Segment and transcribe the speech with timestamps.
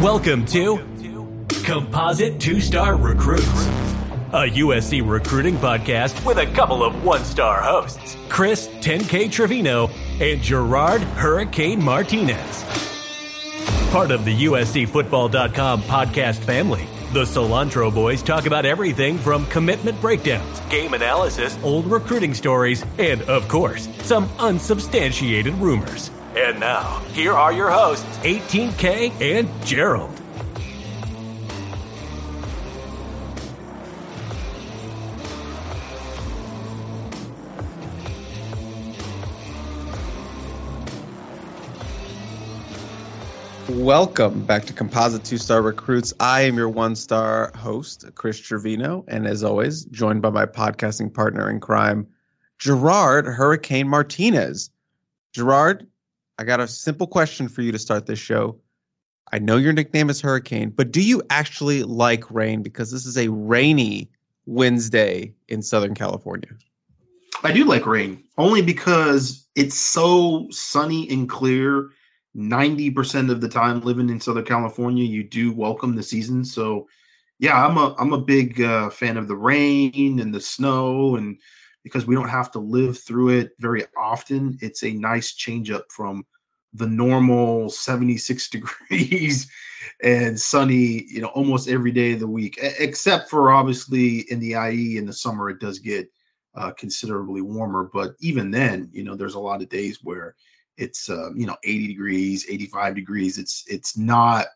[0.00, 0.78] Welcome to
[1.62, 3.44] Composite Two Star Recruits,
[4.32, 10.40] a USC recruiting podcast with a couple of one star hosts, Chris 10K Trevino and
[10.40, 12.64] Gerard Hurricane Martinez.
[13.90, 20.60] Part of the USCFootball.com podcast family, the Cilantro Boys talk about everything from commitment breakdowns,
[20.70, 26.10] game analysis, old recruiting stories, and, of course, some unsubstantiated rumors.
[26.36, 30.20] And now, here are your hosts, 18K and Gerald.
[43.68, 46.14] Welcome back to Composite Two Star Recruits.
[46.20, 51.12] I am your one star host, Chris Trevino, and as always, joined by my podcasting
[51.12, 52.06] partner in crime,
[52.60, 54.70] Gerard Hurricane Martinez.
[55.32, 55.88] Gerard,
[56.40, 58.60] I got a simple question for you to start this show.
[59.30, 62.62] I know your nickname is Hurricane, but do you actually like rain?
[62.62, 64.10] Because this is a rainy
[64.46, 66.48] Wednesday in Southern California.
[67.44, 71.90] I do like rain, only because it's so sunny and clear.
[72.34, 76.46] 90% of the time living in Southern California, you do welcome the season.
[76.46, 76.88] So,
[77.38, 81.38] yeah, I'm a I'm a big uh, fan of the rain and the snow and
[81.82, 84.58] because we don't have to live through it very often.
[84.60, 86.24] It's a nice change up from
[86.74, 89.50] the normal 76 degrees
[90.02, 94.54] and sunny, you know, almost every day of the week, except for obviously in the
[94.54, 96.10] IE in the summer, it does get
[96.54, 97.88] uh, considerably warmer.
[97.92, 100.36] But even then, you know, there's a lot of days where
[100.76, 103.38] it's, uh, you know, 80 degrees, 85 degrees.
[103.38, 104.46] It's, it's not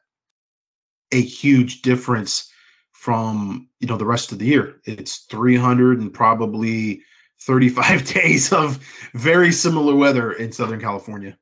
[1.13, 2.51] a huge difference
[2.93, 4.81] from, you know, the rest of the year.
[4.85, 7.03] It's 300 and probably
[7.45, 8.79] 35 days of
[9.13, 11.37] very similar weather in Southern California.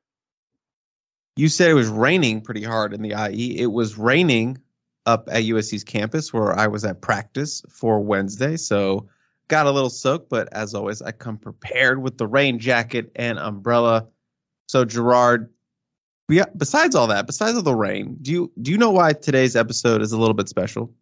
[1.35, 3.59] You said it was raining pretty hard in the IE.
[3.59, 4.59] It was raining
[5.05, 8.57] up at USC's campus where I was at practice for Wednesday.
[8.57, 9.09] So
[9.47, 13.39] got a little soaked, but as always, I come prepared with the rain jacket and
[13.39, 14.07] umbrella.
[14.67, 15.51] So Gerard,
[16.27, 20.01] besides all that, besides all the rain, do you do you know why today's episode
[20.01, 20.93] is a little bit special?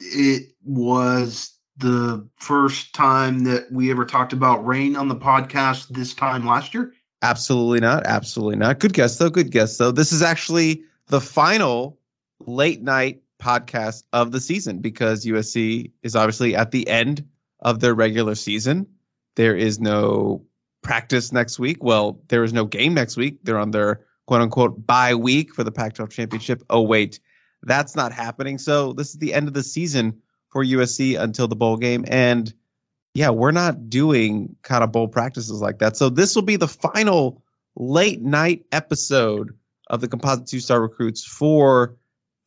[0.00, 6.14] It was the first time that we ever talked about rain on the podcast this
[6.14, 6.92] time last year?
[7.22, 8.04] Absolutely not.
[8.06, 8.78] Absolutely not.
[8.78, 9.30] Good guess though.
[9.30, 9.92] Good guess though.
[9.92, 11.98] This is actually the final
[12.40, 17.26] late night podcast of the season because USC is obviously at the end
[17.60, 18.86] of their regular season.
[19.36, 20.44] There is no
[20.82, 21.82] practice next week.
[21.82, 23.38] Well, there is no game next week.
[23.42, 26.62] They're on their quote unquote bye week for the Pac 12 championship.
[26.68, 27.20] Oh, wait,
[27.62, 28.58] that's not happening.
[28.58, 32.04] So this is the end of the season for USC until the bowl game.
[32.06, 32.52] And
[33.14, 35.96] yeah, we're not doing kind of bowl practices like that.
[35.96, 37.42] So this will be the final
[37.76, 39.56] late night episode
[39.88, 41.96] of the Composite Two Star Recruits for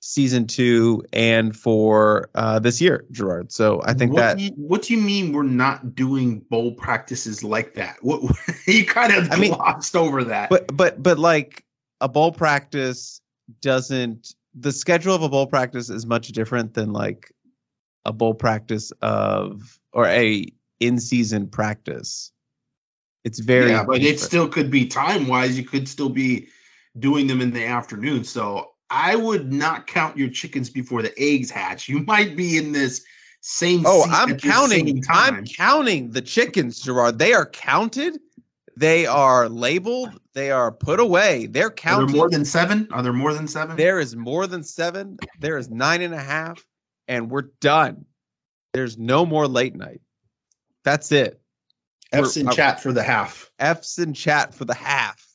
[0.02, 3.52] season two and for uh, this year, Gerard.
[3.52, 4.38] So I think what that.
[4.38, 7.98] Do you, what do you mean we're not doing bowl practices like that?
[8.02, 8.36] What
[8.68, 10.50] you kind of I mean, glossed over that.
[10.50, 11.64] But but but like
[12.00, 13.22] a bowl practice
[13.62, 14.36] doesn't.
[14.54, 17.32] The schedule of a bowl practice is much different than like
[18.06, 20.46] a bowl practice of or a
[20.80, 22.32] in season practice.
[23.24, 24.16] It's very yeah, but different.
[24.16, 25.58] it still could be time wise.
[25.58, 26.48] You could still be
[26.98, 28.24] doing them in the afternoon.
[28.24, 31.88] So I would not count your chickens before the eggs hatch.
[31.88, 33.04] You might be in this
[33.42, 33.84] same.
[33.86, 35.04] Oh, I'm counting.
[35.10, 37.20] I'm counting the chickens, Gerard.
[37.20, 38.20] They are counted.
[38.76, 40.20] They are labeled.
[40.34, 41.46] They are put away.
[41.46, 42.06] They're counted.
[42.06, 42.88] Are there more than seven?
[42.92, 43.78] Are there more than seven?
[43.78, 45.18] There is more than seven.
[45.40, 46.66] There is nine and a half,
[47.12, 48.06] and we're done.
[48.74, 50.00] There's no more late night.
[50.86, 51.42] That's it.
[52.10, 53.52] F's in chat for the half.
[53.60, 55.28] F's in chat for the half.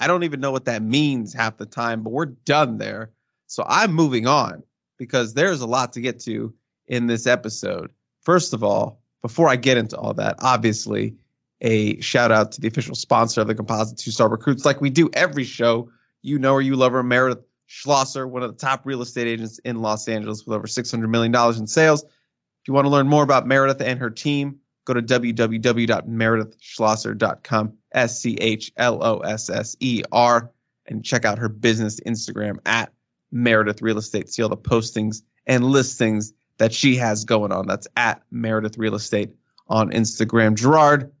[0.00, 3.10] I don't even know what that means half the time, but we're done there.
[3.46, 4.62] So I'm moving on
[4.98, 6.54] because there's a lot to get to
[6.86, 7.92] in this episode.
[8.22, 11.16] First of all, before I get into all that, obviously,
[11.60, 14.88] a shout out to the official sponsor of the Composite Two Star Recruits, like we
[14.88, 15.90] do every show.
[16.22, 19.58] You know her, you love her, Meredith Schlosser, one of the top real estate agents
[19.58, 22.02] in Los Angeles with over $600 million in sales.
[22.02, 28.20] If you want to learn more about Meredith and her team, go to www.meredithschlosser.com, S
[28.20, 30.50] C H L O S S E R,
[30.86, 32.92] and check out her business Instagram at
[33.30, 34.30] Meredith Real Estate.
[34.30, 37.66] See all the postings and listings that she has going on.
[37.66, 39.34] That's at Meredith Real Estate
[39.68, 40.54] on Instagram.
[40.54, 41.12] Gerard,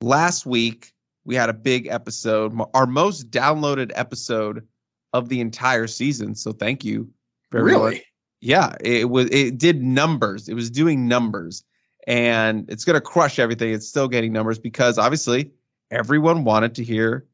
[0.00, 0.92] last week
[1.24, 4.66] we had a big episode, our most downloaded episode
[5.12, 6.34] of the entire season.
[6.34, 7.10] So thank you
[7.50, 7.94] very really?
[7.96, 8.04] much.
[8.40, 10.48] Yeah, it was it did numbers.
[10.48, 11.64] It was doing numbers
[12.06, 13.72] and it's going to crush everything.
[13.72, 15.52] It's still getting numbers because obviously
[15.90, 17.26] everyone wanted to hear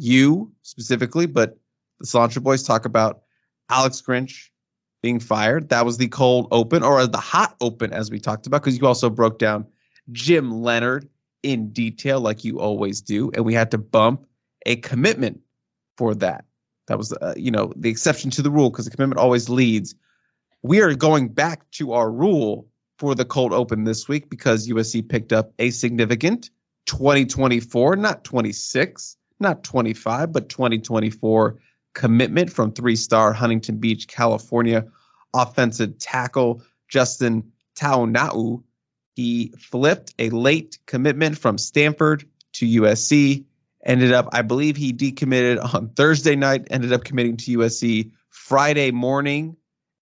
[0.00, 1.58] you specifically, but
[2.00, 3.22] the Cilantro Boys talk about
[3.70, 4.48] Alex Grinch
[5.02, 5.68] being fired.
[5.68, 8.86] That was the cold open or the hot open, as we talked about, because you
[8.86, 9.66] also broke down
[10.10, 11.08] Jim Leonard
[11.42, 14.26] in detail, like you always do, and we had to bump
[14.64, 15.40] a commitment
[15.96, 16.44] for that.
[16.86, 19.94] That was, uh, you know, the exception to the rule because the commitment always leads.
[20.62, 22.68] We are going back to our rule
[22.98, 26.50] for the cold open this week because USC picked up a significant
[26.86, 31.58] 2024, not 26, not 25, but 2024
[31.92, 34.84] commitment from three star Huntington Beach, California
[35.34, 38.62] offensive tackle Justin Tauanuu.
[39.14, 43.44] He flipped a late commitment from Stanford to USC.
[43.86, 48.90] Ended up, I believe he decommitted on Thursday night, ended up committing to USC Friday
[48.90, 49.56] morning.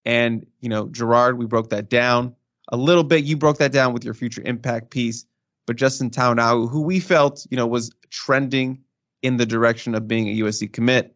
[0.07, 2.35] And, you know, Gerard, we broke that down
[2.69, 3.25] a little bit.
[3.25, 5.27] You broke that down with your future impact piece,
[5.67, 8.85] but Justin Tauanuu, who we felt, you know, was trending
[9.23, 11.15] in the direction of being a USC commit,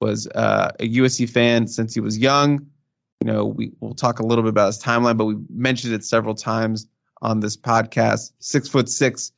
[0.00, 2.70] was uh, a USC fan since he was young.
[3.20, 5.92] You know, we, we will talk a little bit about his timeline, but we mentioned
[5.92, 6.86] it several times
[7.20, 8.32] on this podcast.
[8.38, 9.32] Six foot six,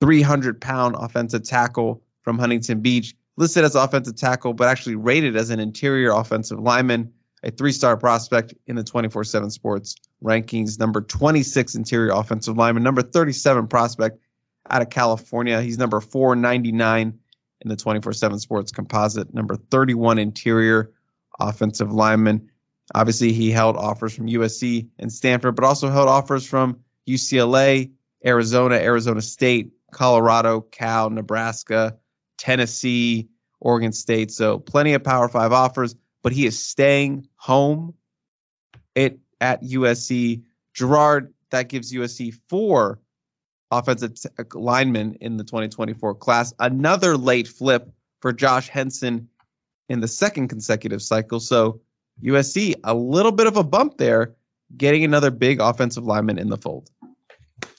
[0.00, 5.50] 300 pound offensive tackle from Huntington Beach, listed as offensive tackle, but actually rated as
[5.50, 7.12] an interior offensive lineman
[7.42, 12.82] a three star prospect in the 24 7 sports rankings, number 26 interior offensive lineman,
[12.82, 14.18] number 37 prospect
[14.68, 15.60] out of California.
[15.60, 17.18] He's number 499
[17.62, 20.92] in the 24 7 sports composite, number 31 interior
[21.38, 22.50] offensive lineman.
[22.94, 27.92] Obviously, he held offers from USC and Stanford, but also held offers from UCLA,
[28.24, 31.98] Arizona, Arizona State, Colorado, Cal, Nebraska,
[32.38, 33.28] Tennessee,
[33.60, 34.30] Oregon State.
[34.30, 37.94] So plenty of Power Five offers but he is staying home
[38.94, 40.42] it at USC.
[40.74, 43.00] Gerard, that gives USC four
[43.70, 46.52] offensive t- uh, linemen in the 2024 class.
[46.58, 47.90] Another late flip
[48.20, 49.28] for Josh Henson
[49.88, 51.40] in the second consecutive cycle.
[51.40, 51.80] So
[52.22, 54.34] USC, a little bit of a bump there,
[54.76, 56.90] getting another big offensive lineman in the fold.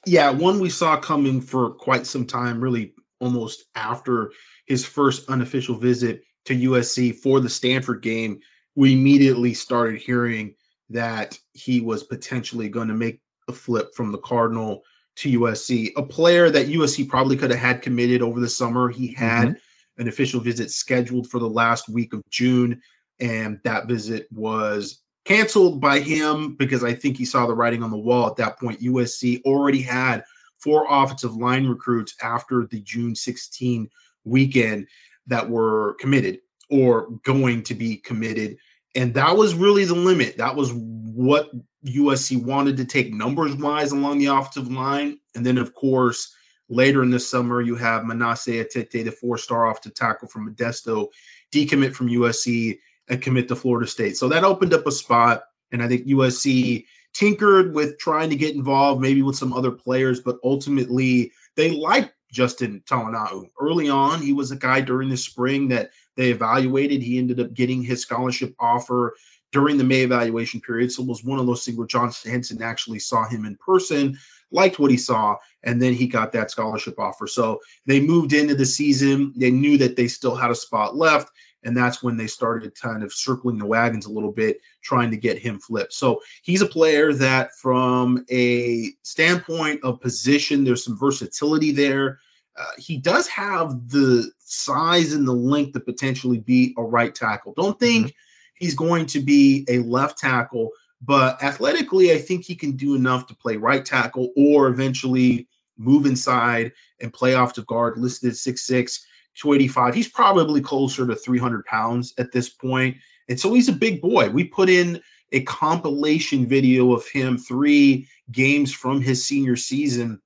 [0.05, 4.31] Yeah, one we saw coming for quite some time, really almost after
[4.65, 8.39] his first unofficial visit to USC for the Stanford game,
[8.75, 10.55] we immediately started hearing
[10.89, 14.83] that he was potentially going to make a flip from the Cardinal
[15.17, 15.91] to USC.
[15.95, 18.89] A player that USC probably could have had committed over the summer.
[18.89, 20.01] He had mm-hmm.
[20.01, 22.81] an official visit scheduled for the last week of June,
[23.19, 27.91] and that visit was canceled by him because I think he saw the writing on
[27.91, 28.81] the wall at that point.
[28.81, 30.23] USC already had
[30.59, 33.89] four offensive line recruits after the June 16
[34.23, 34.87] weekend
[35.27, 38.57] that were committed or going to be committed.
[38.95, 40.37] And that was really the limit.
[40.37, 41.49] That was what
[41.85, 45.19] USC wanted to take numbers wise along the offensive line.
[45.35, 46.33] And then, of course,
[46.69, 51.07] later in the summer, you have Manasseh Etete, the four star offensive tackle from Modesto,
[51.53, 52.79] decommit from USC
[53.11, 54.17] and commit to Florida State.
[54.17, 55.43] So that opened up a spot.
[55.71, 60.21] And I think USC tinkered with trying to get involved, maybe with some other players,
[60.21, 63.49] but ultimately they liked Justin Tauanuu.
[63.59, 67.03] Early on, he was a guy during the spring that they evaluated.
[67.03, 69.13] He ended up getting his scholarship offer
[69.51, 70.93] during the May evaluation period.
[70.93, 74.17] So it was one of those things where Josh Henson actually saw him in person,
[74.51, 77.27] liked what he saw, and then he got that scholarship offer.
[77.27, 79.33] So they moved into the season.
[79.35, 81.29] They knew that they still had a spot left.
[81.63, 85.17] And that's when they started kind of circling the wagons a little bit, trying to
[85.17, 85.93] get him flipped.
[85.93, 92.19] So he's a player that, from a standpoint of position, there's some versatility there.
[92.57, 97.53] Uh, he does have the size and the length to potentially be a right tackle.
[97.55, 98.15] Don't think mm-hmm.
[98.55, 103.27] he's going to be a left tackle, but athletically, I think he can do enough
[103.27, 108.99] to play right tackle or eventually move inside and play off the guard, listed 6'6,
[109.35, 109.95] 285.
[109.95, 112.97] He's probably closer to 300 pounds at this point.
[113.29, 114.29] And so he's a big boy.
[114.29, 120.21] We put in a compilation video of him three games from his senior season,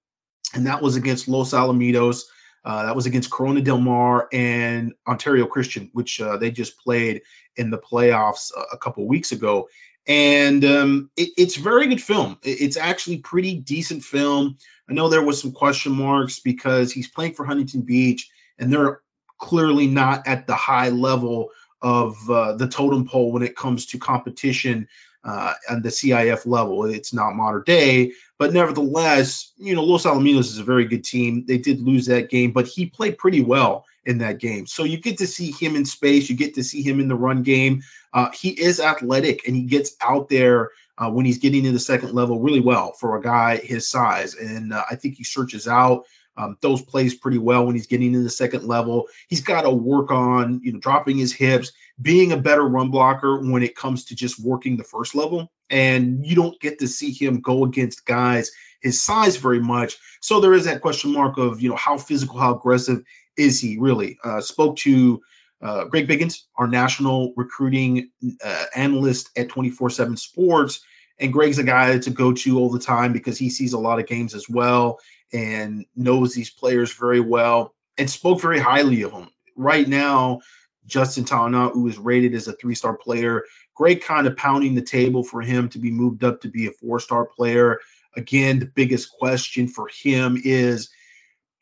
[0.54, 2.24] and that was against Los Alamitos.
[2.64, 7.22] Uh, that was against Corona Del Mar and Ontario Christian, which uh, they just played
[7.56, 9.70] in the playoffs a, couple weeks ago.
[10.08, 12.40] And um, it, it's very good film.
[12.42, 14.58] It, it's actually pretty decent film.
[14.90, 19.02] I know there was some question marks because he's playing for Huntington Beach, and they're
[19.38, 21.50] clearly not at the high level
[21.82, 24.88] of uh, the totem pole when it comes to competition
[25.24, 26.86] uh, the CIF level.
[26.86, 31.46] It's not modern day, but nevertheless, you know, Los Alamitos is a very good team.
[31.48, 34.68] They did lose that game, but he played pretty well in that game.
[34.68, 36.30] So you get to see him in space.
[36.30, 37.82] You get to see him in the run game.
[38.14, 41.80] Uh, he is athletic and he gets out there uh, when he's getting to the
[41.80, 44.36] second level really well for a guy his size.
[44.36, 46.06] And uh, I think he searches out
[46.38, 49.08] um, those plays pretty well when he's getting in the second level.
[49.28, 53.40] He's got to work on, you know, dropping his hips, being a better run blocker
[53.40, 55.52] when it comes to just working the first level.
[55.70, 58.52] And you don't get to see him go against guys
[58.86, 59.98] his size very much.
[60.22, 63.02] So there is that question mark of, you know, how physical, how aggressive
[63.36, 64.20] is he really?
[64.24, 65.22] Uh, spoke to
[65.62, 68.12] uh, Greg Biggins, our national recruiting
[68.44, 70.82] uh, analyst at 24 7 Sports.
[71.20, 74.00] And Greg's a guy to go to all the time because he sees a lot
[74.00, 75.00] of games as well
[75.32, 79.30] and knows these players very well and spoke very highly of them.
[79.56, 80.42] Right now,
[80.86, 83.44] Justin Tauanuu, who is rated as a three star player,
[83.76, 86.72] Greg kind of pounding the table for him to be moved up to be a
[86.72, 87.80] four star player.
[88.16, 90.90] Again, the biggest question for him is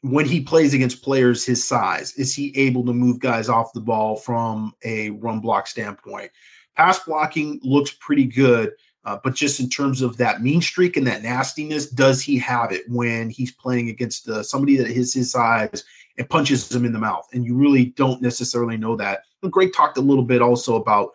[0.02, 3.82] when he plays against players his size, is he able to move guys off the
[3.82, 6.32] ball from a run block standpoint?
[6.76, 8.74] Pass blocking looks pretty good,
[9.06, 12.72] uh, but just in terms of that mean streak and that nastiness, does he have
[12.72, 15.84] it when he's playing against uh, somebody that is his size
[16.18, 17.28] and punches him in the mouth?
[17.34, 19.24] And you really don't necessarily know that.
[19.42, 21.12] And Greg talked a little bit also about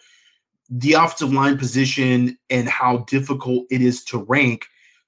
[0.68, 4.66] the offensive line position and how difficult it is to rank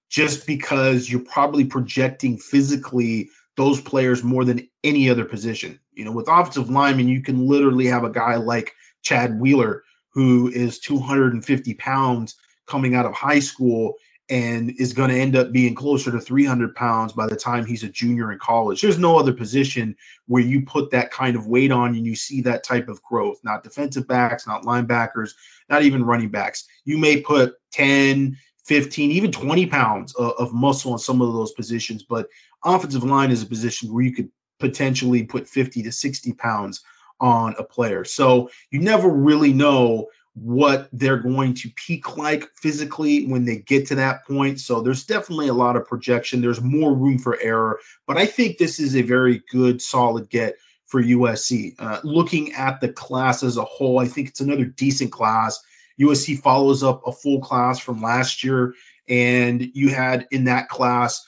[0.09, 5.79] just because you're probably projecting physically those players more than any other position.
[5.93, 8.73] You know, with offensive linemen, you can literally have a guy like
[9.03, 12.37] Chad Wheeler who is 250 pounds
[12.71, 13.97] coming out of high school
[14.31, 17.83] and is going to end up being closer to 300 pounds by the time he's
[17.83, 18.81] a junior in college.
[18.81, 19.97] There's no other position
[20.29, 23.41] where you put that kind of weight on and you see that type of growth.
[23.43, 25.35] Not defensive backs, not linebackers,
[25.69, 26.65] not even running backs.
[26.85, 28.37] You may put 10,
[28.67, 32.29] 15, even 20 pounds of, of muscle in some of those positions, but
[32.65, 36.83] offensive line is a position where you could potentially put 50 to 60 pounds
[37.19, 38.05] on a player.
[38.05, 43.89] So you never really know what they're going to peak like physically when they get
[43.89, 44.61] to that point.
[44.61, 46.41] So there's definitely a lot of projection.
[46.41, 50.57] There's more room for error, but I think this is a very good, solid get
[50.87, 51.75] for USC.
[51.79, 55.61] Uh, looking at the class as a whole, I think it's another decent class.
[56.01, 58.75] USC follows up a full class from last year,
[59.09, 61.25] and you had in that class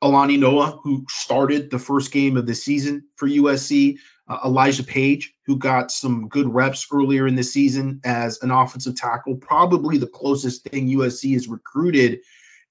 [0.00, 5.34] Alani Noa, who started the first game of the season for USC uh, Elijah Page,
[5.46, 10.06] who got some good reps earlier in the season as an offensive tackle, probably the
[10.06, 12.20] closest thing USC has recruited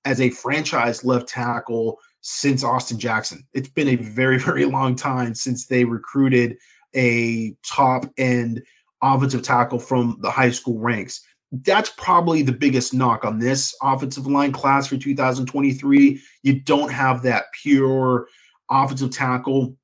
[0.06, 3.46] as a franchise left tackle since Austin Jackson.
[3.54, 6.58] It's been a very, very long time since they recruited
[6.96, 8.64] a top end
[9.02, 11.22] offensive tackle from the high school ranks.
[11.52, 16.22] That's probably the biggest knock on this offensive line class for 2023.
[16.42, 18.28] You don't have that pure
[18.70, 19.78] offensive tackle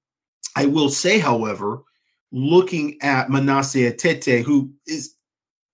[0.55, 1.83] I will say, however,
[2.31, 5.15] looking at Manasseh Etete, who is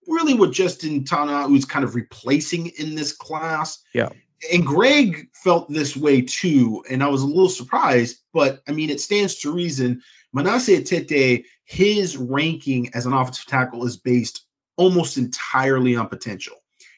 [0.07, 3.81] really what Justin Tauanuu is kind of replacing in this class.
[3.93, 4.09] Yeah.
[4.51, 8.89] And Greg felt this way too, and I was a little surprised, but I mean,
[8.89, 10.01] it stands to reason.
[10.33, 14.45] Manasseh Etete, his ranking as an offensive tackle is based
[14.77, 16.55] almost entirely on potential.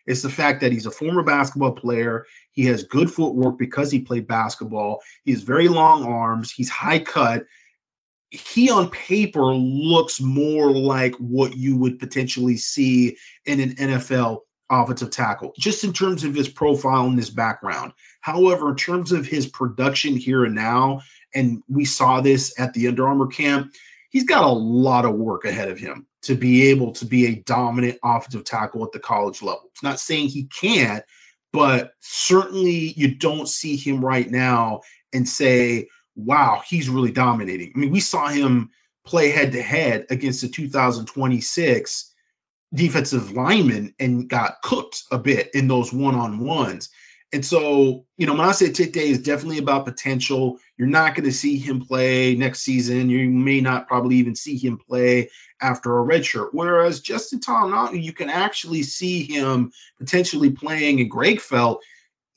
[0.07, 2.25] It's the fact that he's a former basketball player.
[2.51, 5.01] He has good footwork because he played basketball.
[5.23, 6.51] He has very long arms.
[6.51, 7.45] He's high cut
[8.29, 15.11] he on paper looks more like what you would potentially see in an NFL offensive
[15.11, 17.93] tackle, just in terms of his profile and his background.
[18.19, 21.01] However, in terms of his production here and now,
[21.33, 23.71] and we saw this at the Under Armour camp,
[24.09, 27.35] he's got a lot of work ahead of him to be able to be a
[27.35, 29.69] dominant offensive tackle at the college level.
[29.71, 31.03] It's not saying he can't,
[31.53, 34.81] but certainly you don't see him right now
[35.13, 37.71] and say, wow, he's really dominating.
[37.75, 38.71] I mean, we saw him
[39.05, 42.13] play head to head against the 2026
[42.73, 46.89] defensive lineman and got cooked a bit in those one on ones.
[47.33, 51.57] And so, you know, say Tite is definitely about potential, you're not going to see
[51.57, 53.09] him play next season.
[53.09, 55.29] You may not probably even see him play
[55.61, 56.53] after a red shirt.
[56.53, 61.83] Whereas Justin Tauanuu, you can actually see him potentially playing, and Greg felt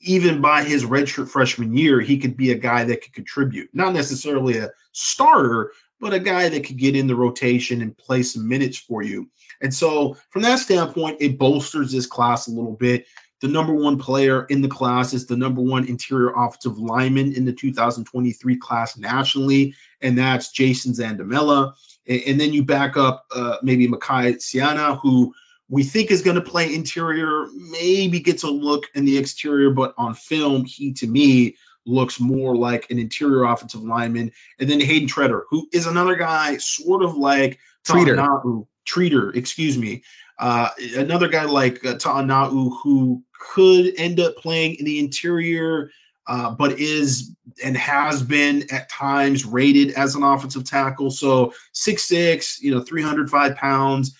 [0.01, 3.69] even by his redshirt freshman year, he could be a guy that could contribute.
[3.73, 8.23] Not necessarily a starter, but a guy that could get in the rotation and play
[8.23, 9.29] some minutes for you.
[9.61, 13.05] And so, from that standpoint, it bolsters this class a little bit.
[13.41, 17.45] The number one player in the class is the number one interior offensive lineman in
[17.45, 21.73] the 2023 class nationally, and that's Jason Zandamela.
[22.07, 25.33] And, and then you back up uh, maybe Makai Saina, who
[25.71, 29.93] we think is going to play interior, maybe gets a look in the exterior, but
[29.97, 34.33] on film, he to me looks more like an interior offensive lineman.
[34.59, 38.67] And then Hayden Tretter, who is another guy sort of like Treater.
[38.85, 40.03] Treater, excuse me.
[40.37, 45.89] Uh, another guy like uh, Tauanuu who could end up playing in the interior,
[46.27, 51.11] uh, but is and has been at times rated as an offensive tackle.
[51.11, 54.17] So six six, you know, 305 pounds,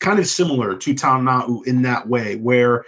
[0.00, 2.84] kind of similar to Tauanuu in that way, where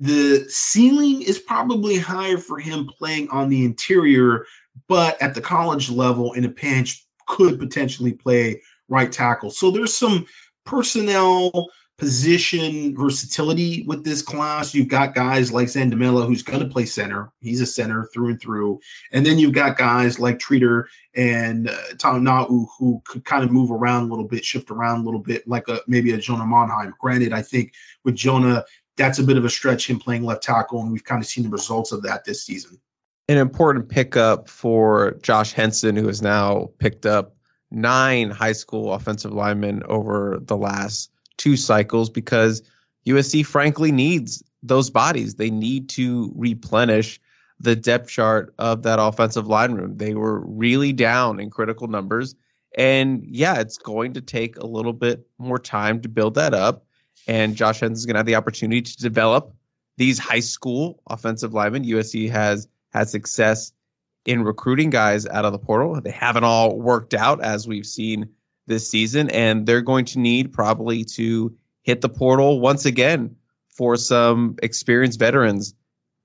[0.00, 4.46] the ceiling is probably higher for him playing on the interior,
[4.88, 9.50] but at the college level in a pinch could potentially play right tackle.
[9.50, 10.26] So there's some
[10.64, 14.74] personnel position versatility with this class.
[14.74, 17.30] You've got guys like Zandamela, who's going to play center.
[17.40, 18.80] He's a center through and through.
[19.12, 20.84] And then you've got guys like Treater
[21.14, 25.04] and uh, Tauanuu, who could kind of move around a little bit, shift around a
[25.04, 26.92] little bit, like a maybe a Jonah Monheim.
[26.98, 27.74] Granted, I think
[28.04, 28.64] with Jonah,
[28.96, 31.44] that's a bit of a stretch him playing left tackle, and we've kind of seen
[31.44, 32.80] the results of that this season.
[33.28, 37.36] An important pickup for Josh Henson, who has now picked up
[37.70, 42.62] nine high school offensive linemen over the last two cycles because
[43.06, 45.34] USC frankly needs those bodies.
[45.34, 47.20] They need to replenish
[47.60, 49.96] the depth chart of that offensive line room.
[49.96, 52.34] They were really down in critical numbers.
[52.76, 56.84] And yeah, it's going to take a little bit more time to build that up.
[57.26, 59.54] And Josh Henson is going to have the opportunity to develop
[59.96, 61.84] these high school offensive linemen.
[61.84, 63.72] USC has had success
[64.24, 66.00] in recruiting guys out of the portal.
[66.00, 68.30] They haven't all worked out as we've seen
[68.66, 73.36] this season, and they're going to need probably to hit the portal once again
[73.68, 75.74] for some experienced veterans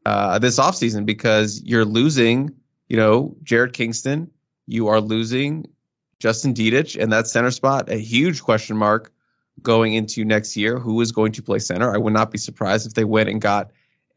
[0.05, 2.55] uh, this offseason because you're losing,
[2.87, 4.31] you know, Jarrett Kingston,
[4.65, 5.65] you are losing
[6.19, 9.11] Justin Dedich, and that center spot, a huge question mark
[9.61, 10.79] going into next year.
[10.79, 11.93] Who is going to play center?
[11.93, 13.71] I would not be surprised if they went and got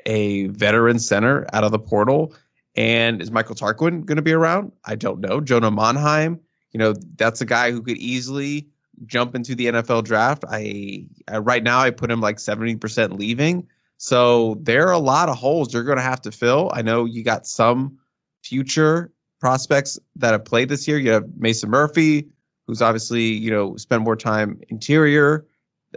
[0.05, 2.35] a veteran center out of the portal.
[2.75, 4.73] And is Michael Tarquin going to be around?
[4.85, 5.41] I don't know.
[5.41, 6.41] Jonah Monheim,
[6.73, 8.69] you know, that's a guy who could easily
[9.07, 10.45] jump into the NFL draft.
[10.49, 13.69] I, I right now I put him like 70% leaving.
[13.99, 16.71] So there are a lot of holes you're going to have to fill.
[16.75, 17.99] I know you got some
[18.43, 20.99] future prospects that have played this year.
[20.99, 22.29] You have Mason Murphy,
[22.67, 25.47] who's obviously, you know, spent more time interior,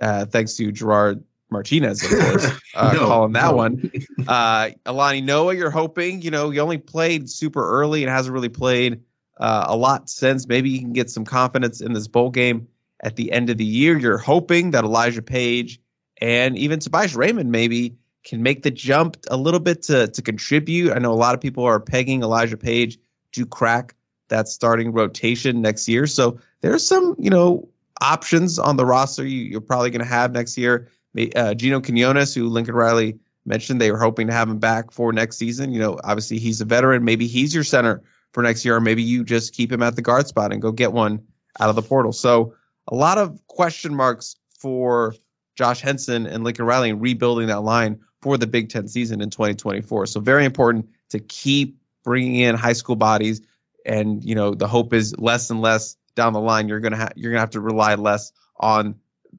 [0.02, 3.56] uh, thanks to Gerard Martinez, of course, uh, no, calling that no.
[3.56, 3.92] one.
[4.28, 8.50] Uh, Alani Noa, you're hoping, you know, he only played super early and hasn't really
[8.50, 9.02] played
[9.38, 10.48] uh, a lot since.
[10.48, 12.68] Maybe you can get some confidence in this bowl game
[13.02, 13.98] at the end of the year.
[13.98, 15.80] You're hoping that Elijah Page
[16.20, 20.92] and even Tobias Raymond maybe can make the jump a little bit to, to contribute.
[20.92, 22.98] I know a lot of people are pegging Elijah Page
[23.34, 23.96] to crack
[24.30, 26.08] that starting rotation next year.
[26.08, 27.70] So there's some, you know,
[28.02, 30.90] options on the roster you, are probably going to have next year
[31.36, 35.14] uh, Gino Quinones, who Lincoln Riley mentioned, they were hoping to have him back for
[35.14, 35.72] next season.
[35.72, 37.04] You know, obviously he's a veteran.
[37.04, 38.04] Maybe he's your center
[38.36, 40.74] for next year, or maybe you just keep him at the guard spot and go
[40.74, 41.26] get one
[41.58, 42.12] out of the portal.
[42.12, 42.54] So
[42.86, 45.16] a lot of question marks for
[45.56, 49.30] Josh Henson and Lincoln Riley and rebuilding that line for the Big Ten season in
[49.30, 50.08] 2024.
[50.08, 53.42] So very important to keep bringing in high school bodies,
[53.86, 56.68] and you know the hope is less and less down the line.
[56.68, 58.96] You're gonna ha- you're gonna have to rely less on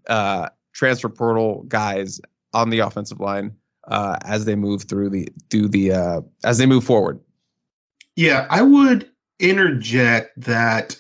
[0.09, 2.23] uh, transfer portal guys
[2.55, 3.57] on the offensive line
[3.87, 7.21] uh, as they move through the through the uh, as they move forward.
[8.17, 10.97] Yeah, I would interject that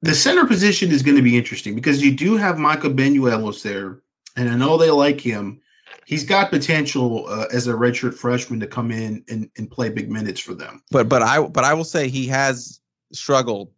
[0.00, 4.00] the center position is going to be interesting because you do have Michael Benuelos there,
[4.36, 5.60] and I know they like him.
[6.04, 10.10] He's got potential uh, as a redshirt freshman to come in and, and play big
[10.10, 10.82] minutes for them.
[10.90, 12.80] But but I but I will say he has
[13.12, 13.72] struggled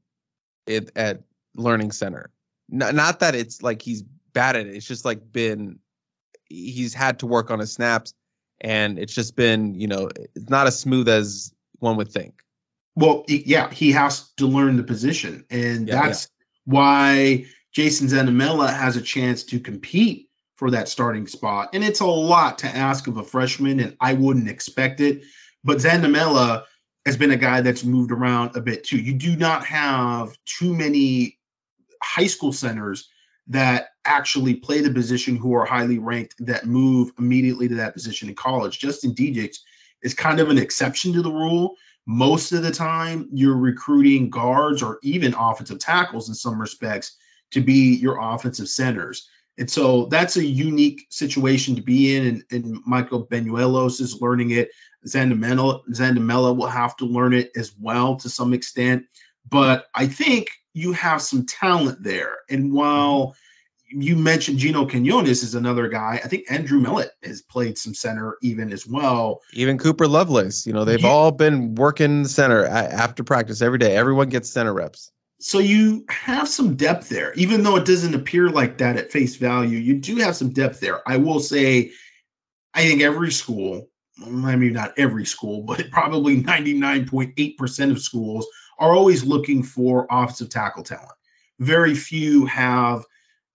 [0.67, 1.23] it, at
[1.55, 2.31] learning center.
[2.69, 4.75] Not, not that it's like he's bad at it.
[4.75, 5.81] It's just like been
[6.49, 8.15] he's had to work on his snaps,
[8.61, 12.44] and it's just been you know it's not as smooth as one would think.
[12.97, 16.29] Well, yeah, he has to learn the position, and Yeah, that's
[16.65, 21.71] why Jason Zandamela has a chance to compete for that starting spot.
[21.73, 25.23] And it's a lot to ask of a freshman, and I wouldn't expect it.
[25.65, 26.65] But Zandamela
[27.05, 28.99] has been a guy that's moved around a bit too.
[28.99, 31.39] You do not have too many
[32.03, 33.09] high school centers
[33.49, 38.29] that actually play the position who are highly ranked that move immediately to that position
[38.29, 38.79] in college.
[38.79, 39.59] Justin Dedich
[40.03, 41.77] is kind of an exception to the rule.
[42.07, 47.17] Most of the time, you're recruiting guards or even offensive tackles in some respects
[47.53, 49.29] to be your offensive centers.
[49.57, 52.27] And so that's a unique situation to be in.
[52.27, 54.71] And, and Michael Benuelos is learning it.
[55.07, 59.05] Zandamela, will have to learn it as well to some extent.
[59.49, 62.39] But I think you have some talent there.
[62.51, 63.37] And while
[64.03, 68.37] you mentioned Gino Quinones is another guy, I think Andrew Millett has played some center
[68.43, 69.43] even as well.
[69.53, 73.97] Even Cooper Lovelace, you know, they've all been working the center after practice every day.
[73.97, 75.13] Everyone gets center reps.
[75.41, 79.37] So you have some depth there, even though it doesn't appear like that at face
[79.37, 79.79] value.
[79.79, 81.07] You do have some depth there.
[81.09, 81.93] I will say,
[82.73, 83.89] I think every school,
[84.25, 88.47] I mean, not every school, but probably 99.8% of schools
[88.79, 91.13] are always looking for offensive tackle talent.
[91.61, 93.05] Very few have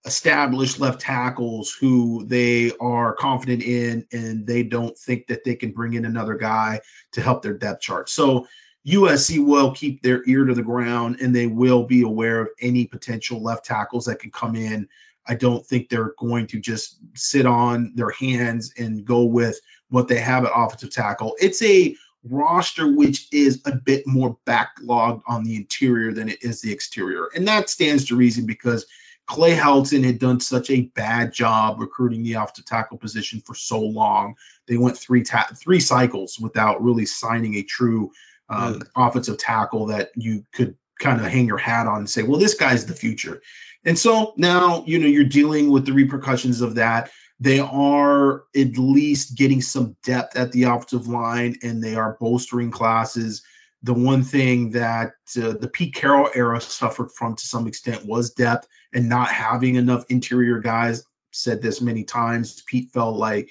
[0.06, 5.72] established left tackles who they are confident in and they don't think that they can
[5.72, 6.80] bring in another guy
[7.12, 8.08] to help their depth chart.
[8.08, 8.46] So
[8.86, 12.86] USC will keep their ear to the ground and they will be aware of any
[12.86, 14.88] potential left tackles that can come in.
[15.26, 19.60] I don't think they're going to just sit on their hands and go with
[19.90, 21.36] what they have at offensive tackle.
[21.40, 26.60] It's a roster which is a bit more backlogged on the interior than it is
[26.62, 27.28] the exterior.
[27.34, 28.86] And that stands to reason because
[29.30, 33.80] Clay Helton had done such a bad job recruiting the offensive tackle position for so
[33.80, 34.34] long.
[34.66, 38.10] They went three ta- three cycles without really signing a true
[38.48, 42.40] um, offensive tackle that you could kind of hang your hat on and say, well,
[42.40, 43.40] this guy's the future.
[43.84, 47.12] And so now, you know, you're dealing with the repercussions of that.
[47.38, 52.72] They are at least getting some depth at the offensive line and they are bolstering
[52.72, 53.44] classes.
[53.82, 58.30] The one thing that uh, the Pete Carroll era suffered from to some extent was
[58.30, 61.04] depth and not having enough interior guys.
[61.32, 62.62] Said this many times.
[62.66, 63.50] Pete felt like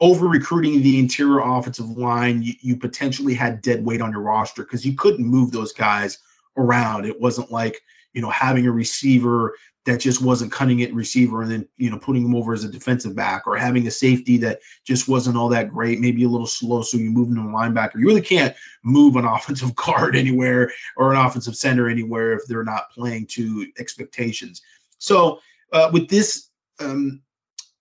[0.00, 4.62] over recruiting the interior offensive line, you, you potentially had dead weight on your roster
[4.62, 6.18] because you couldn't move those guys
[6.56, 7.04] around.
[7.06, 7.80] It wasn't like,
[8.12, 11.98] you know, having a receiver that just wasn't cutting it receiver and then, you know,
[11.98, 15.48] putting him over as a defensive back or having a safety that just wasn't all
[15.48, 16.82] that great, maybe a little slow.
[16.82, 17.96] So you move into a linebacker.
[17.96, 22.64] You really can't move an offensive guard anywhere or an offensive center anywhere if they're
[22.64, 24.62] not playing to expectations.
[24.98, 25.40] So
[25.72, 27.22] uh, with this, um,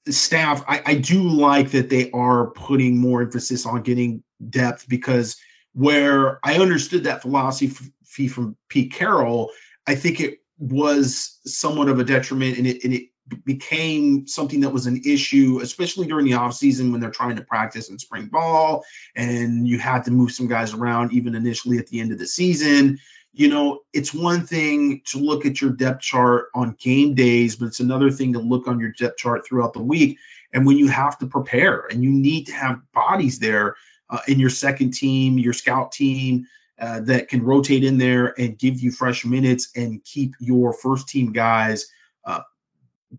[0.09, 5.37] staff, I, I do like that they are putting more emphasis on getting depth because
[5.73, 9.51] where I understood that philosophy from Pete Carroll,
[9.87, 13.10] I think it was somewhat of a detriment and it, and it
[13.45, 17.89] became something that was an issue, especially during the offseason when they're trying to practice
[17.89, 18.84] in spring ball
[19.15, 22.28] and you had to move some guys around even initially at the end of the
[22.28, 22.97] season
[23.34, 27.67] you know, it's one thing to look at your depth chart on game days, but
[27.67, 30.17] it's another thing to look on your depth chart throughout the week.
[30.54, 33.76] And when you have to prepare and you need to have bodies there
[34.10, 36.45] uh, in your second team, your scout team
[36.81, 41.07] uh, that can rotate in there and give you fresh minutes and keep your first
[41.07, 41.85] team guys
[42.25, 42.41] uh,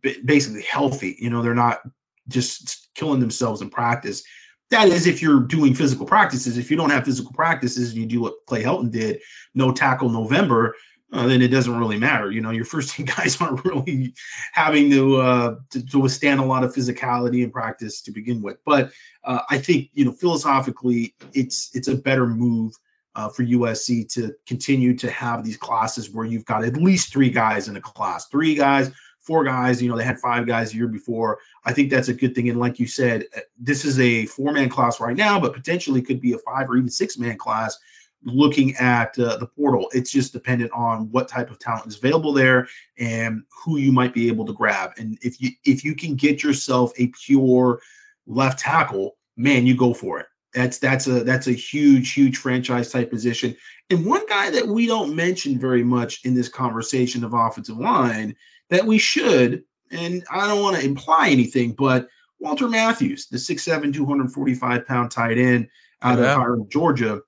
[0.01, 1.17] b- basically healthy.
[1.21, 1.81] You know, they're not
[2.27, 4.25] just killing themselves in practice.
[4.71, 6.59] That is if you're doing physical practices.
[6.59, 9.21] If you don't have physical practices and you do what Clay Helton did,
[9.55, 10.75] no tackle November,
[11.13, 12.33] uh, then it doesn't really matter.
[12.33, 14.15] You know, your first team guys aren't really
[14.53, 18.57] having to, uh, to, to withstand a lot of physicality in practice to begin with.
[18.65, 18.91] But
[19.23, 22.75] uh, I think you know philosophically, it's it's a better move
[23.15, 27.31] uh, for USC to continue to have these classes where you've got at least three
[27.31, 29.83] guys in a class, three guys, four guys.
[29.83, 31.39] You know, they had five guys a year before.
[31.65, 32.49] I think that's a good thing.
[32.49, 33.27] And like you said,
[33.59, 36.77] this is a four man class right now, but potentially could be a five or
[36.77, 37.79] even six man class
[38.25, 39.89] looking at uh, the portal.
[39.93, 44.15] It's just dependent on what type of talent is available there and who you might
[44.15, 44.93] be able to grab.
[44.97, 47.81] And if you if you can get yourself a pure
[48.27, 50.27] left tackle, man, you go for it.
[50.55, 53.57] That's that's a that's a huge huge franchise type position.
[53.91, 58.37] And one guy that we don't mention very much in this conversation of offensive line
[58.71, 63.95] that we should, and I don't want to imply anything, but Walter Matthews, the 6'7",
[63.95, 65.69] 245 pound tight end
[66.03, 66.33] out yeah.
[66.33, 67.21] of Hiram, Georgia,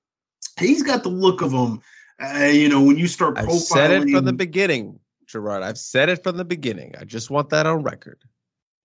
[0.58, 1.80] he's got the look of him.
[2.20, 5.00] Uh, you know, when you start profiling, I said it from the beginning.
[5.26, 5.62] Gerard.
[5.62, 6.94] I've said it from the beginning.
[6.98, 8.22] I just want that on record.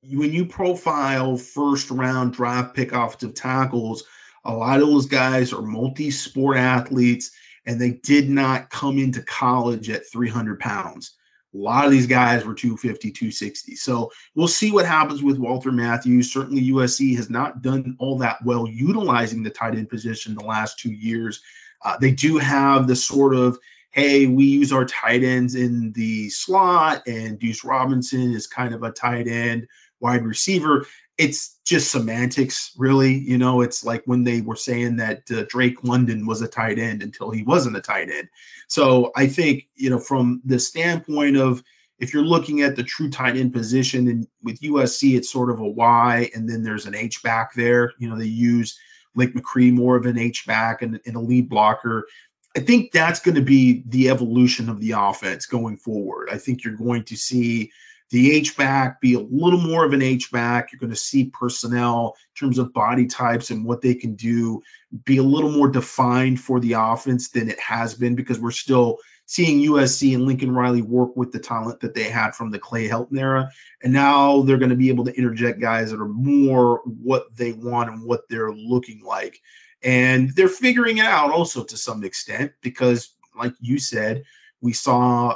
[0.04, 4.04] When you profile first round draft pick offensive tackles,
[4.46, 7.32] a lot of those guys are multi sport athletes
[7.66, 11.14] and they did not come into college at 300 pounds.
[11.54, 13.76] A lot of these guys were 250, 260.
[13.76, 16.32] So we'll see what happens with Walter Matthews.
[16.32, 20.78] Certainly, USC has not done all that well utilizing the tight end position the last
[20.78, 21.42] two years.
[21.84, 23.58] Uh, they do have the sort of,
[23.92, 28.84] hey, we use our tight ends in the slot, and Deuce Robinson is kind of
[28.84, 29.68] a tight end
[30.00, 30.86] wide receiver.
[31.20, 33.14] It's just semantics, really.
[33.14, 36.80] You know, it's like when they were saying that uh, Drake London was a tight
[36.80, 38.30] end until he wasn't a tight end.
[38.70, 41.62] So I think, you know, from the standpoint of
[42.00, 45.60] if you're looking at the true tight end position, and with USC, it's sort of
[45.60, 47.92] a Y, and then there's an H back there.
[48.00, 48.80] You know, they use
[49.14, 52.08] Lake McRee more of an H back and, and a lead blocker.
[52.56, 56.30] I think that's going to be the evolution of the offense going forward.
[56.32, 57.72] I think you're going to see
[58.10, 60.72] the H back be a little more of an H back.
[60.72, 64.62] You're going to see personnel in terms of body types and what they can do
[65.06, 68.98] be a little more defined for the offense than it has been because we're still
[69.30, 72.88] seeing USC and Lincoln Riley work with the talent that they had from the Clay
[72.88, 73.52] Helton era.
[73.84, 77.54] And now they're going to be able to interject guys that are more what they
[77.54, 79.40] want and what they're looking like.
[79.84, 84.24] And they're figuring it out also to some extent because, like you said,
[84.62, 85.36] we saw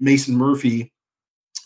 [0.00, 0.92] Mason Murphy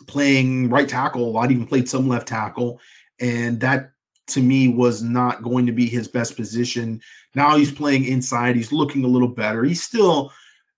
[0.07, 2.81] playing right tackle I'd even played some left tackle.
[3.21, 3.93] And that
[4.29, 7.01] to me was not going to be his best position.
[7.35, 8.57] Now he's playing inside.
[8.57, 9.63] He's looking a little better.
[9.65, 10.33] He's still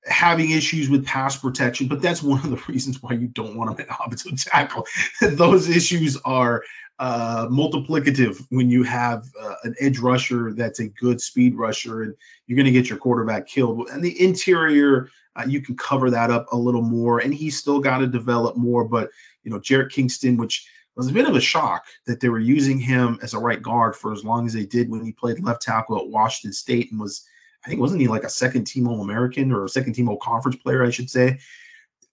[0.04, 3.78] having issues with pass protection, but that's one of the reasons why you don't want
[3.78, 4.86] him at offensive tackle.
[5.20, 6.62] Those issues are
[6.98, 12.14] uh, multiplicative when you have uh, an edge rusher that's a good speed rusher, and
[12.46, 13.88] you're going to get your quarterback killed.
[13.90, 17.80] And the interior, uh, you can cover that up a little more, and he's still
[17.80, 18.84] got to develop more.
[18.84, 19.10] But
[19.44, 22.78] you know, Jarrett Kingston, which was a bit of a shock that they were using
[22.78, 25.62] him as a right guard for as long as they did when he played left
[25.62, 27.24] tackle at Washington State and was,
[27.64, 30.16] I think, wasn't he like a second team All American or a second team All
[30.16, 31.38] Conference player, I should say.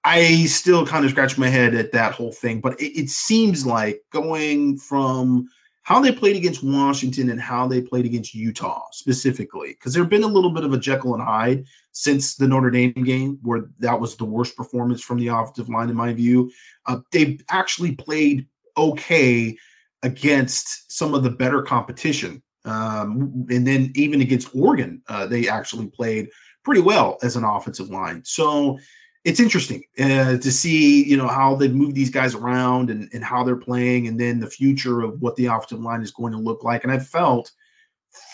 [0.05, 3.65] I still kind of scratch my head at that whole thing, but it, it seems
[3.65, 5.49] like going from
[5.81, 10.09] how they played against Washington and how they played against Utah specifically, because there have
[10.09, 13.69] been a little bit of a Jekyll and Hyde since the Notre Dame game, where
[13.79, 16.51] that was the worst performance from the offensive line, in my view.
[16.85, 19.57] Uh, they've actually played okay
[20.03, 22.43] against some of the better competition.
[22.63, 26.29] Um, and then even against Oregon, uh, they actually played
[26.63, 28.23] pretty well as an offensive line.
[28.23, 28.79] So
[29.25, 33.23] it's interesting uh, to see, you know, how they've moved these guys around and, and
[33.23, 36.37] how they're playing, and then the future of what the offensive line is going to
[36.37, 36.83] look like.
[36.83, 37.51] And I felt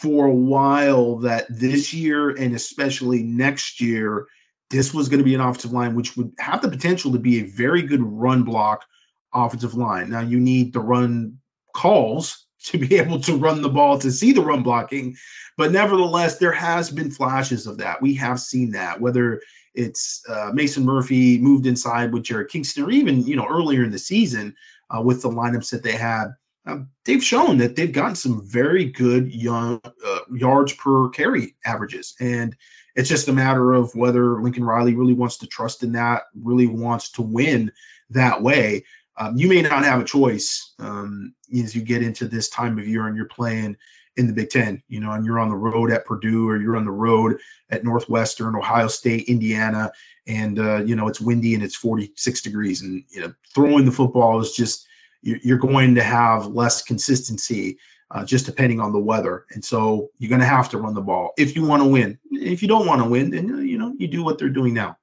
[0.01, 4.27] for a while that this year and especially next year,
[4.69, 7.39] this was going to be an offensive line which would have the potential to be
[7.39, 8.85] a very good run block
[9.33, 10.09] offensive line.
[10.09, 11.39] Now you need the run
[11.73, 15.15] calls to be able to run the ball to see the run blocking,
[15.57, 18.01] but nevertheless, there has been flashes of that.
[18.01, 19.41] We have seen that whether
[19.73, 23.91] it's uh, Mason Murphy moved inside with Jarrett Kingston, or even you know earlier in
[23.91, 24.55] the season
[24.89, 26.33] uh, with the lineups that they had.
[26.65, 32.15] Um, they've shown that they've gotten some very good young uh, yards per carry averages,
[32.19, 32.55] and
[32.95, 36.67] it's just a matter of whether Lincoln Riley really wants to trust in that, really
[36.67, 37.71] wants to win
[38.09, 38.83] that way.
[39.17, 42.87] Um, you may not have a choice um, as you get into this time of
[42.87, 43.77] year and you're playing
[44.17, 46.77] in the Big Ten, you know, and you're on the road at Purdue or you're
[46.77, 49.91] on the road at Northwestern, Ohio State, Indiana,
[50.27, 53.91] and uh, you know it's windy and it's 46 degrees, and you know throwing the
[53.91, 54.87] football is just
[55.21, 57.77] you're going to have less consistency
[58.09, 61.01] uh, just depending on the weather, and so you're going to have to run the
[61.01, 62.19] ball if you want to win.
[62.31, 64.97] If you don't want to win, then you know you do what they're doing now.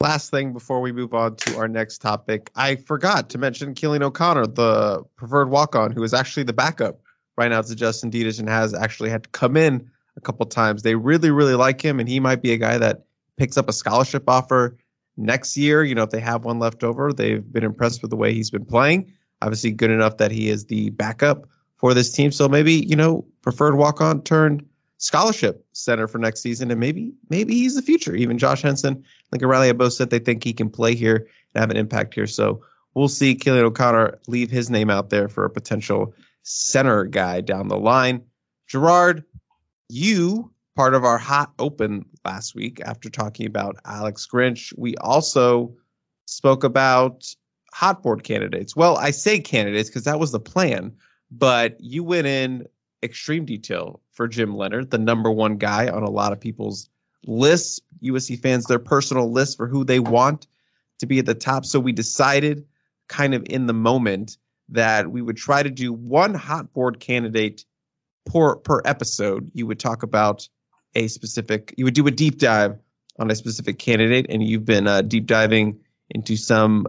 [0.00, 4.02] Last thing before we move on to our next topic, I forgot to mention Killian
[4.02, 7.00] O'Connor, the preferred walk-on, who is actually the backup
[7.36, 10.82] right now to Justin Dedich and has actually had to come in a couple times.
[10.82, 13.04] They really, really like him, and he might be a guy that
[13.36, 14.78] picks up a scholarship offer
[15.16, 15.84] next year.
[15.84, 18.50] You know, if they have one left over, they've been impressed with the way he's
[18.50, 19.12] been playing.
[19.42, 22.32] Obviously, good enough that he is the backup for this team.
[22.32, 24.66] So maybe you know, preferred walk on turned
[24.98, 28.14] scholarship center for next season, and maybe maybe he's the future.
[28.14, 31.60] Even Josh Henson, Lincoln Riley have both said they think he can play here and
[31.60, 32.26] have an impact here.
[32.26, 32.62] So
[32.94, 36.14] we'll see Killian O'Connor leave his name out there for a potential
[36.46, 38.22] center guy down the line.
[38.68, 39.24] Gerard,
[39.88, 44.72] you part of our hot open last week after talking about Alex Grinch.
[44.76, 45.76] We also
[46.26, 47.24] spoke about
[47.72, 48.76] hot board candidates.
[48.76, 50.96] Well, I say candidates because that was the plan,
[51.32, 52.66] but you went in
[53.02, 56.88] extreme detail for Jim Leonard, the number one guy on a lot of people's
[57.26, 60.46] lists, USC fans, their personal list for who they want
[61.00, 61.64] to be at the top.
[61.64, 62.66] So we decided,
[63.08, 64.38] kind of in the moment,
[64.70, 67.64] that we would try to do one hot board candidate
[68.24, 69.50] per per episode.
[69.54, 70.48] You would talk about
[70.94, 71.74] a specific.
[71.76, 72.78] You would do a deep dive
[73.18, 76.86] on a specific candidate, and you've been uh, deep diving into some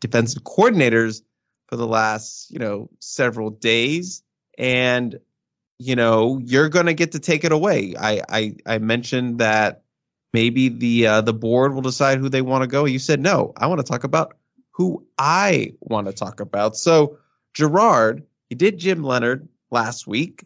[0.00, 1.22] defensive coordinators
[1.68, 4.22] for the last you know several days,
[4.58, 5.18] and
[5.78, 7.94] you know you're going to get to take it away.
[7.98, 9.82] I I, I mentioned that
[10.32, 12.84] maybe the uh, the board will decide who they want to go.
[12.84, 13.52] You said no.
[13.56, 14.36] I want to talk about
[14.74, 16.76] who I want to talk about.
[16.76, 17.18] So
[17.54, 20.44] Gerard, you did Jim Leonhard last week.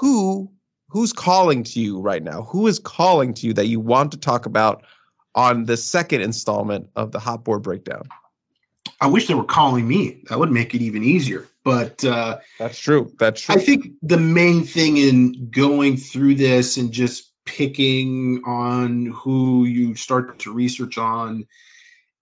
[0.00, 0.50] Who
[0.88, 2.42] who's calling to you right now?
[2.42, 4.84] Who is calling to you that you want to talk about
[5.34, 8.08] on the second installment of the hot board breakdown?
[9.00, 10.22] I wish they were calling me.
[10.28, 11.48] That would make it even easier.
[11.64, 13.12] But uh, that's true.
[13.18, 13.54] That's true.
[13.54, 19.94] I think the main thing in going through this and just picking on who you
[19.94, 21.46] start to research on,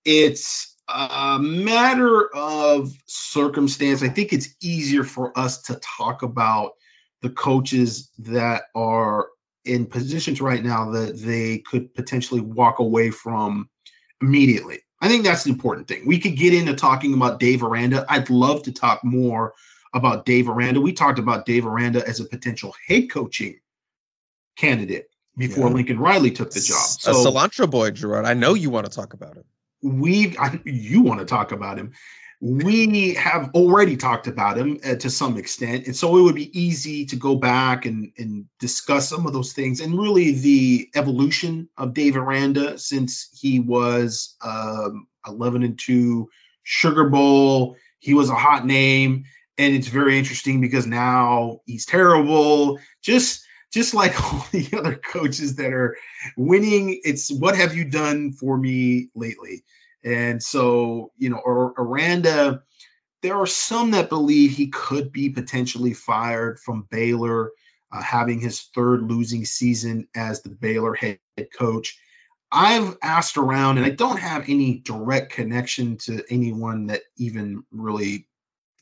[0.05, 4.03] it's a matter of circumstance.
[4.03, 6.73] I think it's easier for us to talk about
[7.23, 9.29] the coaches that are
[9.65, 13.69] in positions right now that they could potentially walk away from
[14.21, 14.81] immediately.
[15.01, 16.07] I think that's the important thing.
[16.07, 18.05] We could get into talking about Dave Aranda.
[18.09, 19.55] I'd love to talk more
[19.93, 20.81] about Dave Aranda.
[20.81, 23.59] We talked about Dave Aranda as a potential head coaching
[24.57, 25.75] candidate before yeah.
[25.75, 26.77] Lincoln Riley took the job.
[26.77, 28.27] So, a cilantro boy, Gerard.
[28.27, 29.45] I know you want to talk about him.
[29.83, 31.93] We, you want to talk about him.
[32.41, 35.87] We have already talked about him uh, to some extent.
[35.87, 39.53] And so it would be easy to go back and, and discuss some of those
[39.53, 46.29] things and really the evolution of dave aranda since he was um, 11 and 2
[46.65, 47.77] sugar bowl.
[48.01, 49.25] He was a hot name.
[49.59, 52.81] And it's very interesting because now he's terrible.
[53.03, 55.97] Just just like all the other coaches that are
[56.37, 59.65] winning it's what have you done for me lately
[60.05, 62.63] and so, you know, or Aranda,
[63.23, 67.53] there are some that believe he could be potentially fired from Baylor,
[67.93, 71.19] uh, having his third losing season as the Baylor head
[71.57, 71.99] coach.
[72.51, 78.27] I've asked around, and I don't have any direct connection to anyone that even really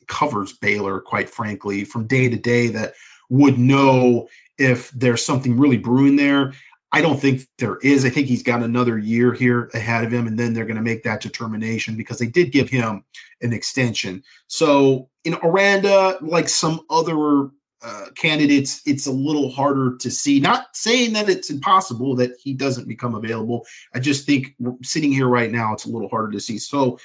[0.07, 2.95] covers Baylor, quite frankly, from day to day that
[3.31, 6.53] would know if there's something really brewing there.
[6.91, 8.03] I don't think there is.
[8.03, 10.83] I think he's got another year here ahead of him, and then they're going to
[10.83, 13.05] make that determination because they did give him
[13.41, 14.23] an extension.
[14.47, 20.41] So in Aranda, like some other uh, candidates, it's a little harder to see.
[20.41, 23.65] Not saying that it's impossible that he doesn't become available.
[23.95, 26.59] I just think sitting here right now, it's a little harder to see.
[26.59, 26.99] So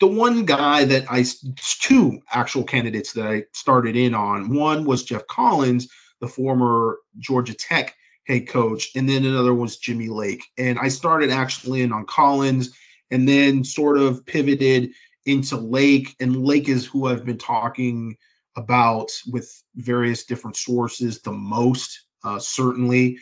[0.00, 1.24] the one guy that I,
[1.56, 5.88] two actual candidates that I started in on, one was Geoff Collins,
[6.20, 7.94] the former Georgia Tech
[8.26, 10.44] head coach, and then another was Jimmy Lake.
[10.58, 12.70] And I started actually in on Collins
[13.10, 14.90] and then sort of pivoted
[15.26, 16.14] into Lake.
[16.20, 18.16] And Lake is who I've been talking
[18.56, 23.18] about with various different sources the most, uh, certainly.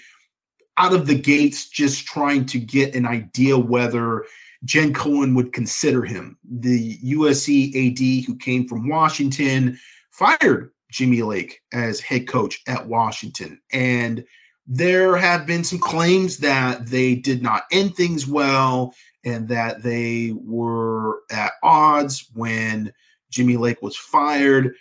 [0.76, 4.24] Out of the gates, just trying to get an idea whether
[4.64, 6.38] Jen Cohen would consider him.
[6.48, 9.78] The USC AD who came from Washington
[10.10, 13.60] fired Jimmy Lake as head coach at Washington.
[13.72, 14.24] And
[14.66, 18.94] there have been some claims that they did not end things well
[19.24, 22.92] and that they were at odds when
[23.30, 24.76] Jimmy Lake was fired.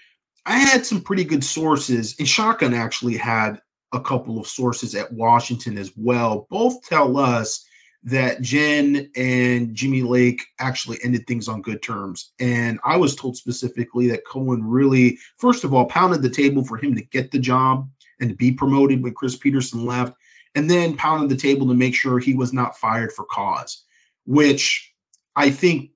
[0.45, 3.61] I had some pretty good sources, and Shotgun actually had
[3.93, 6.47] a couple of sources at Washington as well.
[6.49, 7.65] Both tell us
[8.03, 12.31] that Jen and Jimmy Lake actually ended things on good terms.
[12.39, 16.77] And I was told specifically that Cohen really, first of all, pounded the table for
[16.77, 20.13] him to get the job and to be promoted when Chris Petersen left,
[20.55, 23.83] and then pounded the table to make sure he was not fired for cause,
[24.25, 24.93] which
[25.35, 25.91] I think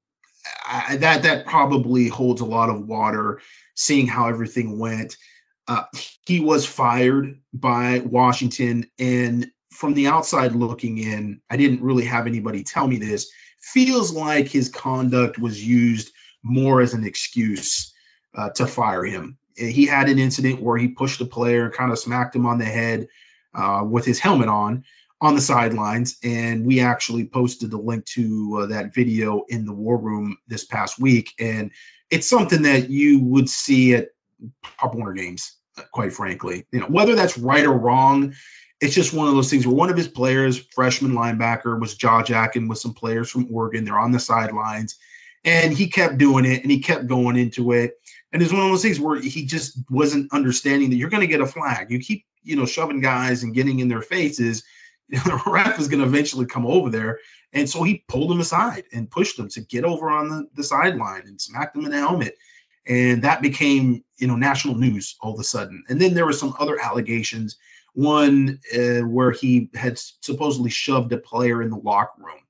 [0.68, 3.42] uh, that that probably holds a lot of water,
[3.76, 5.18] seeing how everything went.
[5.68, 5.84] Uh,
[6.26, 12.28] he was fired by Washington, and from the outside looking in, I didn't really have
[12.28, 13.30] anybody tell me this.
[13.60, 16.12] Feels like his conduct was used
[16.44, 17.94] more as an excuse
[18.36, 22.00] uh, to fire him he had an incident where he pushed a player, kind of
[22.00, 23.08] smacked him on the head
[23.54, 24.84] uh, with his helmet on
[25.22, 26.18] on the sidelines.
[26.24, 30.66] And we actually posted the link to uh, that video in the war room this
[30.66, 31.32] past week.
[31.40, 31.72] And
[32.12, 34.10] it's something that you would see at
[34.78, 35.56] Pop Warner games,
[35.92, 36.68] quite frankly.
[36.72, 38.34] You know, whether that's right or wrong,
[38.82, 42.22] it's just one of those things where one of his players, freshman linebacker, was jaw
[42.24, 43.86] jacking with some players from Oregon.
[43.86, 44.98] They're on the sidelines.
[45.44, 48.00] And he kept doing it and he kept going into it.
[48.34, 51.28] And it's one of those things where he just wasn't understanding that you're going to
[51.28, 51.92] get a flag.
[51.92, 54.64] You keep, you know, shoving guys and getting in their faces,
[55.10, 57.20] the ref is going to eventually come over there.
[57.54, 60.64] And so he pulled him aside and pushed him to get over on the, the
[60.64, 62.38] sideline and smacked him in the helmet.
[62.88, 65.84] And that became, you know, national news all of a sudden.
[65.88, 67.58] And then there were some other allegations.
[67.96, 72.42] One uh, where he had supposedly shoved a player in the locker room.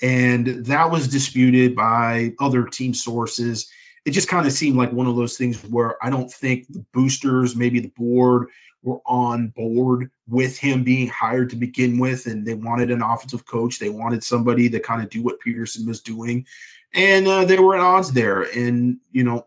[0.00, 3.70] And that was disputed by other team sources.
[4.04, 6.84] It just kind of seemed like one of those things where I don't think the
[6.92, 8.48] boosters, maybe the board,
[8.82, 13.44] were on board with him being hired to begin with, and they wanted an offensive
[13.44, 13.78] coach.
[13.78, 16.46] They wanted somebody to kind of do what Petersen was doing,
[16.94, 18.42] and uh, they were at odds there.
[18.42, 19.46] And you know,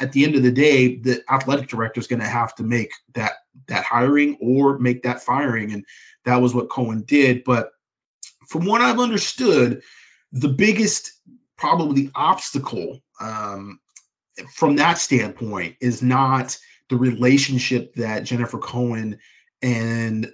[0.00, 2.92] at the end of the day, the athletic director is going to have to make
[3.14, 3.32] that
[3.66, 5.84] that hiring or make that firing, and
[6.24, 7.44] that was what Cohen did.
[7.44, 7.72] But
[8.48, 9.82] from what I've understood,
[10.32, 11.12] the biggest
[11.56, 13.80] probably obstacle um,
[14.54, 16.56] from that standpoint is not
[16.88, 19.18] the relationship that Jennifer Cohen
[19.60, 20.32] and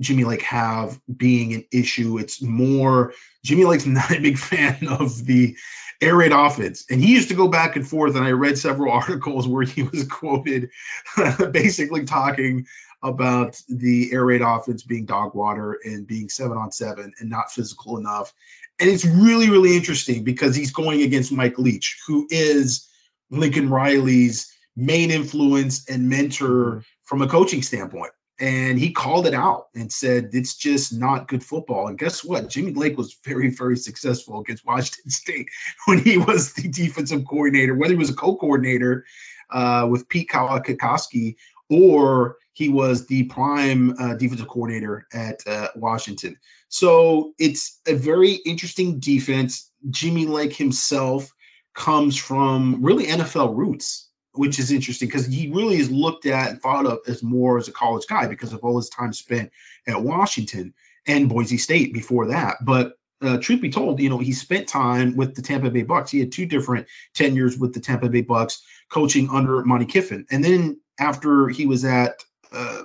[0.00, 2.18] Jimmy Lake have being an issue.
[2.18, 3.14] It's more
[3.44, 5.56] Jimmy Lake's not a big fan of the
[6.00, 6.84] air raid offense.
[6.90, 8.16] And he used to go back and forth.
[8.16, 10.70] And I read several articles where he was quoted
[11.52, 12.66] basically talking
[13.02, 17.52] about the air raid offense being dog water and being seven on seven and not
[17.52, 18.32] physical enough.
[18.80, 22.88] And it's really, really interesting because he's going against Mike Leach, who is
[23.30, 26.78] Lincoln Riley's main influence and mentor mm-hmm.
[27.04, 28.12] from a coaching standpoint.
[28.40, 31.86] And he called it out and said, it's just not good football.
[31.86, 32.48] And guess what?
[32.48, 35.48] Jimmy Lake was very, very successful against Washington State
[35.86, 39.04] when he was the defensive coordinator, whether he was a co coordinator
[39.50, 41.36] uh, with Pete Kwiatkowski
[41.70, 46.36] or he was the prime uh, defensive coordinator at uh, Washington.
[46.68, 49.70] So it's a very interesting defense.
[49.90, 51.32] Jimmy Lake himself
[51.74, 56.60] comes from really NFL roots which is interesting because he really is looked at and
[56.60, 59.50] thought of as more as a college guy because of all his time spent
[59.86, 60.74] at Washington
[61.06, 62.56] and Boise State before that.
[62.62, 66.10] But uh, truth be told, you know, he spent time with the Tampa Bay Bucks.
[66.10, 70.44] He had two different tenures with the Tampa Bay Bucks, coaching under Monte Kiffin, and
[70.44, 72.22] then after he was at
[72.52, 72.82] uh,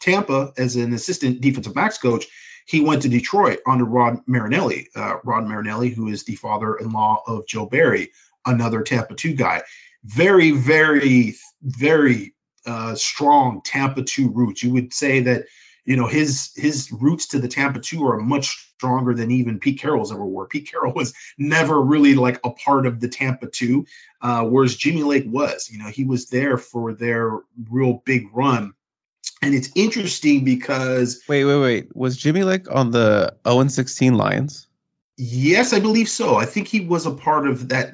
[0.00, 2.26] Tampa as an assistant defensive backs coach,
[2.66, 4.88] he went to Detroit under Rod Marinelli.
[4.94, 8.10] Uh, Rod Marinelli, who is the father-in-law of Joe Barry,
[8.46, 9.62] another Tampa two guy
[10.04, 12.34] very, very, very
[12.66, 14.62] uh, strong Tampa two roots.
[14.62, 15.44] You would say that
[15.84, 19.80] you know his his roots to the Tampa two are much stronger than even Pete
[19.80, 20.46] Carroll's ever were.
[20.46, 23.86] Pete Carroll was never really like a part of the Tampa two,
[24.20, 25.70] uh, whereas Jimmy Lake was.
[25.70, 27.38] You know, he was there for their
[27.70, 28.74] real big run.
[29.40, 31.96] And it's interesting because wait, wait, wait.
[31.96, 34.68] Was Jimmy Lake on the 0 16 Lions?
[35.24, 36.34] Yes, I believe so.
[36.34, 37.92] I think he was a part of that.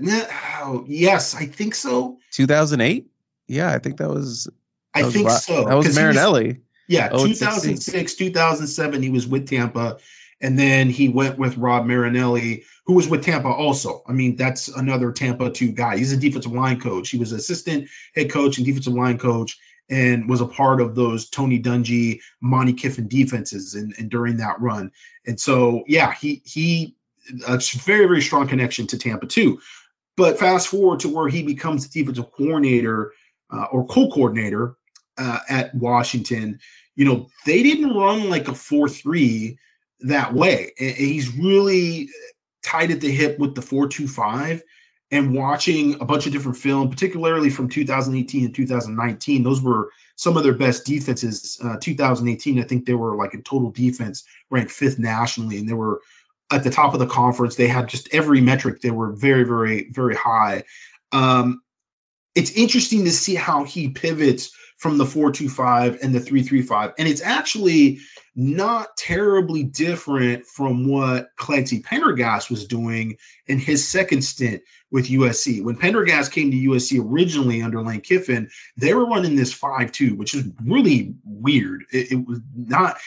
[0.63, 2.19] Oh, yes, I think so.
[2.31, 3.07] 2008?
[3.47, 4.45] Yeah, I think that was.
[4.45, 4.55] That
[4.95, 5.67] I was think so.
[5.67, 6.49] That was Marinelli.
[6.49, 6.57] Was,
[6.89, 9.99] yeah, 2006, 2007, he was with Tampa.
[10.41, 14.03] And then he went with Rob Marinelli, who was with Tampa also.
[14.07, 15.99] I mean, that's another Tampa 2 guy.
[15.99, 17.11] He's a defensive line coach.
[17.11, 19.59] He was assistant head coach and defensive line coach
[19.91, 24.61] and was a part of those Tony Dungy, Monte Kiffin defenses and, and during that
[24.61, 24.93] run.
[25.27, 26.95] And so, yeah, he he
[27.47, 29.61] a very, very strong connection to Tampa too.
[30.17, 33.13] But fast forward to where he becomes the defensive coordinator
[33.51, 34.77] uh, or co-coordinator
[35.17, 36.61] uh, at Washington.
[36.97, 39.59] You know, they didn't run like a four-three
[40.01, 40.73] that way.
[40.79, 42.09] And he's really
[42.65, 44.63] tied at the hip with the four-two-five.
[45.11, 50.37] And watching a bunch of different film, particularly from 2018 and 2019, those were some
[50.37, 51.59] of their best defenses.
[51.65, 55.75] Uh, 2018, I think they were like in total defense ranked fifth nationally, and they
[55.75, 56.03] were
[56.51, 57.57] at the top of the conference.
[57.57, 58.81] They had just every metric.
[58.81, 60.65] They were very, very, very high.
[61.13, 61.63] Um,
[62.35, 66.93] it's interesting to see how he pivots from the 425 and the 335.
[66.99, 67.99] And it's actually
[68.39, 73.17] not terribly different from what Clancy Pendergast was doing
[73.49, 74.63] in his second stint
[74.93, 75.61] with USC.
[75.61, 80.37] When Pendergast came to USC originally under Lane Kiffin, they were running this 5-2, which
[80.37, 81.87] is really weird.
[81.93, 82.99] It, it was not,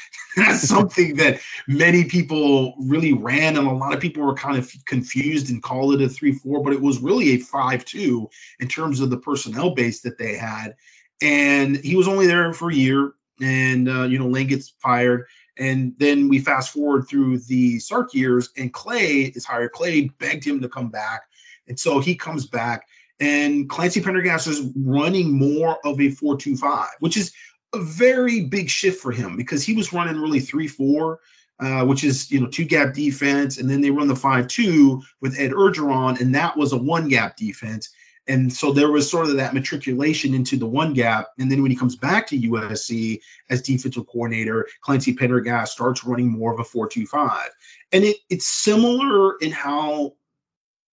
[0.51, 5.49] something that many people really ran, and a lot of people were kind of confused
[5.49, 8.27] and called it a 3-4, but it was really a 5-2
[8.59, 10.75] in terms of the personnel base that they had.
[11.21, 15.25] And he was only there for a year and uh, you know Lane gets fired,
[15.57, 19.71] and then we fast forward through the Sark years, and Clay is hired.
[19.71, 21.23] Clay begged him to come back,
[21.67, 22.87] and so he comes back,
[23.19, 27.33] and Clancy Pendergast is running more of a four-two-five, which is
[27.73, 31.19] a very big shift for him because he was running really three-four.
[31.59, 34.99] Uh, which is you know two gap defense, and then they run the five two
[35.21, 37.91] with Ed Orgeron, and that was a one gap defense.
[38.27, 41.29] And so there was sort of that matriculation into the one gap.
[41.39, 43.19] And then when he comes back to USC
[43.49, 47.49] as defensive coordinator, Clancy Pendergast starts running more of a 4 2 5.
[47.91, 50.13] And it, it's similar in how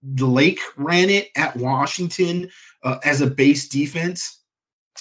[0.02, 2.50] the Lake ran it at Washington
[2.82, 4.40] uh, as a base defense.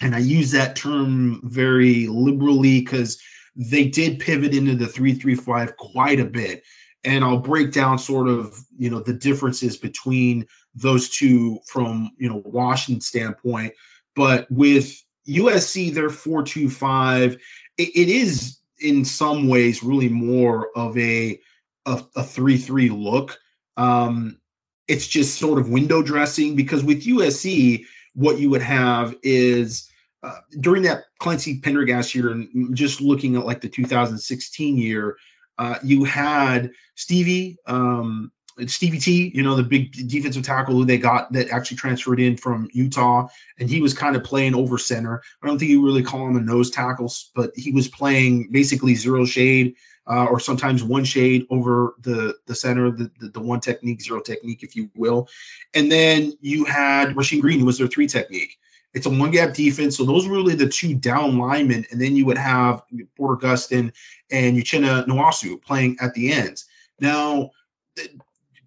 [0.02, 3.22] And I use that term very liberally because
[3.56, 6.64] they did pivot into the 335 quite a bit.
[7.04, 10.46] And I'll break down sort of, you know, the differences between
[10.80, 13.74] those two from, you know, Washington standpoint.
[14.16, 17.42] But with USC, their 425, it,
[17.78, 21.40] it is in some ways really more of a
[21.86, 23.40] a, a 3-3 look.
[23.78, 24.40] Um,
[24.88, 29.90] it's just sort of window dressing because with USC, what you would have is
[30.24, 35.18] uh, during that Clancy Pendergast year, and just looking at like the 2016 year,
[35.58, 38.32] uh, you had Stevie, um,
[38.66, 42.38] Stevie T, you know, the big defensive tackle who they got that actually transferred in
[42.38, 43.28] from Utah,
[43.60, 45.22] and he was kind of playing over center.
[45.42, 48.96] I don't think you really call him a nose tackle, but he was playing basically
[48.96, 49.76] zero shade
[50.08, 54.22] uh, or sometimes one shade over the the center, the, the, the one technique, zero
[54.22, 55.28] technique, if you will.
[55.74, 58.58] And then you had Rasheem Green, who was their three technique.
[58.94, 62.16] It's a one gap defense, so those were really the two down linemen, and then
[62.16, 62.82] you would have
[63.16, 63.92] Porter Gustin
[64.32, 66.66] and Uchenna Nwosu playing at the ends.
[67.00, 67.52] Now,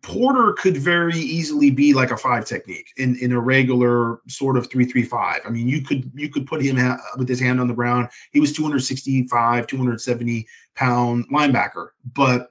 [0.03, 4.71] Porter could very easily be like a five technique in, in a regular sort of
[4.71, 5.41] three three five.
[5.45, 8.09] I mean, you could you could put him ha- with his hand on the ground.
[8.33, 12.51] He was 265, 270 pound linebacker, but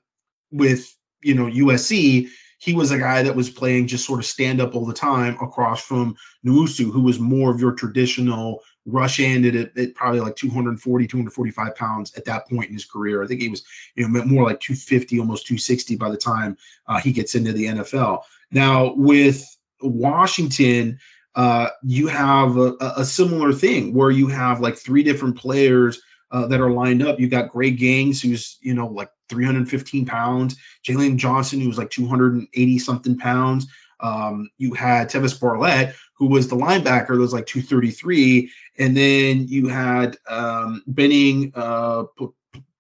[0.51, 2.29] with you know USC,
[2.59, 5.37] he was a guy that was playing just sort of stand up all the time
[5.41, 8.61] across from Nwosu, who was more of your traditional
[8.91, 13.23] rush ended at, at, probably like 240, 245 pounds at that point in his career.
[13.23, 13.63] I think he was,
[13.95, 17.65] you know, more like 250, almost 260 by the time uh, he gets into the
[17.65, 18.23] NFL.
[18.51, 19.45] Now with
[19.81, 20.99] Washington,
[21.35, 26.47] uh, you have a, a, similar thing where you have like three different players uh,
[26.47, 27.19] that are lined up.
[27.19, 30.57] You got Greg Gaines, who's you know like 315 pounds.
[30.83, 33.67] Jaylen Johnson, who's like 280 something pounds.
[33.99, 39.47] Um, you had Tevis Bartlett, who was the linebacker, that was like 233, and then
[39.47, 42.03] you had um, Benning uh,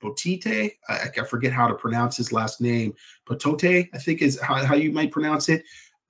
[0.01, 0.71] Potite.
[0.87, 2.95] I, I, forget how to pronounce his last name.
[3.25, 5.63] Potote, I think is how, how you might pronounce it.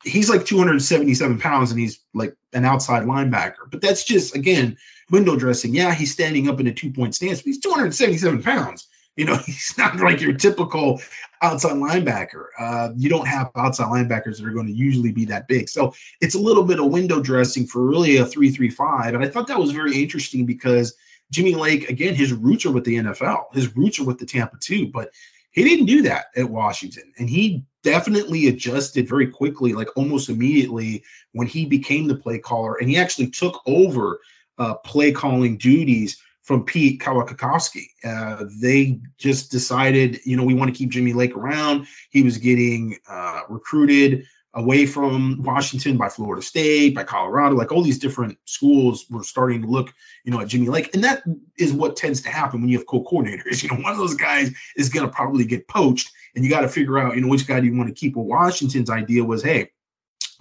[0.03, 3.69] He's like 277 pounds and he's like an outside linebacker.
[3.69, 4.77] But that's just again
[5.11, 5.75] window dressing.
[5.75, 8.87] Yeah, he's standing up in a two point stance, but he's 277 pounds.
[9.15, 11.01] You know, he's not like your typical
[11.41, 12.47] outside linebacker.
[12.57, 15.69] Uh, you don't have outside linebackers that are going to usually be that big.
[15.69, 19.13] So it's a little bit of window dressing for really a three-three-five.
[19.13, 20.95] And I thought that was very interesting because
[21.31, 23.53] Jimmy Lake, again, his roots are with the NFL.
[23.53, 25.11] His roots are with the Tampa too, but
[25.51, 27.11] he didn't do that at Washington.
[27.17, 31.03] And he definitely adjusted very quickly, like almost immediately
[31.33, 32.75] when he became the play caller.
[32.75, 34.19] And he actually took over
[34.57, 37.89] uh, play calling duties from Pete Kwiatkowski.
[38.03, 41.85] Uh, they just decided, you know, we want to keep Jimmy Lake around.
[42.09, 44.25] He was getting uh, recruited
[44.55, 49.61] away from Washington by Florida State, by Colorado, like all these different schools were starting
[49.61, 49.93] to look,
[50.23, 50.95] you know, at Jimmy Lake.
[50.95, 51.21] And that
[51.55, 53.61] is what tends to happen when you have co-coordinators.
[53.61, 56.61] You know, one of those guys is going to probably get poached and you got
[56.61, 58.15] to figure out, you know, which guy do you want to keep?
[58.15, 59.69] Well, Washington's idea was, hey,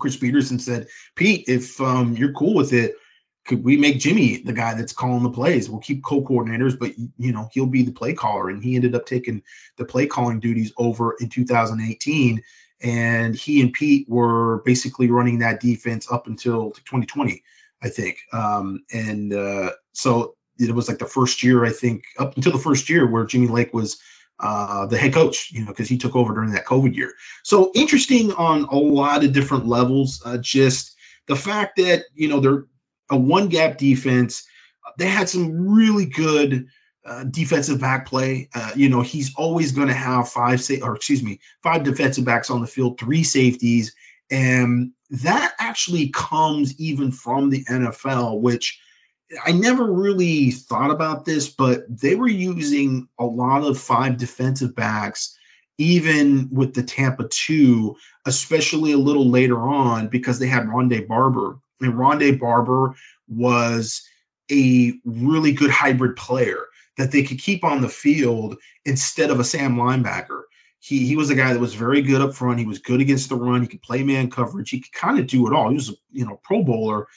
[0.00, 0.86] Chris Petersen said,
[1.16, 2.94] Pete, if um, you're cool with it,
[3.49, 5.68] could we make Jimmy the guy that's calling the plays?
[5.70, 9.07] We'll keep co-coordinators, but you know he'll be the play caller, and he ended up
[9.07, 9.42] taking
[9.78, 12.42] the play calling duties over in 2018.
[12.80, 17.42] And he and Pete were basically running that defense up until 2020,
[17.82, 18.18] I think.
[18.32, 22.59] Um, and uh, so it was like the first year, I think, up until the
[22.59, 24.01] first year where Jimmy Lake was
[24.38, 27.14] uh, the head coach, you know, because he took over during that COVID year.
[27.42, 30.22] So interesting on a lot of different levels.
[30.24, 30.94] Uh, just
[31.26, 32.66] the fact that you know they're
[33.11, 34.46] a one gap defense.
[34.98, 36.68] They had some really good
[37.04, 38.48] uh, defensive back play.
[38.54, 42.24] Uh, you know, he's always going to have five say or excuse me, five defensive
[42.24, 43.94] backs on the field, three safeties,
[44.30, 48.80] and that actually comes even from the NFL, which
[49.44, 54.74] I never really thought about this, but they were using a lot of five defensive
[54.74, 55.36] backs
[55.78, 57.96] even with the Tampa 2,
[58.26, 62.95] especially a little later on because they had Rondé Barber and Rondé Barber
[63.29, 64.03] was
[64.51, 66.64] a really good hybrid player
[66.97, 70.43] that they could keep on the field instead of a Sam linebacker.
[70.81, 72.59] He he was a guy that was very good up front.
[72.59, 73.62] He was good against the run.
[73.62, 74.70] He could play man coverage.
[74.70, 75.70] He could kind of do it all.
[75.70, 77.09] He was a you know Pro Bowler,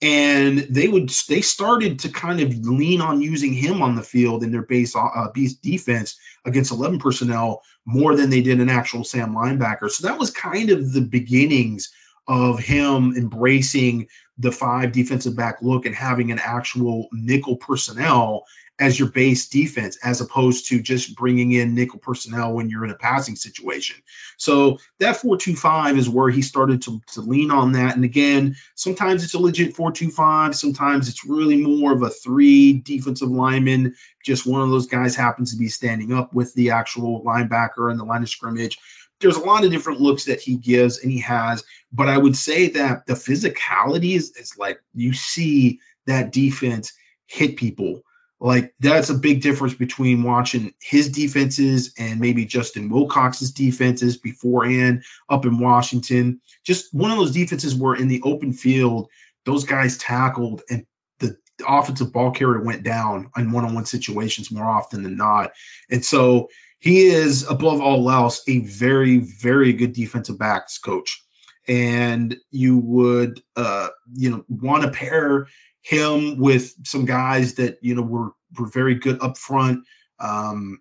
[0.00, 4.44] and they would they started to kind of lean on using him on the field
[4.44, 9.02] in their base uh, base defense against 11 personnel more than they did an actual
[9.02, 9.90] Sam linebacker.
[9.90, 11.92] So that was kind of the beginnings
[12.28, 18.44] of him embracing the five defensive back look and having an actual nickel personnel
[18.80, 22.92] as your base defense, as opposed to just bringing in nickel personnel when you're in
[22.92, 23.96] a passing situation.
[24.36, 27.96] So that 4-2-5 is where he started to, to lean on that.
[27.96, 30.54] And again, sometimes it's a legit 4-2-5.
[30.54, 33.96] Sometimes it's really more of a three defensive lineman.
[34.24, 37.98] Just one of those guys happens to be standing up with the actual linebacker and
[37.98, 38.78] the line of scrimmage
[39.20, 42.36] there's a lot of different looks that he gives and he has, but I would
[42.36, 46.92] say that the physicality is, is like you see that defense
[47.26, 48.02] hit people.
[48.40, 55.02] Like that's a big difference between watching his defenses and maybe Justin Wilcox's defenses beforehand
[55.28, 56.40] up in Washington.
[56.64, 59.08] Just one of those defenses where in the open field,
[59.44, 60.86] those guys tackled and
[61.18, 65.50] the offensive ball carrier went down in one-on-one situations more often than not.
[65.90, 66.48] And so
[66.78, 71.22] he is above all else a very very good defensive backs coach.
[71.66, 75.48] And you would uh you know want to pair
[75.82, 79.84] him with some guys that you know were were very good up front.
[80.18, 80.80] Um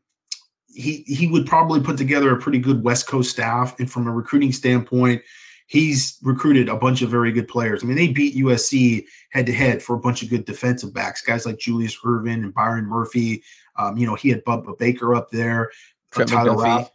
[0.68, 3.80] he he would probably put together a pretty good west coast staff.
[3.80, 5.24] And from a recruiting standpoint
[5.68, 7.84] he's recruited a bunch of very good players.
[7.84, 11.22] I mean, they beat USC head to head for a bunch of good defensive backs,
[11.22, 13.44] guys like Julius Irvin and Byron Murphy.
[13.76, 15.72] Um, you know, he had Budda Baker up there.
[16.12, 16.90] Trent McDuffie.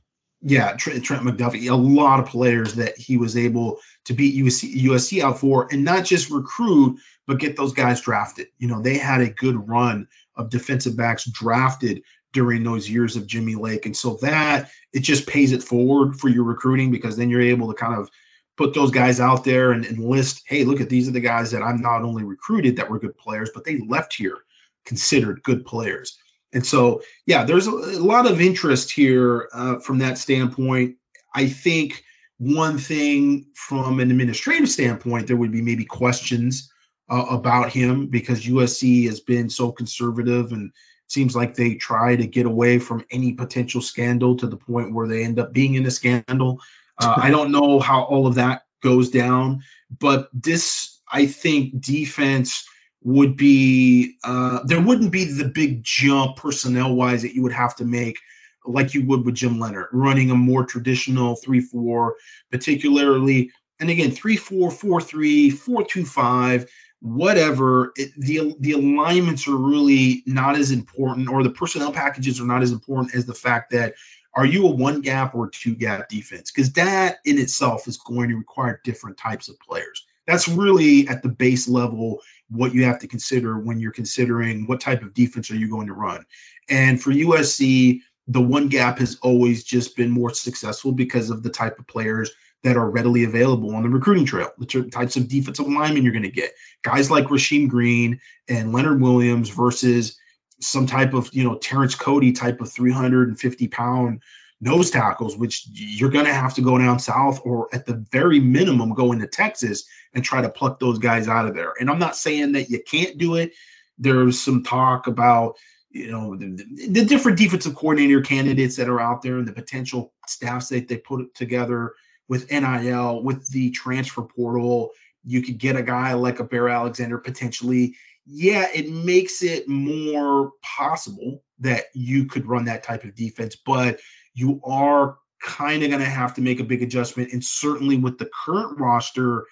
[0.45, 1.71] Yeah, Trent, Trent, McDuffie.
[1.71, 5.85] A lot of players that he was able to beat USC, USC out for, and
[5.85, 8.49] not just recruit, but get those guys drafted.
[8.59, 12.03] You know, they had a good run of defensive backs drafted
[12.33, 13.87] during those years of Jimmy Lake.
[13.87, 17.69] And so that it just pays it forward for your recruiting because then you're able
[17.69, 18.11] to kind of
[18.57, 21.51] put those guys out there and, and list, hey, look at these are the guys
[21.51, 24.39] that I'm not only recruited that were good players, but they left here
[24.85, 26.19] considered good players.
[26.53, 30.97] And so, yeah, there's a, a lot of interest here uh, from that standpoint.
[31.35, 32.05] I think
[32.39, 36.71] one thing from an administrative standpoint, there would be maybe questions
[37.09, 40.73] uh, about him because USC has been so conservative and
[41.07, 45.07] seems like they try to get away from any potential scandal to the point where
[45.07, 46.61] they end up being in a scandal.
[46.99, 49.63] Uh, I don't know how all of that goes down,
[49.99, 52.67] but this, I think, defense
[53.05, 57.75] would be uh, there wouldn't be the big jump personnel wise that you would have
[57.77, 58.19] to make
[58.65, 62.13] like you would with Jim Leonhard, running a more traditional 3-4
[62.51, 66.69] particularly and again 3-4 4-3 4-2-5
[67.01, 72.47] whatever it, the the alignments are really not as important or the personnel packages are
[72.47, 73.95] not as important as the fact that
[74.35, 78.29] are you a one gap or two gap defense because that in itself is going
[78.29, 82.21] to require different types of players that's really at the base level
[82.53, 85.87] what you have to consider when you're considering what type of defense are you going
[85.87, 86.25] to run.
[86.69, 91.51] And for USC, the one gap has always just been more successful because of the
[91.51, 92.31] type of players
[92.63, 96.23] that are readily available on the recruiting trail, the types of defensive linemen you're going
[96.23, 96.53] to get.
[96.83, 100.17] Guys like Rasheem Green and Leonard Williams versus
[100.63, 104.23] some type of, you know, Terrence Cody type of 350 pound
[104.63, 108.39] nose tackles, which you're going to have to go down south or at the very
[108.39, 109.85] minimum go into Texas
[110.15, 111.75] and try to pluck those guys out of there.
[111.79, 113.53] And I'm not saying that you can't do it.
[113.99, 115.57] There's some talk about,
[115.91, 120.13] you know, the, the different defensive coordinator candidates that are out there and the potential
[120.29, 121.95] staffs that they put together
[122.29, 124.91] with NIL, with the transfer portal.
[125.25, 127.97] You could get a guy like a Bear Alexander potentially.
[128.25, 134.01] Yeah, it makes it more possible that you could run that type of defense, but
[134.35, 137.33] you are kind of going to have to make a big adjustment.
[137.33, 139.47] And certainly with the current roster,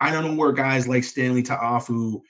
[0.00, 2.22] I don't know where guys like Stanley Ta'ufo'ou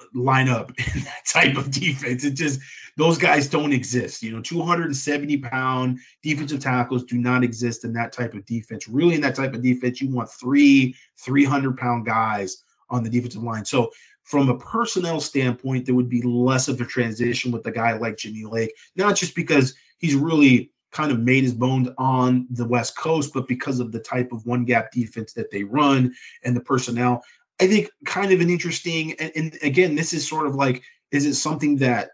[0.00, 2.24] uh, line up in that type of defense.
[2.24, 2.60] It just
[2.96, 4.22] those guys don't exist.
[4.22, 8.88] You know, 270 pound defensive tackles do not exist in that type of defense.
[8.88, 13.42] Really, in that type of defense, you want three 300 pound guys on the defensive
[13.42, 13.64] line.
[13.64, 13.90] So
[14.28, 18.18] from a personnel standpoint, there would be less of a transition with a guy like
[18.18, 22.94] Jimmy Lake, not just because he's really kind of made his bones on the West
[22.94, 26.14] Coast, but because of the type of one gap defense that they run
[26.44, 27.22] and the personnel,
[27.58, 29.14] I think kind of an interesting.
[29.14, 32.10] And, and again, this is sort of like, is it something that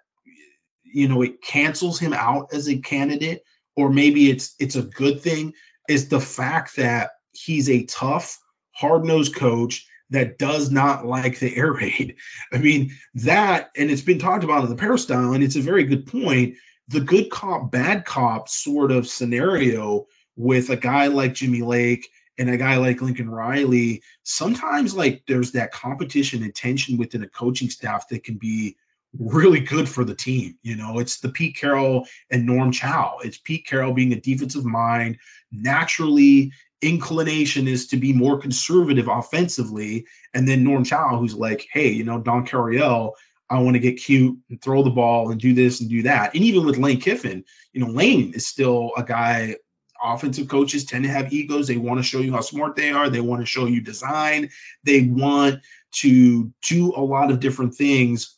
[0.85, 3.43] you know it cancels him out as a candidate,
[3.75, 5.55] or maybe it's it's a good thing?
[5.89, 8.39] Is the fact that he's a tough,
[8.71, 12.17] hard nosed coach that does not like the air raid.
[12.53, 15.85] I mean, that, and it's been talked about in the peristyle, and it's a very
[15.85, 16.57] good point
[16.89, 20.07] the good cop, bad cop sort of scenario
[20.37, 25.53] with a guy like Jimmy Lake and a guy like Lincoln Riley, sometimes like there's
[25.53, 28.77] that competition and tension within a coaching staff that can be
[29.19, 30.59] really good for the team.
[30.63, 33.19] You know, it's the Pete Carroll and Norm Chow.
[33.23, 35.19] It's Pete Carroll being a defensive mind,
[35.53, 36.53] naturally
[36.85, 40.07] inclination is to be more conservative offensively.
[40.33, 43.13] And then Norm Chow, who's like, hey, you know, Don Coryell,
[43.51, 46.35] I want to get cute and throw the ball and do this and do that.
[46.35, 49.57] And even with Lane Kiffin, you know, Lane is still a guy.
[50.03, 51.67] Offensive coaches tend to have egos.
[51.67, 53.09] They want to show you how smart they are.
[53.09, 54.51] They want to show you design.
[54.83, 55.61] They want
[55.97, 58.37] to do a lot of different things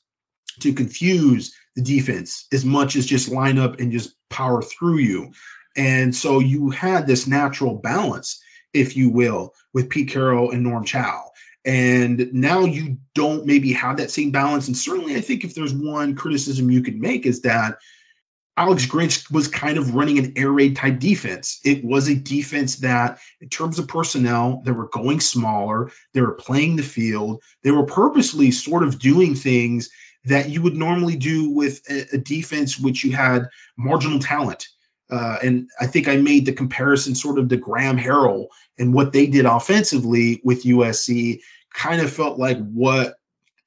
[0.61, 5.32] to confuse the defense as much as just line up and just power through you.
[5.76, 10.84] And so you had this natural balance, if you will, with Pete Carroll and Norm
[10.84, 11.30] Chow.
[11.64, 14.68] And now you don't maybe have that same balance.
[14.68, 17.78] And certainly, I think if there's one criticism you could make is that
[18.56, 21.60] Alex Grinch was kind of running an air raid type defense.
[21.62, 26.32] It was a defense that, in terms of personnel, they were going smaller, they were
[26.32, 29.90] playing the field, they were purposely sort of doing things
[30.24, 34.68] that you would normally do with a, a defense which you had marginal talent.
[35.11, 38.46] Uh, and I think I made the comparison sort of to Graham Harrell
[38.78, 41.40] and what they did offensively with USC
[41.72, 43.14] kind of felt like what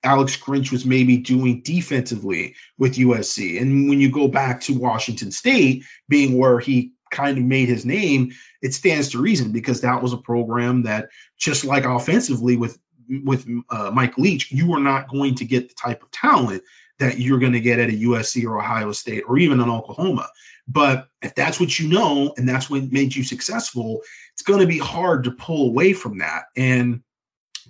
[0.03, 3.61] Alex Grinch was maybe doing defensively with USC.
[3.61, 7.85] And when you go back to Washington State being where he kind of made his
[7.85, 8.31] name,
[8.61, 12.77] it stands to reason because that was a program that just like offensively with
[13.23, 16.61] with uh, Mike Leach, you are not going to get the type of talent
[16.99, 20.27] that you're going to get at a USC or Ohio State or even an Oklahoma.
[20.67, 24.01] But if that's what you know and that's what made you successful,
[24.33, 26.43] it's going to be hard to pull away from that.
[26.55, 27.01] And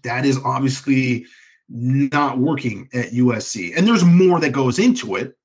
[0.03, 1.25] that is obviously
[1.69, 3.77] not working at USC.
[3.77, 5.37] And there's more that goes into it,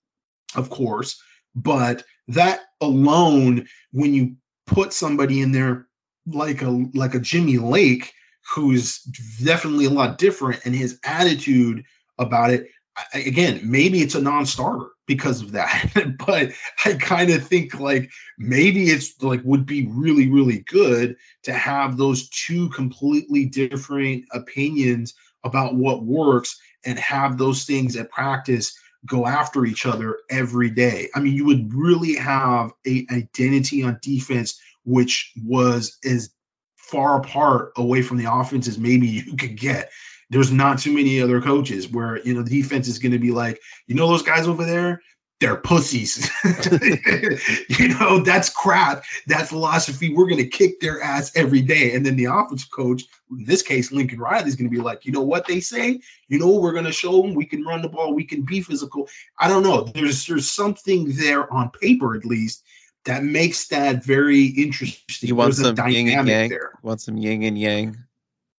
[0.57, 1.23] of course,
[1.55, 5.87] but that alone, when you put somebody in there
[6.27, 8.13] like a like a Jimmy Lake,
[8.55, 9.01] who's
[9.43, 11.85] definitely a lot different, and his attitude
[12.19, 12.69] about it,
[13.13, 16.17] again, maybe it's a non-starter because of that.
[16.27, 16.53] but
[16.85, 21.97] I kind of think like maybe it's like would be really, really good to have
[21.97, 29.27] those two completely different opinions about what works and have those things at practice go
[29.27, 31.11] after each other every day.
[31.15, 36.31] I mean, you would really have a identity on defense which was as
[36.77, 39.91] far apart away from the offense as maybe you could get
[40.35, 43.31] there's not too many other coaches where you know the defense is going to be
[43.31, 45.01] like, you know, those guys over there,
[45.39, 46.29] they're pussies.
[47.79, 49.05] you know, that's crap.
[49.29, 51.95] That philosophy, we're going to kick their ass every day.
[51.95, 55.05] And then the offensive coach, in this case, Lincoln Riley, is going to be like,
[55.05, 56.01] you know what they say?
[56.27, 58.61] You know, we're going to show them we can run the ball, we can be
[58.61, 59.09] physical.
[59.39, 59.85] I don't know.
[59.85, 62.65] There's there's something there on paper, at least,
[63.05, 65.29] that makes that very interesting.
[65.29, 66.49] You want there's some yin and yang?
[66.49, 66.73] There.
[66.83, 67.97] Want some yin and yang?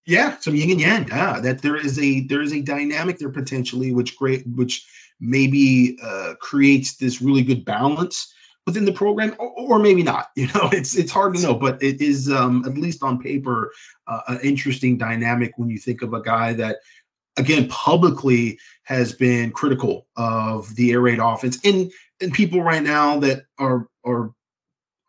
[0.06, 1.08] Yeah, some yin and yang.
[1.08, 4.86] Yeah, that there is a there is a dynamic there potentially, which great, which
[5.20, 8.32] maybe uh, creates this really good balance
[8.66, 10.28] within the program, or, or, maybe not.
[10.36, 13.72] You know, it's it's hard to know, but it is um, at least on paper
[14.08, 16.78] uh, an interesting dynamic when you think of a guy that,
[17.38, 21.92] again, publicly has been critical of the air raid offense, and
[22.22, 24.32] and people right now that are are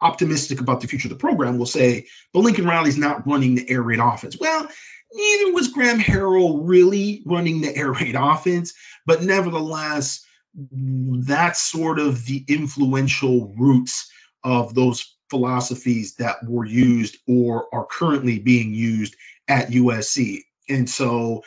[0.00, 3.68] optimistic about the future of the program will say, but Lincoln Riley's not running the
[3.68, 4.36] air raid offense.
[4.38, 4.68] Well,
[5.12, 8.74] neither was Graham Harrell really running the air raid offense,
[9.06, 10.24] but nevertheless,
[10.54, 14.10] that's sort of the influential roots
[14.44, 19.16] of those philosophies that were used or are currently being used
[19.48, 20.42] at USC.
[20.68, 21.42] And so,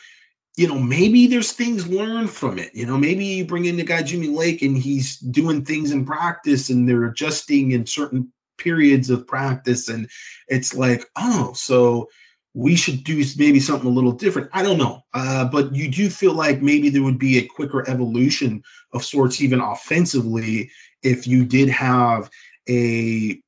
[0.58, 2.76] you know, maybe there's things learned from it.
[2.76, 6.06] You know, maybe you bring in the guy Jimmy Lake and he's doing things in
[6.06, 10.10] practice and they're adjusting in certain periods of practice and
[10.48, 12.10] it's like oh so
[12.54, 14.50] we should do maybe something a little different.
[14.54, 15.04] I don't know.
[15.14, 19.42] Uh, but you do feel like maybe there would be a quicker evolution of sorts
[19.42, 20.72] even offensively
[21.04, 22.30] if you did have
[22.68, 23.40] a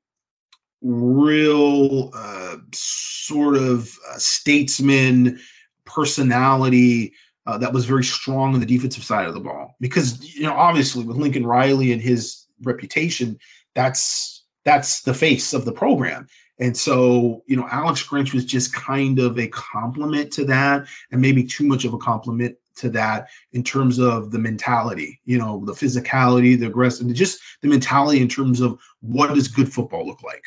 [0.81, 5.39] real uh, sort of uh, statesman
[5.85, 7.13] personality
[7.47, 9.75] uh, that was very strong on the defensive side of the ball.
[9.79, 13.39] Because you know obviously with lincoln riley and his reputation
[13.73, 16.27] that's that's the face of the program.
[16.59, 21.21] And so, you know, Alex Grinch was just kind of a compliment to that, and
[21.21, 25.63] maybe too much of a compliment to that in terms of the mentality, you know,
[25.65, 30.23] the physicality, the aggressive, just the mentality in terms of what does good football look
[30.23, 30.43] like.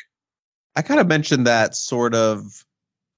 [0.75, 2.65] I kind of mentioned that sort of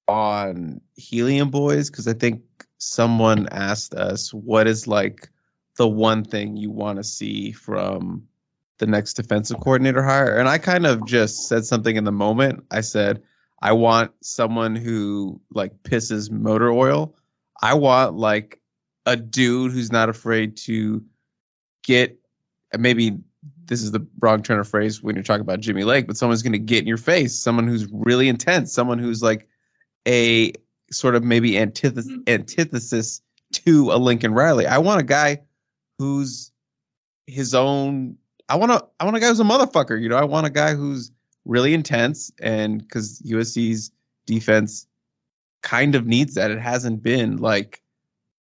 [0.06, 2.42] on Helium Boys because I think
[2.78, 5.28] someone asked us what is like
[5.76, 8.27] the one thing you want to see from
[8.78, 10.36] the next defensive coordinator hire.
[10.36, 12.64] And I kind of just said something in the moment.
[12.70, 13.22] I said,
[13.60, 17.16] I want someone who like pisses motor oil.
[17.60, 18.60] I want like
[19.04, 21.04] a dude who's not afraid to
[21.82, 22.18] get
[22.76, 23.18] maybe
[23.64, 26.42] this is the wrong turn of phrase when you're talking about Jimmy Lake, but someone's
[26.42, 29.48] going to get in your face, someone who's really intense, someone who's like
[30.06, 30.52] a
[30.90, 32.22] sort of maybe antithesis, mm-hmm.
[32.26, 33.20] antithesis
[33.52, 34.66] to a Lincoln Riley.
[34.66, 35.42] I want a guy
[35.98, 36.50] who's
[37.26, 38.16] his own.
[38.48, 38.86] I want to.
[38.98, 40.00] I want a guy who's a motherfucker.
[40.00, 41.10] You know, I want a guy who's
[41.44, 43.90] really intense, and because USC's
[44.26, 44.86] defense
[45.62, 46.50] kind of needs that.
[46.50, 47.82] It hasn't been like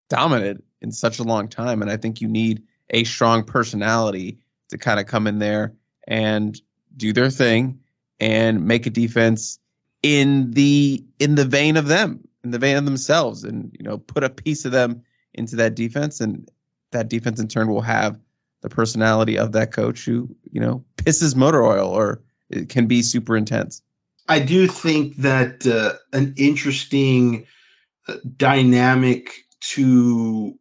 [0.10, 4.40] dominant in such a long time, and I think you need a strong personality
[4.70, 5.74] to kind of come in there
[6.08, 6.60] and
[6.96, 7.80] do their thing
[8.20, 9.60] and make a defense
[10.04, 13.98] in the in the vein of them, in the vein of themselves, and you know
[13.98, 15.04] put a piece of them
[15.34, 16.50] into that defense, and
[16.92, 18.18] that defense in turn will have
[18.62, 23.02] the personality of that coach who you know pisses motor oil or it can be
[23.02, 23.82] super intense.
[24.28, 27.48] I do think that uh, an interesting
[28.08, 30.58] uh, dynamic to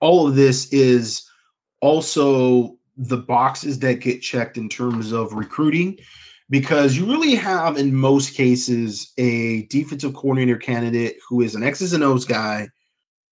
[0.00, 1.28] all of this is
[1.80, 5.98] also the boxes that get checked in terms of recruiting
[6.48, 11.92] because you really have in most cases a defensive coordinator candidate who is an X's
[11.92, 12.68] and O's guy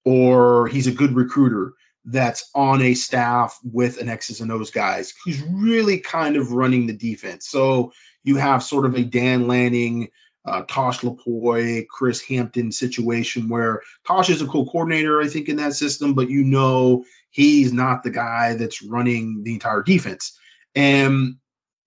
[0.04, 1.72] or he's a good recruiter
[2.04, 6.86] that's on a staff with an X's and O's guys who's really kind of running
[6.86, 7.48] the defense.
[7.48, 7.92] So
[8.22, 10.08] you have sort of a Dan Lanning,
[10.44, 15.56] uh, Tosh Lupoi, Chris Hampton situation where Tosh is a cool coordinator, I think, in
[15.56, 20.38] that system, but you know he's not the guy that's running the entire defense.
[20.74, 21.36] And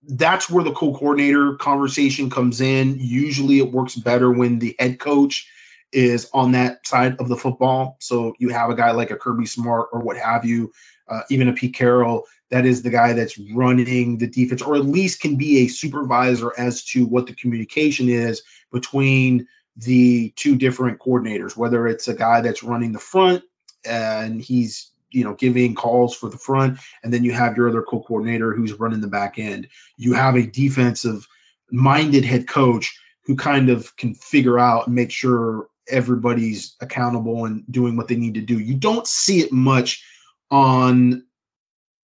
[0.04, 2.98] that's where the co-coordinator conversation comes in.
[3.00, 5.50] Usually it works better when the head coach
[5.92, 7.98] is on that side of the football.
[8.00, 10.72] So you have a guy like a Kirby Smart or what have you,
[11.08, 14.86] uh, even a Pete Carroll, that is the guy that's running the defense, or at
[14.86, 21.00] least can be a supervisor as to what the communication is between the two different
[21.00, 23.44] coordinators, whether it's a guy that's running the front
[23.86, 27.82] and he's you know giving calls for the front and then you have your other
[27.82, 31.28] co-coordinator who's running the back end you have a defensive
[31.72, 37.64] minded head coach who kind of can figure out and make sure everybody's accountable and
[37.72, 38.60] doing what they need to do.
[38.60, 40.04] You don't see it much
[40.52, 41.24] on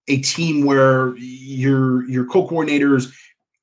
[0.07, 3.13] a team where your your co-coordinators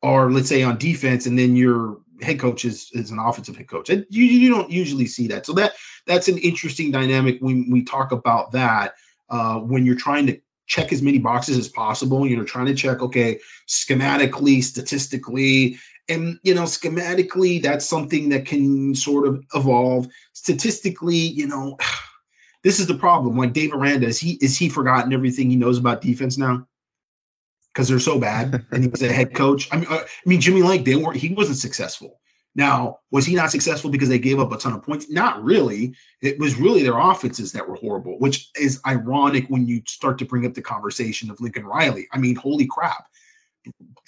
[0.02, 3.68] are let's say on defense and then your head coach is, is an offensive head
[3.68, 3.88] coach.
[3.88, 5.46] you, you don't usually see that.
[5.46, 5.72] So that
[6.06, 8.94] that's an interesting dynamic when we talk about that
[9.28, 12.26] uh, when you're trying to check as many boxes as possible.
[12.26, 15.78] You know, trying to check, okay, schematically, statistically,
[16.10, 20.08] and you know, schematically, that's something that can sort of evolve.
[20.32, 21.78] Statistically, you know,
[22.64, 23.36] this is the problem.
[23.36, 26.66] Like Dave Aranda, is he is he forgotten everything he knows about defense now?
[27.72, 29.68] Because they're so bad, and he was a head coach.
[29.72, 31.16] I mean, uh, I mean, Jimmy Lake, they weren't.
[31.16, 32.20] He wasn't successful.
[32.54, 35.08] Now, was he not successful because they gave up a ton of points?
[35.08, 35.94] Not really.
[36.20, 40.24] It was really their offenses that were horrible, which is ironic when you start to
[40.24, 42.08] bring up the conversation of Lincoln Riley.
[42.12, 43.06] I mean, holy crap.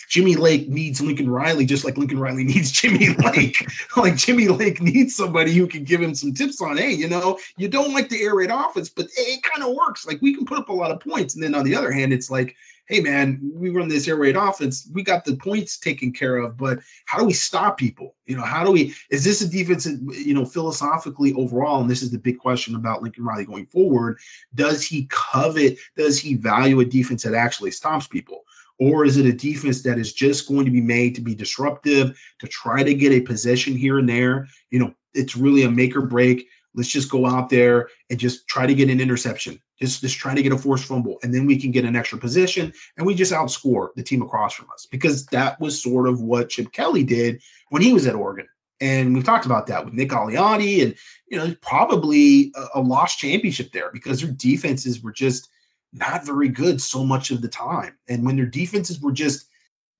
[0.08, 3.66] Jimmy Lake needs Lincoln Riley just like Lincoln Riley needs Jimmy Lake.
[3.96, 7.38] like Jimmy Lake needs somebody who can give him some tips on, hey, you know,
[7.56, 10.06] you don't like the air raid offense, but hey, it kind of works.
[10.06, 11.34] Like we can put up a lot of points.
[11.34, 14.36] And then on the other hand, it's like, hey man, we run this air raid
[14.36, 14.86] offense.
[14.92, 18.14] We got the points taken care of, but how do we stop people?
[18.26, 18.94] You know, how do we?
[19.10, 19.86] Is this a defense?
[19.86, 24.18] You know, philosophically overall, and this is the big question about Lincoln Riley going forward.
[24.54, 25.78] Does he covet?
[25.96, 28.44] Does he value a defense that actually stops people?
[28.78, 32.18] Or is it a defense that is just going to be made to be disruptive,
[32.40, 34.48] to try to get a possession here and there?
[34.70, 36.48] You know, it's really a make or break.
[36.74, 39.60] Let's just go out there and just try to get an interception.
[39.78, 41.18] Just, just try to get a forced fumble.
[41.22, 44.54] And then we can get an extra position and we just outscore the team across
[44.54, 48.14] from us because that was sort of what Chip Kelly did when he was at
[48.14, 48.48] Oregon.
[48.80, 50.96] And we've talked about that with Nick Aliotti and,
[51.28, 55.48] you know, probably a, a lost championship there because their defenses were just
[55.92, 57.96] not very good so much of the time.
[58.08, 59.46] And when their defenses were just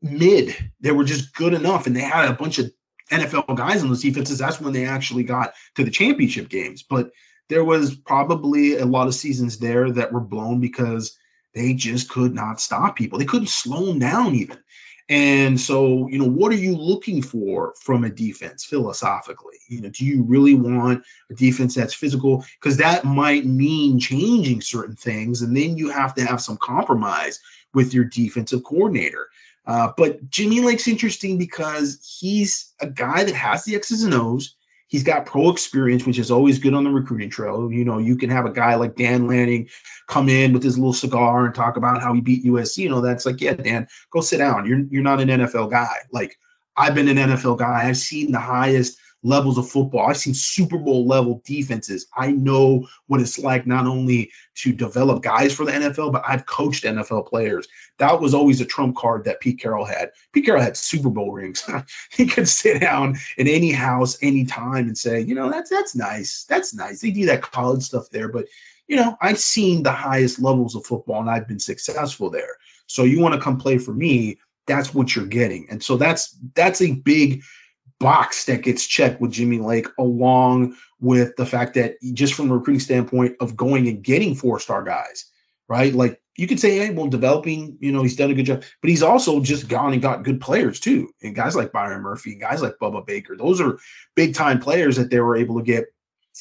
[0.01, 2.73] mid, they were just good enough and they had a bunch of
[3.11, 6.83] NFL guys on those defenses, that's when they actually got to the championship games.
[6.83, 7.11] But
[7.49, 11.17] there was probably a lot of seasons there that were blown because
[11.55, 13.19] they just could not stop people.
[13.19, 14.59] They couldn't slow them down even.
[15.09, 19.59] And so, you know, what are you looking for from a defense philosophically?
[19.69, 22.45] You know, do you really want a defense that's physical?
[22.61, 27.41] Because that might mean changing certain things, and then you have to have some compromise
[27.75, 29.29] with your defensive coordinator.
[29.67, 34.57] Uh, but Jimmy Lake's interesting because he's a guy that has the X's and O's.
[34.93, 37.73] He's got pro experience, which is always good on the recruiting trail.
[37.73, 39.71] You know, you can have a guy like Dan Lanning
[40.07, 42.77] come in with his little cigar and talk about how he beat USC.
[42.77, 44.67] You know, that's like, yeah, Dan, go sit down.
[44.67, 45.97] You're you're not an NFL guy.
[46.13, 46.39] Like
[46.77, 47.89] I've been an NFL guy.
[47.89, 50.07] I've seen the highest levels of football.
[50.07, 52.07] I've seen Super Bowl level defenses.
[52.17, 56.47] I know what it's like not only to develop guys for the NFL, but I've
[56.47, 57.69] coached NFL players.
[57.99, 60.11] That was always a trump card that Pete Carroll had.
[60.33, 61.69] Pete Carroll had Super Bowl rings.
[62.11, 66.45] he could sit down in any house, anytime, and say, you know, that's that's nice.
[66.49, 67.01] That's nice.
[67.01, 68.47] They do that college stuff there, but
[68.89, 72.57] you know, I've seen the highest levels of football and I've been successful there.
[72.87, 75.67] So you want to come play for me, that's what you're getting.
[75.71, 77.43] And so that's that's a big
[78.03, 82.57] box that gets checked with Jimmy Lake, along with the fact that just from a
[82.57, 85.25] recruiting standpoint of going and getting four star guys,
[85.69, 85.95] right?
[85.95, 88.91] Like you could say, hey, well, developing, you know, he's done a good job, but
[88.91, 91.11] he's also just gone and got good players too.
[91.23, 93.79] And guys like Byron Murphy, guys like Budda Baker, those are
[94.15, 95.87] big time players that they were able to get.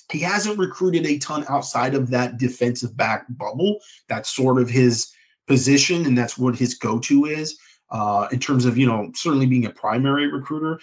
[0.09, 3.79] He hasn't recruited a ton outside of that defensive back bubble.
[4.07, 5.13] That's sort of his
[5.47, 7.59] position, and that's what his go to is
[7.89, 10.79] uh, in terms of, you know, certainly being a primary recruiter.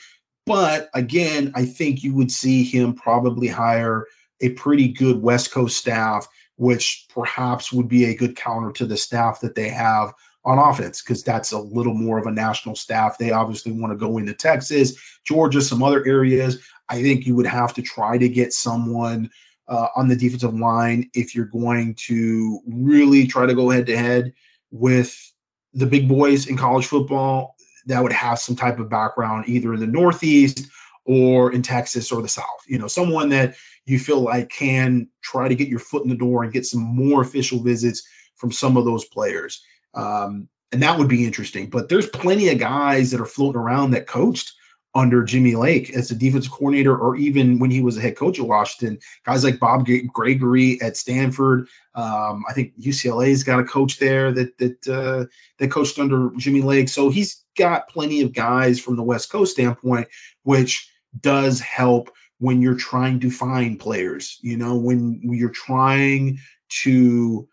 [0.49, 4.07] But again, I think you would see him probably hire
[4.40, 6.26] a pretty good West Coast staff,
[6.57, 11.03] which perhaps would be a good counter to the staff that they have on offense,
[11.03, 13.18] because that's a little more of a national staff.
[13.18, 16.59] They obviously want to go into Texas, Georgia, some other areas.
[16.88, 19.30] I think you would have to try to get someone
[19.68, 23.96] uh, on the defensive line if you're going to really try to go head to
[23.96, 24.32] head
[24.70, 25.30] with
[25.74, 27.58] the big boys in college football
[27.89, 30.68] that would have some type of background either in the Northeast
[31.05, 32.64] or in Texas or the South.
[32.66, 36.14] You know, someone that you feel like can try to get your foot in the
[36.14, 39.62] door and get some more official visits from some of those players.
[39.95, 41.70] Um, and that would be interesting.
[41.70, 44.53] But there's plenty of guys that are floating around that coached
[44.99, 48.40] under Jimmy Lake as a defensive coordinator, or even when he was a head coach
[48.40, 48.99] at Washington.
[49.24, 51.68] Guys like Bob Gregory at Stanford.
[51.94, 55.26] Um, I think UCLA's got a coach there that that uh,
[55.59, 56.88] that coached under Jimmy Lake.
[56.88, 60.09] So he's got plenty of guys from the West Coast standpoint,
[60.42, 60.90] which
[61.20, 64.38] does help when you're trying to find players.
[64.42, 66.38] You know, when you're trying
[66.82, 67.49] to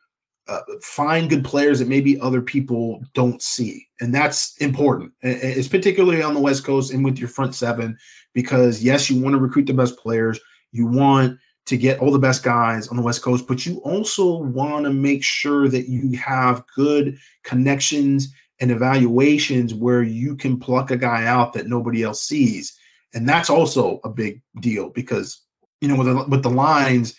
[0.48, 3.88] uh, find good players that maybe other people don't see.
[4.00, 5.14] And that's important.
[5.22, 7.98] It's particularly on the West Coast and with your front seven,
[8.34, 10.40] because yes, you want to recruit the best players.
[10.72, 14.38] You want to get all the best guys on the West Coast, but you also
[14.38, 20.92] want to make sure that you have good connections and evaluations where you can pluck
[20.92, 22.78] a guy out that nobody else sees.
[23.14, 25.42] And that's also a big deal because,
[25.82, 27.16] you know, with the, with the lines,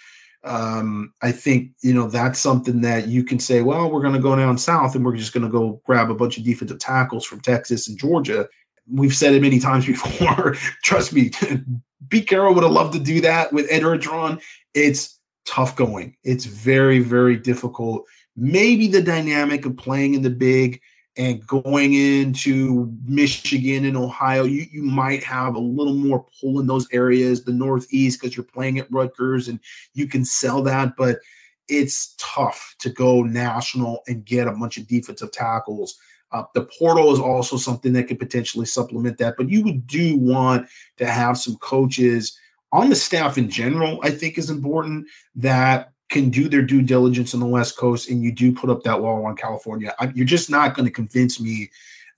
[0.46, 3.62] um, I think you know that's something that you can say.
[3.62, 6.14] Well, we're going to go down south and we're just going to go grab a
[6.14, 8.48] bunch of defensive tackles from Texas and Georgia.
[8.88, 10.54] We've said it many times before.
[10.82, 11.32] Trust me,
[12.08, 14.40] Pete Carroll would have loved to do that with Ed Orgeron.
[14.72, 16.16] It's tough going.
[16.22, 18.06] It's very very difficult.
[18.36, 20.80] Maybe the dynamic of playing in the big
[21.16, 26.66] and going into Michigan and Ohio, you, you might have a little more pull in
[26.66, 29.60] those areas, the Northeast, because you're playing at Rutgers and
[29.94, 30.96] you can sell that.
[30.96, 31.20] But
[31.68, 35.98] it's tough to go national and get a bunch of defensive tackles.
[36.30, 40.18] Uh, the portal is also something that could potentially supplement that, but you would do
[40.18, 42.38] want to have some coaches
[42.72, 45.06] on the staff in general, I think is important
[45.36, 48.84] that can do their due diligence on the West Coast and you do put up
[48.84, 51.70] that wall on California, I, you're just not going to convince me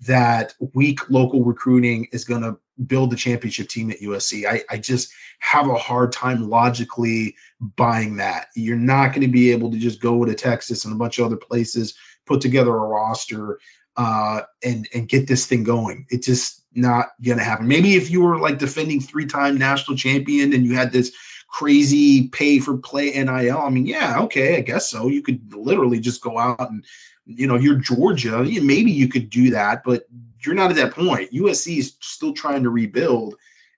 [0.02, 4.46] that weak local recruiting is going to build the championship team at USC.
[4.46, 8.48] I, I just have a hard time logically buying that.
[8.54, 11.26] You're not going to be able to just go to Texas and a bunch of
[11.26, 11.94] other places,
[12.26, 13.58] put together a roster,
[13.96, 16.06] uh, and and get this thing going.
[16.08, 17.66] It's just not going to happen.
[17.66, 21.12] Maybe if you were like defending three-time national champion and you had this
[21.48, 23.58] crazy pay for play NIL.
[23.58, 25.08] I mean, yeah, okay, I guess so.
[25.08, 26.84] You could literally just go out and,
[27.26, 30.04] you know, you're Georgia, maybe you could do that, but
[30.44, 31.32] you're not at that point.
[31.32, 33.34] USC is still trying to rebuild.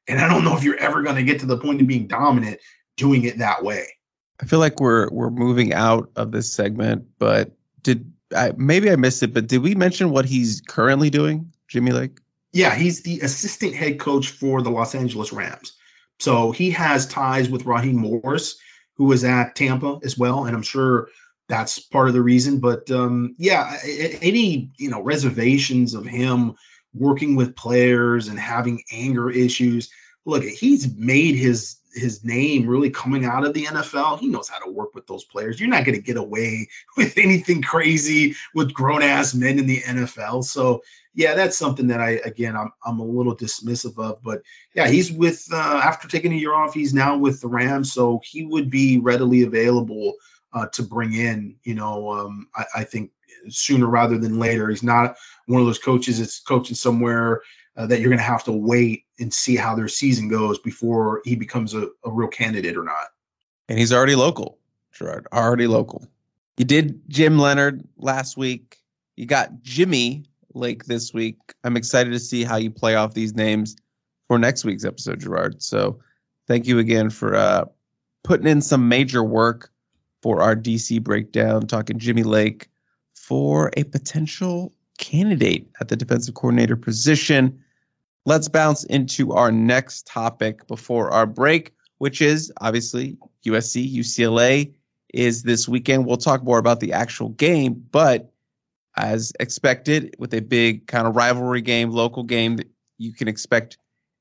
[0.06, 2.06] And I don't know if you're ever going to get to the point of being
[2.06, 2.60] dominant
[2.96, 3.86] doing it that way.
[4.42, 7.52] I feel like we're we're moving out of this segment, but
[7.82, 11.92] did I, maybe I missed it, but did we mention what he's currently doing, Jimmy
[11.92, 12.18] Lake?
[12.52, 15.74] Yeah, he's the assistant head coach for the Los Angeles Rams.
[16.20, 18.56] So he has ties with Raheem Morris,
[18.96, 21.08] who was at Tampa as well, and I'm sure
[21.48, 22.60] that's part of the reason.
[22.60, 26.54] But um, yeah, any you know reservations of him
[26.94, 29.90] working with players and having anger issues.
[30.26, 34.18] Look, he's made his his name really coming out of the NFL.
[34.18, 35.58] He knows how to work with those players.
[35.58, 39.80] You're not going to get away with anything crazy with grown ass men in the
[39.80, 40.44] NFL.
[40.44, 40.82] So
[41.14, 44.22] yeah, that's something that I again I'm I'm a little dismissive of.
[44.22, 44.42] But
[44.74, 48.20] yeah, he's with uh, after taking a year off, he's now with the Rams, so
[48.24, 50.14] he would be readily available
[50.52, 51.56] uh, to bring in.
[51.64, 53.10] You know, um, I, I think
[53.48, 54.68] sooner rather than later.
[54.68, 55.16] He's not
[55.46, 57.42] one of those coaches that's coaching somewhere
[57.76, 61.22] uh, that you're going to have to wait and see how their season goes before
[61.24, 63.08] he becomes a, a real candidate or not.
[63.68, 64.58] And he's already local,
[64.92, 66.06] Gerard, already local.
[66.56, 68.78] You did Jim Leonhard last week.
[69.16, 71.38] You got Jimmy Lake this week.
[71.62, 73.76] I'm excited to see how you play off these names
[74.28, 75.62] for next week's episode, Gerard.
[75.62, 76.00] So
[76.48, 77.64] thank you again for uh,
[78.24, 79.70] putting in some major work
[80.22, 82.68] for our DC breakdown, talking Jimmy Lake
[83.14, 87.64] for a potential candidate at the defensive coordinator position.
[88.26, 94.74] Let's bounce into our next topic before our break, which is obviously USC, UCLA
[95.12, 96.06] is this weekend.
[96.06, 98.32] We'll talk more about the actual game, but
[98.96, 102.58] as expected, with a big kind of rivalry game, local game,
[102.98, 103.78] you can expect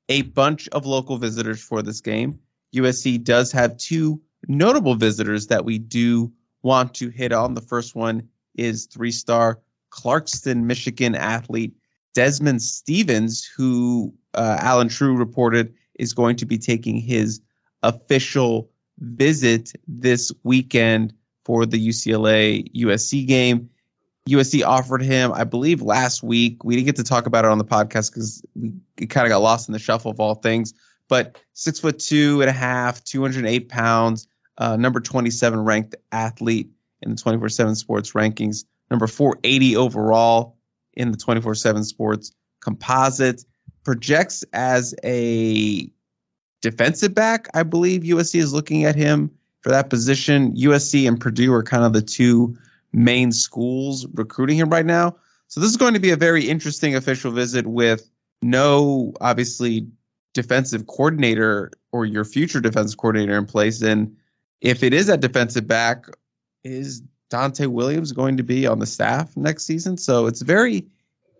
[0.08, 2.40] a bunch of local visitors for this game.
[2.74, 7.54] USC does have two notable visitors that we do want to hit on.
[7.54, 9.60] The first one is three star
[9.90, 11.74] Clarkston, Michigan athlete
[12.14, 17.42] Desmond Stevens, who uh, Allen Trieu reported is going to be taking his
[17.84, 21.14] official visit this weekend
[21.46, 23.70] for the UCLA USC game.
[24.28, 26.64] USC offered him, I believe, last week.
[26.64, 28.74] We didn't get to talk about it on the podcast because we
[29.08, 30.74] kind of got lost in the shuffle of all things.
[31.08, 34.28] But six foot two and a half, 208 pounds,
[34.58, 36.70] uh, number 27 ranked athlete
[37.02, 40.58] in the 24 7 sports rankings, number 480 overall
[40.94, 42.32] in the 24 7 sports
[42.62, 43.44] composite,
[43.84, 45.90] projects as a
[46.62, 47.48] defensive back.
[47.54, 49.32] I believe USC is looking at him
[49.62, 50.56] for that position.
[50.56, 52.58] USC and Purdue are kind of the two
[52.92, 55.18] main schools recruiting him right now.
[55.48, 58.10] So this is going to be a very interesting official visit with
[58.42, 59.88] no obviously
[60.34, 63.82] defensive coordinator or your future defensive coordinator in place.
[63.82, 64.18] And
[64.62, 66.06] if it is at defensive back,
[66.64, 69.98] is Donte Williams going to be on the staff next season?
[69.98, 70.88] So it's a very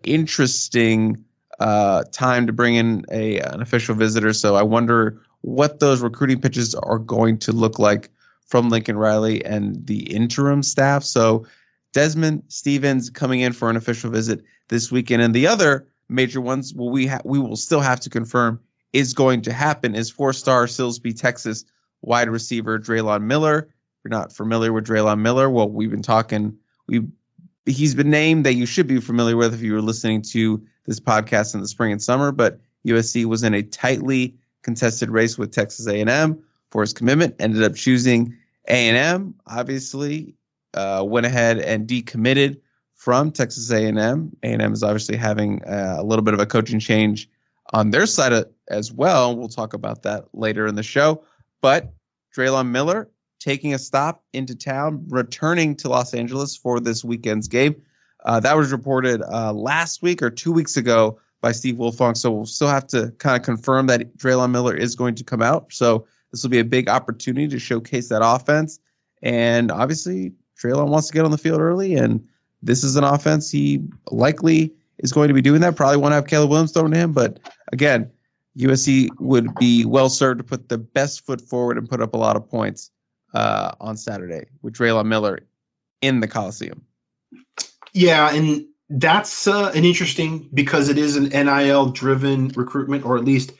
[0.04, 1.24] interesting
[1.58, 4.32] uh, time to bring in a an official visitor.
[4.32, 8.10] So I wonder what those recruiting pitches are going to look like
[8.46, 11.04] from Lincoln Riley and the interim staff.
[11.04, 11.46] So
[11.92, 16.72] Desmond Stevens coming in for an official visit this weekend, and the other major ones,
[16.74, 18.60] we ha- we will still have to confirm
[18.92, 21.64] is going to happen is four-star Silsbee, Texas
[22.02, 23.68] wide receiver Drelon Miller.
[24.04, 26.58] You're not familiar with Drelon Miller, well, we've been talking.
[26.86, 27.08] We
[27.66, 31.00] he's been named that you should be familiar with if you were listening to this
[31.00, 32.32] podcast in the spring and summer.
[32.32, 37.36] But USC was in a tightly contested race with Texas A&M for his commitment.
[37.38, 38.36] Ended up choosing
[38.66, 39.34] A&M.
[39.46, 40.34] Obviously,
[40.74, 42.60] uh, went ahead and decommitted
[42.94, 44.36] from Texas A&M.
[44.42, 47.28] A&M is obviously having uh, a little bit of a coaching change
[47.72, 49.36] on their side of, as well.
[49.36, 51.24] We'll talk about that later in the show.
[51.60, 51.92] But
[52.36, 53.10] Drelon Miller
[53.40, 57.82] taking a stop into town, returning to Los Angeles for this weekend's game.
[58.22, 62.16] Uh, that was reported uh, last week or two weeks ago by Steve Wiltfong.
[62.16, 65.40] So we'll still have to kind of confirm that Drelon Miller is going to come
[65.40, 65.72] out.
[65.72, 68.78] So this will be a big opportunity to showcase that offense.
[69.22, 70.32] And obviously,
[70.62, 72.28] Drelon wants to get on the field early, and
[72.62, 75.76] this is an offense he likely is going to be doing that.
[75.76, 77.40] Probably won't have Caleb Williams thrown to him, but
[77.72, 78.10] again,
[78.58, 82.18] USC would be well served to put the best foot forward and put up a
[82.18, 82.90] lot of points
[83.34, 85.40] uh, on Saturday with Drelon Miller
[86.00, 86.84] in the Coliseum.
[87.92, 93.24] Yeah, and that's uh, an interesting because it is an NIL driven recruitment, or at
[93.24, 93.52] least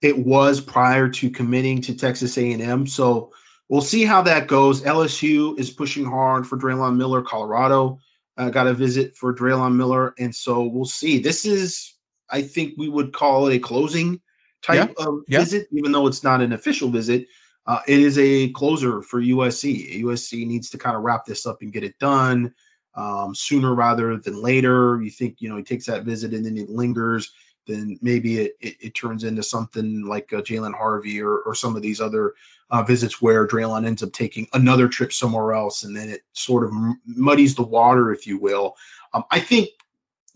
[0.00, 2.86] it was prior to committing to Texas A&M.
[2.86, 3.32] So
[3.68, 4.82] we'll see how that goes.
[4.82, 7.22] LSU is pushing hard for Drelon Miller.
[7.22, 7.98] Colorado
[8.36, 11.18] uh, got a visit for Drelon Miller, and so we'll see.
[11.18, 11.94] This is,
[12.30, 14.20] I think, we would call it a closing
[14.62, 15.04] type yeah.
[15.06, 15.40] of yeah.
[15.40, 17.26] visit, even though it's not an official visit.
[17.68, 20.02] Uh, it is a closer for USC.
[20.02, 22.54] USC needs to kind of wrap this up and get it done
[22.94, 24.98] um, sooner rather than later.
[25.02, 27.30] You think, you know, he takes that visit and then it lingers,
[27.66, 31.76] then maybe it, it, it turns into something like uh, Jalen Harvey or, or some
[31.76, 32.32] of these other
[32.70, 36.64] uh, visits where Drelon ends up taking another trip somewhere else and then it sort
[36.64, 36.72] of
[37.04, 38.76] muddies the water, if you will.
[39.12, 39.68] Um, I think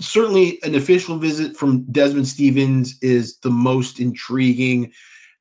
[0.01, 4.93] certainly an official visit from Desmond Stevens is the most intriguing.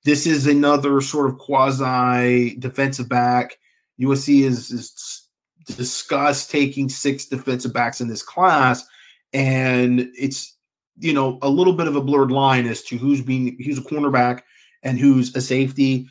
[0.03, 3.57] This is another sort of quasi defensive back.
[3.99, 5.27] USC is, is
[5.67, 8.83] discuss taking six defensive backs in this class,
[9.33, 10.55] and it's
[10.97, 13.81] you know a little bit of a blurred line as to who's being who's a
[13.81, 14.41] cornerback
[14.83, 16.07] and who's a safety.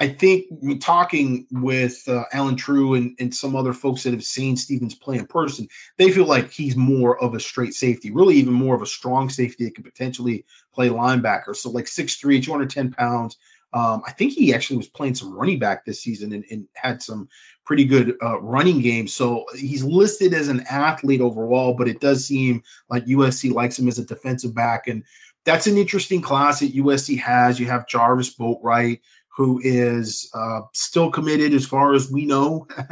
[0.00, 4.56] I think talking with uh, Allen Trieu and, and some other folks that have seen
[4.56, 5.68] Stevens play in person,
[5.98, 9.30] they feel like he's more of a straight safety, really even more of a strong
[9.30, 11.54] safety that could potentially play linebacker.
[11.54, 13.36] So like 6'3", 210 pounds,
[13.74, 17.02] um, I think he actually was playing some running back this season and, and had
[17.02, 17.28] some
[17.66, 19.08] pretty good uh, running game.
[19.08, 23.88] So he's listed as an athlete overall, but it does seem like USC likes him
[23.88, 24.86] as a defensive back.
[24.86, 25.02] And
[25.44, 27.58] that's an interesting class that USC has.
[27.58, 29.00] You have Jarvis Boatwright,
[29.36, 32.68] who is uh, still committed as far as we know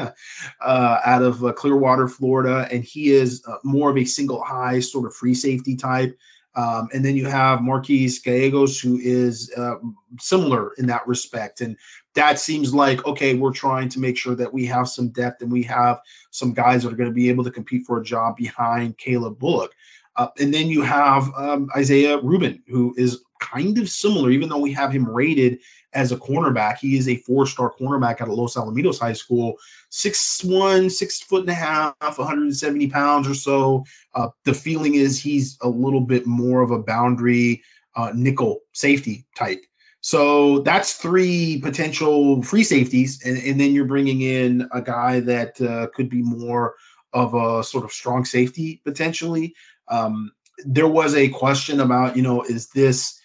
[0.61, 4.81] uh, out of uh, Clearwater, Florida, and he is uh, more of a single high
[4.81, 6.19] sort of free safety type.
[6.55, 9.77] Um, and then you have Marquise Gallegos, who is uh,
[10.19, 11.61] similar in that respect.
[11.61, 11.79] And
[12.15, 15.51] that seems like, okay, we're trying to make sure that we have some depth and
[15.51, 16.01] we have
[16.31, 19.39] some guys that are going to be able to compete for a job behind Calen
[19.39, 19.75] Bullock.
[20.17, 24.59] Uh, and then you have um, Isaiah Rubin, who is kind of similar, even though
[24.59, 25.61] we have him rated
[25.93, 26.79] as a cornerback.
[26.79, 29.57] He is a four-star cornerback out of Los Alamitos High School,
[29.91, 33.85] six one, six foot and a half, 170 pounds or so.
[34.15, 37.63] Uh, the feeling is he's a little bit more of a boundary
[37.97, 39.61] uh, nickel safety type.
[40.01, 45.61] So that's three potential free safeties, and, and then you're bringing in a guy that
[45.61, 46.75] uh, could be more
[47.13, 49.55] of a sort of strong safety potentially.
[49.93, 50.33] Um,
[50.65, 53.21] there was a question about, you know, is this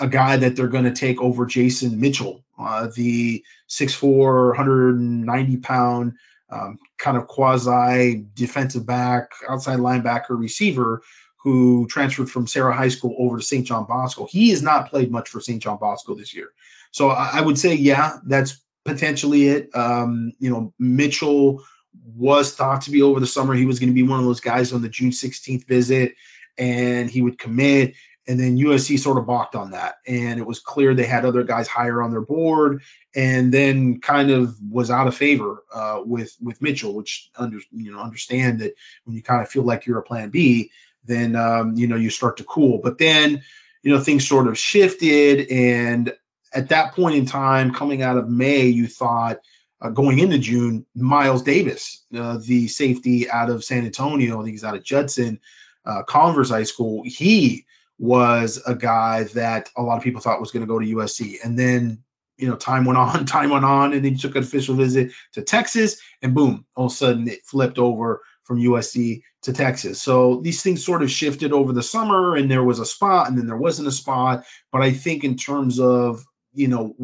[0.00, 6.14] a guy that they're going to take over Jason Mitchell, uh, the 6'4, 190 pound,
[6.50, 11.02] um, kind of quasi defensive back, outside linebacker receiver
[11.42, 13.66] who transferred from Serra High School over to St.
[13.66, 14.26] John Bosco.
[14.26, 15.62] He has not played much for St.
[15.62, 16.48] John Bosco this year.
[16.92, 19.70] So I, I would say, yeah, that's potentially it.
[19.74, 21.62] Um, you know, Mitchell
[22.04, 23.54] was thought to be over the summer.
[23.54, 26.14] He was going to be one of those guys on the June 16th visit,
[26.56, 27.94] and he would commit.
[28.28, 31.44] And then USC sort of balked on that, and it was clear they had other
[31.44, 32.82] guys higher on their board,
[33.14, 37.92] and then kind of was out of favor uh, with with Mitchell, which under you
[37.92, 38.74] know understand that
[39.04, 40.72] when you kind of feel like you're a Plan B,
[41.04, 42.80] then um, you know you start to cool.
[42.82, 43.44] But then
[43.84, 46.12] you know things sort of shifted, and
[46.52, 49.38] at that point in time, coming out of May, you thought
[49.80, 54.54] uh, going into June, Miles Davis, uh, the safety out of San Antonio, I think
[54.54, 55.40] he's out of Judson,
[55.84, 57.02] uh, Converse High School.
[57.04, 57.66] He
[57.98, 61.36] was a guy that a lot of people thought was going to go to USC,
[61.44, 62.02] and then
[62.38, 65.12] you know time went on, time went on, and then he took an official visit
[65.32, 70.00] to Texas, and boom, all of a sudden it flipped over from USC to Texas.
[70.00, 73.36] So these things sort of shifted over the summer, and there was a spot, and
[73.36, 74.44] then there wasn't a spot.
[74.72, 76.24] But I think in terms of
[76.54, 76.94] you know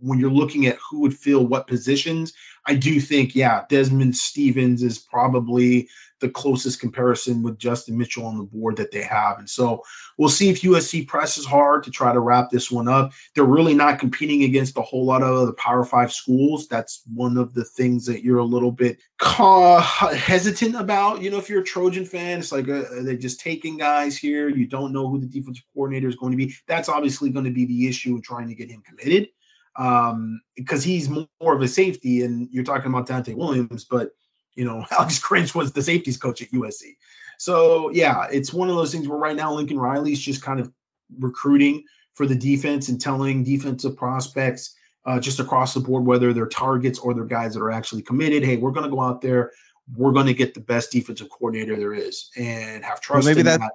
[0.00, 2.32] when you're looking at who would fill what positions,
[2.66, 5.88] I do think, yeah, Desmond Stevens is probably
[6.20, 9.38] the closest comparison with Justin Mitchell on the board that they have.
[9.38, 9.82] And so
[10.18, 13.12] we'll see if USC presses hard to try to wrap this one up.
[13.34, 16.68] They're really not competing against a whole lot of other Power Five schools.
[16.68, 21.22] That's one of the things that you're a little bit ca- hesitant about.
[21.22, 24.50] You know, if you're a Trojan fan, it's like uh, they're just taking guys here.
[24.50, 26.54] You don't know who the defensive coordinator is going to be.
[26.66, 29.28] That's obviously going to be the issue in trying to get him committed
[29.76, 32.22] um, because he's more of a safety.
[32.22, 34.10] And you're talking about Donte Williams, but
[34.54, 36.96] you know Alex Grinch was the safeties coach at USC.
[37.38, 40.70] So yeah, it's one of those things where right now Lincoln Riley's just kind of
[41.18, 41.84] recruiting
[42.14, 44.74] for the defense and telling defensive prospects
[45.06, 48.44] uh, just across the board whether they're targets or they're guys that are actually committed.
[48.44, 49.52] Hey, we're going to go out there.
[49.96, 53.24] We're going to get the best defensive coordinator there is and have trust.
[53.24, 53.72] Well, maybe that, that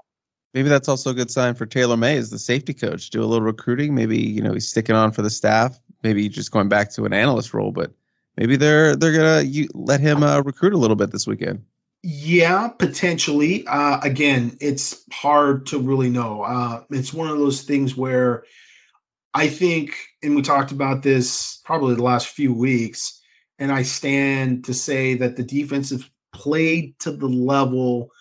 [0.56, 3.10] maybe that's also a good sign for Taylor Mays as the safety coach.
[3.11, 3.94] Do a little recruiting.
[3.94, 5.80] Maybe you know he's sticking on for the staff.
[6.02, 7.91] Maybe just going back to an analyst role, but
[8.38, 11.65] maybe they're they're gonna you, let him uh, recruit a little bit this weekend.
[12.02, 13.68] Yeah, potentially.
[13.68, 16.44] Uh, again, it's hard to really know.
[16.44, 18.45] Uh, it's one of those things where
[19.34, 23.22] I think, and we talked about this probably the last few weeks,
[23.57, 28.11] and I stand to say that the defense has played to the level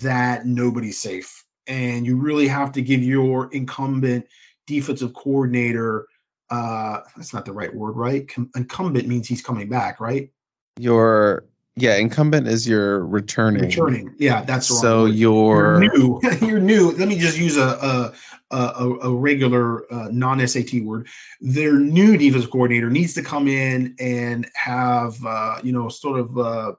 [0.00, 4.26] that nobody's safe and you really have to give your incumbent
[4.66, 6.06] defensive coordinator
[6.50, 8.28] uh that's not the right word right?
[8.28, 10.30] Com- incumbent means he's coming back right?
[10.78, 11.44] Your
[11.76, 13.62] yeah incumbent is your returning.
[13.62, 16.90] Returning yeah that's so you're, you're new you're new.
[16.90, 18.12] Let me just use a
[18.52, 21.08] a, a, a regular uh, non-sat word.
[21.40, 26.38] Their new defensive coordinator needs to come in and have uh, you know sort of
[26.38, 26.72] uh,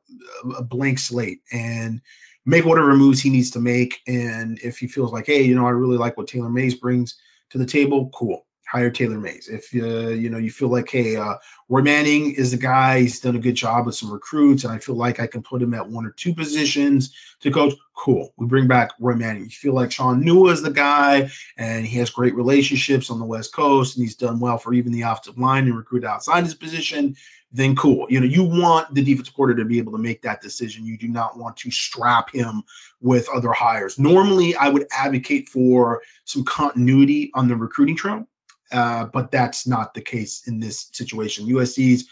[0.58, 1.42] a blank slate.
[1.52, 2.02] And
[2.46, 4.02] make whatever moves he needs to make.
[4.08, 7.16] And if he feels like, hey, you know, I really like what Taylor Mays brings
[7.52, 8.46] to the table, cool.
[8.74, 9.50] Hire Taylor Mays.
[9.50, 11.36] If uh, you know you feel like, hey, uh,
[11.70, 13.02] Roy Manning is the guy.
[13.02, 15.62] He's done a good job with some recruits, and I feel like I can put
[15.62, 17.76] him at one or two positions to coach.
[17.96, 18.34] Cool.
[18.36, 19.44] We bring back Roy Manning.
[19.44, 23.26] You feel like Shaun Nua is the guy, and he has great relationships on the
[23.26, 26.56] West Coast, and he's done well for even the offensive line and recruit outside his
[26.56, 27.16] position
[27.54, 28.08] then cool.
[28.10, 30.86] You know, you want the defensive coordinator to be able to make that decision.
[30.86, 32.64] You do not want to strap him
[33.00, 34.00] with other hires.
[34.00, 38.28] Normally, I would advocate for some continuity on the recruiting trail,
[38.74, 41.48] uh, but that's not the case in this situation.
[41.48, 42.08] USC's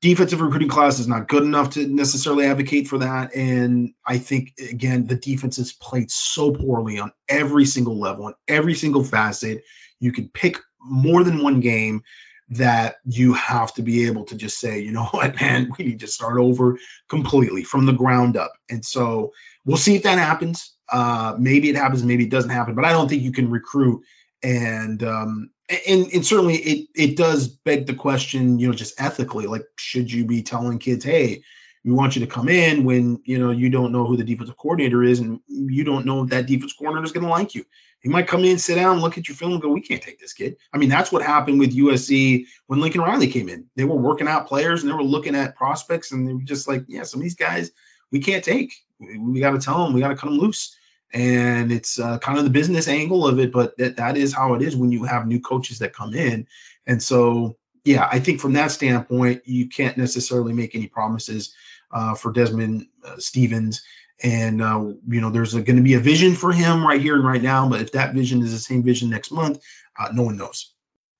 [0.00, 3.34] defensive recruiting class is not good enough to necessarily advocate for that.
[3.34, 8.34] And I think again, the defense has played so poorly on every single level, on
[8.46, 9.64] every single facet.
[9.98, 12.02] You can pick more than one game
[12.50, 16.00] that you have to be able to just say, you know what, man, we need
[16.00, 16.78] to start over
[17.08, 18.52] completely from the ground up.
[18.68, 19.32] And so
[19.64, 20.72] we'll see if that happens.
[20.90, 24.02] Uh, maybe it happens, maybe it doesn't happen, but I don't think you can recruit
[24.46, 29.46] and um, and and certainly it it does beg the question, you know, just ethically,
[29.46, 31.42] like should you be telling kids, hey,
[31.84, 34.56] we want you to come in when you know you don't know who the defensive
[34.56, 37.64] coordinator is and you don't know if that defense coordinator is going to like you.
[38.00, 40.20] He might come in, sit down, look at your film, and go, "We can't take
[40.20, 43.66] this kid." I mean, that's what happened with USC when Lincoln Riley came in.
[43.74, 46.68] They were working out players and they were looking at prospects, and they were just
[46.68, 47.72] like, "Yeah, some of these guys
[48.12, 48.74] we can't take.
[49.00, 50.76] We, we got to tell them, we got to cut them loose."
[51.12, 54.54] And it's uh, kind of the business angle of it, but that that is how
[54.54, 56.46] it is when you have new coaches that come in.
[56.86, 61.54] And so, yeah, I think from that standpoint, you can't necessarily make any promises
[61.92, 63.82] uh, for Desmond uh, Stevens.
[64.22, 67.24] And uh, you know there's going to be a vision for him right here and
[67.26, 69.62] right now but if that vision is the same vision next month
[69.98, 70.72] uh, no one knows.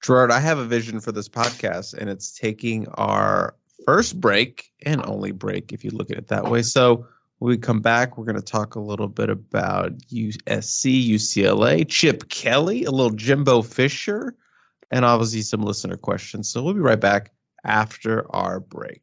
[0.03, 3.55] Gerard i have a vision for this podcast and it's taking our
[3.85, 6.63] first break and only break if you look at it that way.
[6.63, 7.07] So
[7.39, 12.29] when we come back we're going to talk a little bit about usc ucla chip
[12.29, 14.35] kelly a little jimbo fisher
[14.91, 16.49] and obviously some listener questions.
[16.49, 17.33] So we'll be right back
[17.65, 19.03] after our break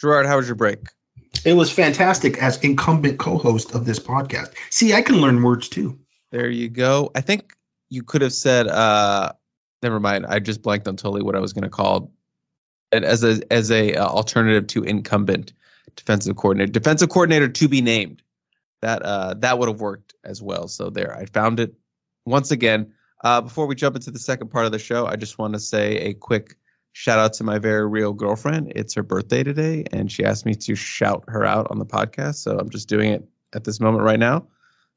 [0.00, 0.80] Gerard, how was your break?
[1.44, 4.54] It was fantastic as incumbent co-host of this podcast.
[4.70, 5.98] See, I can learn words too.
[6.32, 7.10] There you go.
[7.14, 7.54] I think
[7.88, 9.32] you could have said uh
[9.82, 10.26] never mind.
[10.26, 12.12] I just blanked on totally what I was going to call
[12.92, 15.52] it as a as a uh, alternative to incumbent
[15.94, 16.72] defensive coordinator.
[16.72, 18.22] Defensive coordinator to be named.
[18.82, 20.68] That uh that would have worked as well.
[20.68, 21.74] So there, I found it
[22.24, 22.92] once again.
[23.22, 25.60] Uh before we jump into the second part of the show, I just want to
[25.60, 26.56] say a quick
[26.96, 28.72] shout out to my very real girlfriend.
[28.74, 32.36] It's her birthday today, and she asked me to shout her out on the podcast.
[32.36, 34.46] So I'm just doing it at this moment right now.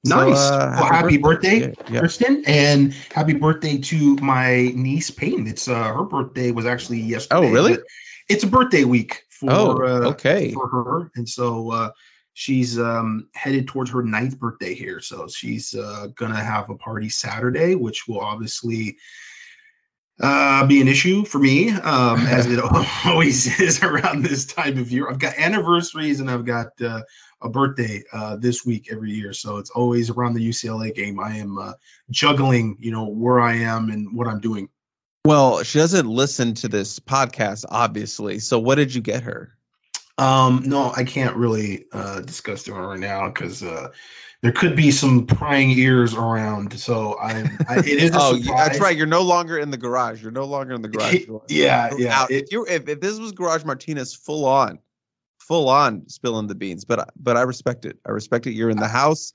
[0.05, 0.37] Nice.
[0.37, 1.99] So, uh, well, happy, birthday, birthday yeah, yeah.
[1.99, 5.45] Kristen, and happy birthday to my niece Peyton.
[5.45, 7.47] It's uh, her birthday was actually yesterday.
[7.47, 7.77] Oh, really?
[8.29, 11.91] It's a birthday week for oh, uh, okay for her, and so uh,
[12.33, 15.01] she's um, headed towards her ninth birthday here.
[15.01, 18.95] So she's uh, gonna have a party Saturday, which will obviously
[20.19, 22.59] uh, be an issue for me, um, as it
[23.05, 25.09] always is around this time of year.
[25.09, 27.01] I've got anniversaries and I've got uh,
[27.41, 31.19] a birthday uh, this week every year, so it's always around the UCLA game.
[31.19, 31.73] I am uh,
[32.09, 34.69] juggling, you know, where I am and what I'm doing.
[35.25, 38.39] Well, she doesn't listen to this podcast, obviously.
[38.39, 39.53] So, what did you get her?
[40.17, 43.89] Um, no, I can't really uh, discuss that right now because uh,
[44.41, 46.79] there could be some prying ears around.
[46.79, 48.11] So I, I it is.
[48.13, 48.95] oh, yeah, that's right.
[48.95, 50.21] You're no longer in the garage.
[50.21, 51.25] You're no longer in the garage.
[51.49, 52.21] yeah, You're yeah.
[52.21, 52.31] out.
[52.31, 54.79] if you if, if this was Garage Martinez full on,
[55.39, 57.97] full on spilling the beans, but but I respect it.
[58.05, 58.53] I respect it.
[58.53, 59.33] You're in the house.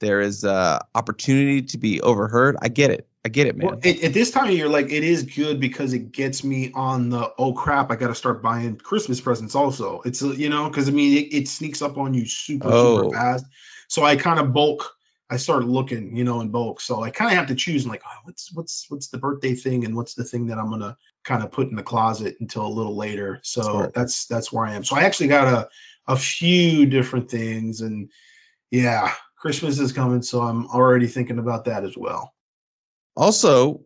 [0.00, 2.56] There is uh opportunity to be overheard.
[2.62, 3.08] I get it.
[3.24, 3.66] I get it, man.
[3.66, 6.70] Well, at, at this time of year, like it is good because it gets me
[6.74, 9.54] on the oh crap, I got to start buying Christmas presents.
[9.54, 12.68] Also, it's uh, you know because I mean it, it sneaks up on you super
[12.70, 13.02] Oh.
[13.02, 13.44] super fast.
[13.88, 14.92] So I kind of bulk.
[15.28, 16.80] I start looking, you know, in bulk.
[16.80, 17.86] So I kind of have to choose.
[17.86, 20.96] like, oh, what's what's what's the birthday thing, and what's the thing that I'm gonna
[21.24, 23.40] kind of put in the closet until a little later.
[23.42, 24.84] So that's that's where I am.
[24.84, 25.68] So I actually got a
[26.06, 28.10] a few different things, and
[28.70, 32.32] yeah, Christmas is coming, so I'm already thinking about that as well.
[33.16, 33.82] Also,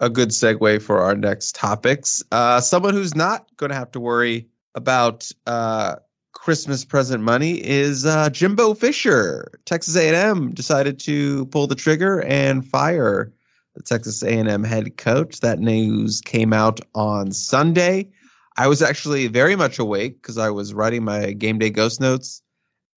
[0.00, 2.22] a good segue for our next topics.
[2.30, 5.96] Uh, someone who's not going to have to worry about uh,
[6.36, 9.58] Christmas present money is uh, Jimbo Fisher.
[9.64, 13.32] Texas A&M decided to pull the trigger and fire
[13.74, 15.40] the Texas A&M head coach.
[15.40, 18.10] That news came out on Sunday.
[18.56, 22.42] I was actually very much awake because I was writing my game day ghost notes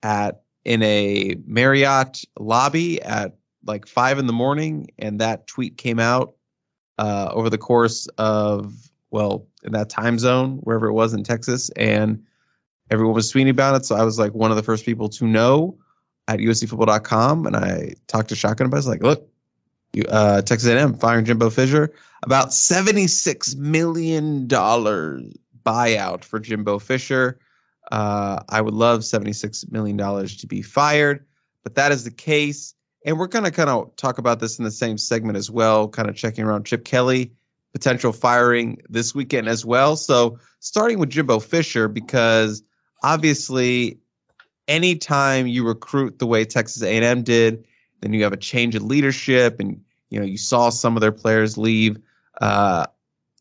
[0.04, 6.00] at in a Marriott lobby at like five in the morning, and that tweet came
[6.00, 6.36] out
[6.98, 8.74] uh, over the course of
[9.10, 12.26] well in that time zone wherever it was in Texas, and
[12.90, 13.86] everyone was tweeting about it.
[13.86, 15.78] So I was like one of the first people to know
[16.28, 18.78] at USCFootball.com, and I talked to Shotgun about it.
[18.78, 19.30] I was like, look,
[19.94, 25.34] you, uh, Texas A&M firing Jimbo Fisher about seventy six million dollars
[25.66, 27.40] buyout for Jimbo Fisher.
[27.92, 31.26] Uh, I would love seventy six million dollars to be fired,
[31.64, 32.76] but that is the case.
[33.06, 35.88] And we're going to kind of talk about this in the same segment as well,
[35.88, 37.32] kind of checking around Chip Kelly,
[37.72, 39.96] potential firing this weekend as well.
[39.96, 42.62] So starting with Jimbo Fisher, because
[43.02, 44.00] obviously
[44.68, 47.66] anytime you recruit the way Texas A&M did,
[48.02, 51.12] then you have a change in leadership and, you know, you saw some of their
[51.12, 51.98] players leave
[52.40, 52.86] uh,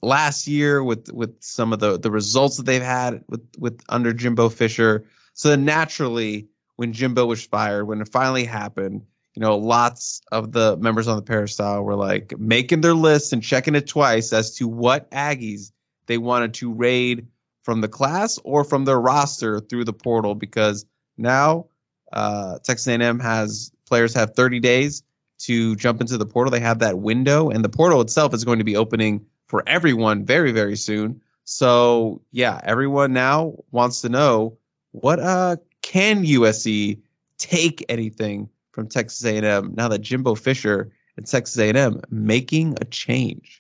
[0.03, 4.13] last year with, with some of the, the results that they've had with, with under
[4.13, 5.05] Jimbo Fisher.
[5.35, 9.05] So then naturally when Jimbo was fired, when it finally happened,
[9.35, 13.43] you know, lots of the members on the peristyle were like making their lists and
[13.43, 15.71] checking it twice as to what Aggies
[16.07, 17.29] they wanted to raid
[17.69, 20.87] from the class or from their roster through the portal because
[21.19, 21.67] now
[22.11, 25.03] uh, Texas A&M has players have 30 days
[25.41, 26.51] to jump into the portal.
[26.51, 30.25] They have that window, and the portal itself is going to be opening for everyone
[30.25, 31.21] very, very soon.
[31.45, 34.57] So yeah, everyone now wants to know
[34.93, 37.03] what uh can USC
[37.37, 43.58] take anything from Texas A&M now that Jimbo Fisher and Texas A&M making a change.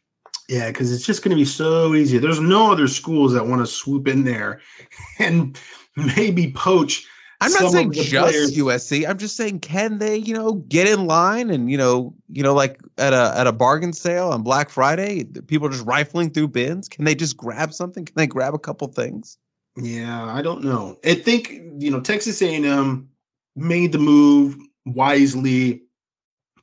[0.49, 2.19] Yeah, because it's just going to be so easy.
[2.19, 4.63] There's no other schools that want to swoop in there
[5.19, 5.59] and
[5.97, 7.07] maybe poach.
[7.41, 8.57] I'm not saying just players.
[8.57, 9.09] USC.
[9.09, 12.55] I'm just saying, can they, you know, get in line and you know, you know,
[12.55, 16.49] like at a at a bargain sale on Black Friday, people are just rifling through
[16.49, 16.89] bins.
[16.89, 18.07] Can they just grab something?
[18.07, 19.39] Can they grab a couple things?
[19.77, 20.99] Yeah, I don't know.
[21.05, 23.09] I think you know Texas A&M
[23.55, 25.83] made the move wisely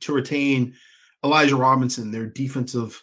[0.00, 0.74] to retain
[1.24, 3.02] Elijah Robinson, their defensive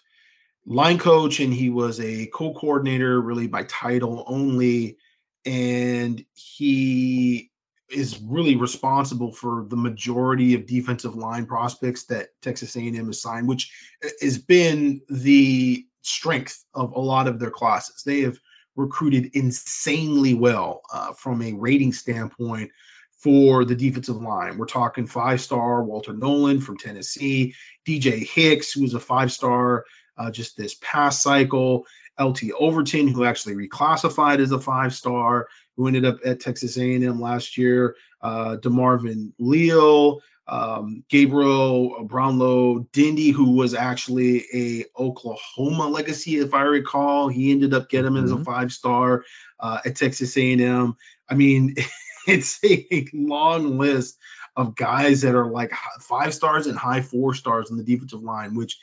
[0.65, 4.97] line coach, and he was a co-coordinator really by title only,
[5.45, 7.51] and he
[7.89, 13.47] is really responsible for the majority of defensive line prospects that Texas A&M has signed,
[13.47, 13.71] which
[14.21, 18.03] has been the strength of a lot of their classes.
[18.03, 18.37] They have
[18.75, 22.71] recruited insanely well uh, from a rating standpoint
[23.19, 24.57] for the defensive line.
[24.57, 27.55] We're talking five star Walter Nolen from Tennessee,
[27.87, 29.85] DJ Hicks, who was a five star
[30.17, 31.85] uh, just this past cycle,
[32.19, 37.19] LT Overton, who actually reclassified as a five star, who ended up at Texas A&M
[37.19, 46.37] last year, uh, DeMarvin Leal, um, Gabriel Brownlow Dindy, who was actually a Oklahoma legacy,
[46.37, 47.29] if I recall.
[47.29, 49.23] He ended up getting him as a five star
[49.59, 50.95] uh, at Texas A&M.
[51.29, 51.75] I mean,
[52.27, 54.17] it's a long list
[54.55, 58.55] of guys that are like five stars and high four stars on the defensive line,
[58.55, 58.77] which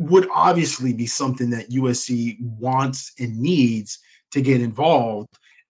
[0.00, 3.98] would obviously be something that USC wants and needs
[4.30, 5.28] to get involved.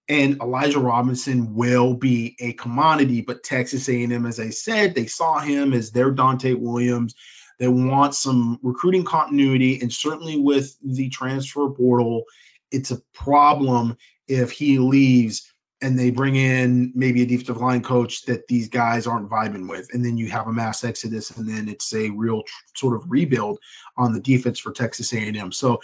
[0.08, 5.40] And Elijah Robinson will be a commodity, but Texas A&M, as I said, they saw
[5.40, 7.16] him as their Donte Williams.
[7.58, 12.22] They want some recruiting continuity, and certainly with the transfer portal,
[12.70, 13.96] it's a problem
[14.28, 15.52] if he leaves
[15.82, 19.92] and they bring in maybe a defensive line coach that these guys aren't vibing with,
[19.92, 23.10] and then you have a mass exodus, and then it's a real tr- sort of
[23.10, 23.58] rebuild
[23.96, 25.52] on the defense for Texas A&M.
[25.52, 25.80] So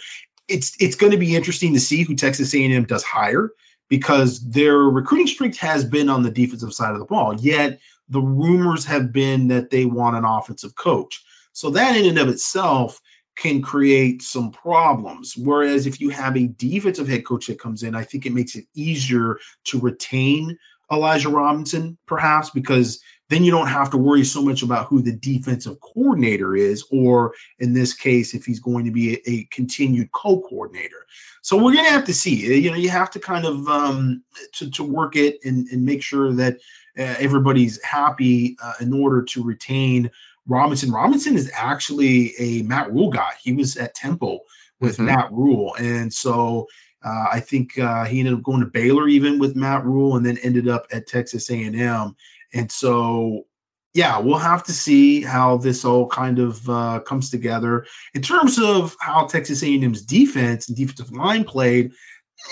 [0.47, 3.51] it's it's going to be interesting to see who Texas A&M does hire
[3.89, 7.35] because their recruiting strength has been on the defensive side of the ball.
[7.35, 7.79] Yet
[8.09, 11.23] the rumors have been that they want an offensive coach.
[11.53, 13.01] So that in and of itself
[13.37, 15.37] can create some problems.
[15.37, 18.55] Whereas if you have a defensive head coach that comes in, I think it makes
[18.55, 20.57] it easier to retain
[20.91, 22.99] Elijah Robinson, perhaps, because
[23.29, 27.33] then you don't have to worry so much about who the defensive coordinator is, or
[27.59, 31.05] in this case, if he's going to be a, a continued co-coordinator.
[31.41, 32.57] So we're going to have to see.
[32.57, 34.23] You know, you have to kind of um,
[34.53, 36.55] to, to work it and, and make sure that
[36.97, 40.09] uh, everybody's happy uh, in order to retain
[40.47, 40.91] Robinson.
[40.91, 43.33] Robinson is actually a Matt Rhule guy.
[43.41, 44.41] He was at Temple
[44.79, 45.05] with mm-hmm.
[45.05, 46.67] Matt Rhule, and so
[47.03, 50.25] uh, I think uh, he ended up going to Baylor even with Matt Rhule, and
[50.25, 52.15] then ended up at Texas A&M.
[52.53, 53.45] And so,
[53.93, 58.59] yeah, we'll have to see how this all kind of uh, comes together in terms
[58.59, 61.91] of how Texas A&M's defense and defensive line played.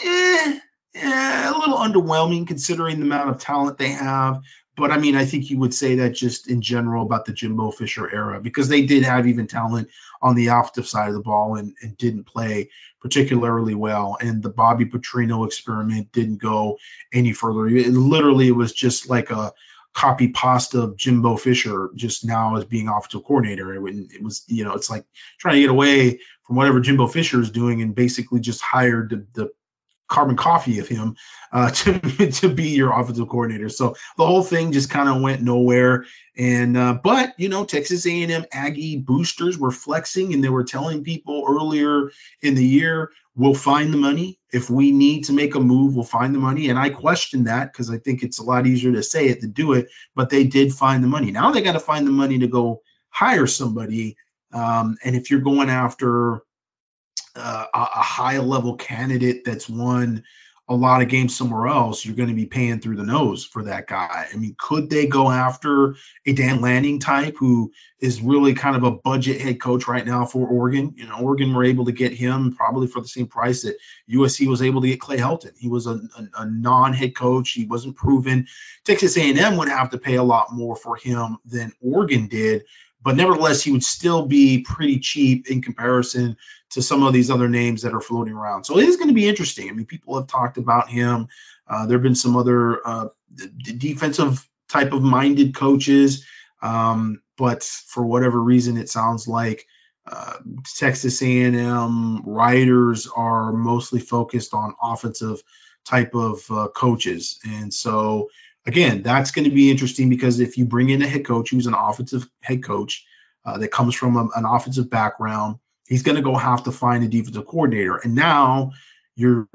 [0.03, 0.59] Eh,
[0.95, 4.41] eh, a little underwhelming considering the amount of talent they have.
[4.77, 7.71] But I mean, I think you would say that just in general about the Jimbo
[7.71, 9.89] Fisher era because they did have even talent
[10.21, 12.69] on the offensive side of the ball and, and didn't play
[13.01, 14.17] particularly well.
[14.19, 16.77] And the Bobby Petrino experiment didn't go
[17.13, 17.67] any further.
[17.67, 19.53] It literally it was just like a
[19.93, 23.73] copy pasta of Jimbo Fisher just now as being offensive coordinator.
[23.75, 25.05] It, it, was, you know, it's like
[25.37, 29.25] trying to get away from whatever Jimbo Fisher is doing and basically just hired the,
[29.33, 29.51] the
[30.07, 31.15] carbon coffee of him
[31.51, 31.99] uh, to,
[32.31, 33.69] to be your offensive coordinator.
[33.69, 36.05] So the whole thing just kind of went nowhere.
[36.37, 41.03] And uh, but you know Texas A&M Aggie boosters were flexing and they were telling
[41.03, 42.11] people earlier
[42.41, 46.03] in the year we'll find the money if we need to make a move we'll
[46.03, 49.03] find the money and I question that because I think it's a lot easier to
[49.03, 51.79] say it than do it but they did find the money now they got to
[51.79, 54.17] find the money to go hire somebody
[54.53, 56.41] um, and if you're going after
[57.35, 60.23] uh, a, high level candidate that's won
[60.67, 63.61] a lot of games somewhere else, you're going to be paying through the nose for
[63.63, 64.25] that guy.
[64.33, 65.95] I mean, could they go after
[66.25, 70.25] a Dan Lanning type who is really kind of a budget head coach right now
[70.25, 70.91] for Oregon?
[70.95, 73.77] You know, Oregon were able to get him probably for the same price that
[74.09, 75.55] USC was able to get Clay Helton.
[75.55, 77.51] He was a, a, a non-head coach.
[77.51, 78.47] He wasn't proven.
[78.85, 82.63] Texas A&M would have to pay a lot more for him than Oregon did
[83.05, 86.35] but nevertheless, he would still be pretty cheap in comparison
[86.71, 88.63] to some of these other names that are floating around.
[88.63, 89.69] So it is going to be interesting.
[89.69, 91.27] I mean, people have talked about him.
[91.67, 93.09] Uh, there have been some other uh,
[93.77, 96.25] defensive type of minded coaches,
[96.63, 99.67] um, but for whatever reason, it sounds like
[100.07, 100.37] uh,
[100.75, 105.43] Texas A&M writers are mostly focused on offensive
[105.85, 108.29] type of uh, coaches, and so
[108.65, 111.67] again, that's going to be interesting because if you bring in a head coach who's
[111.67, 113.05] an offensive head coach
[113.45, 117.03] uh, that comes from a, an offensive background, he's going to go have to find
[117.03, 117.97] a defensive coordinator.
[117.97, 118.71] And now
[119.15, 119.47] you're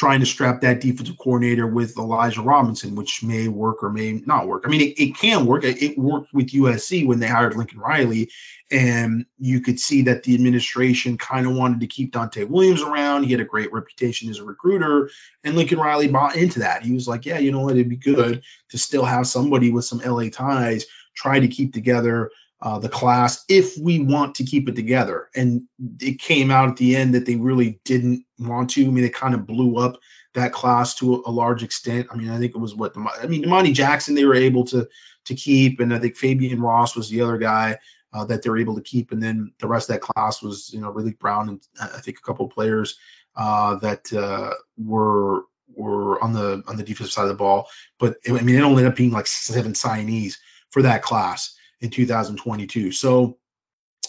[0.00, 4.48] trying to strap that defensive coordinator with Elijah Robinson, which may work or may not
[4.48, 4.62] work.
[4.64, 5.62] I mean, it, it can work.
[5.62, 8.30] It, it worked with USC when they hired Lincoln Riley,
[8.70, 13.24] and you could see that the administration kind of wanted to keep Donte Williams around.
[13.24, 15.10] He had a great reputation as a recruiter,
[15.44, 16.82] and Lincoln Riley bought into that.
[16.82, 17.74] He was like, "Yeah, you know what?
[17.74, 22.30] It'd be good to still have somebody with some LA ties try to keep together."
[22.62, 25.30] Uh, the class if we want to keep it together.
[25.34, 25.62] And
[25.98, 28.84] it came out at the end that they really didn't want to.
[28.84, 29.98] I mean, they kind of blew up
[30.34, 32.08] that class to a, a large extent.
[32.10, 34.86] I mean, I think it was what I mean, Domani Jackson they were able to
[35.24, 37.78] to keep, and I think Fabian Ross was the other guy
[38.12, 40.70] uh, that they were able to keep, and then the rest of that class was
[40.72, 42.98] you know Raleek Brown and I think a couple of players
[43.36, 47.68] uh, that uh, were were on the on the defensive side of the ball.
[47.98, 50.36] But I mean, it only ended up being like seven signees
[50.70, 52.92] for that class in 2022.
[52.92, 53.38] So,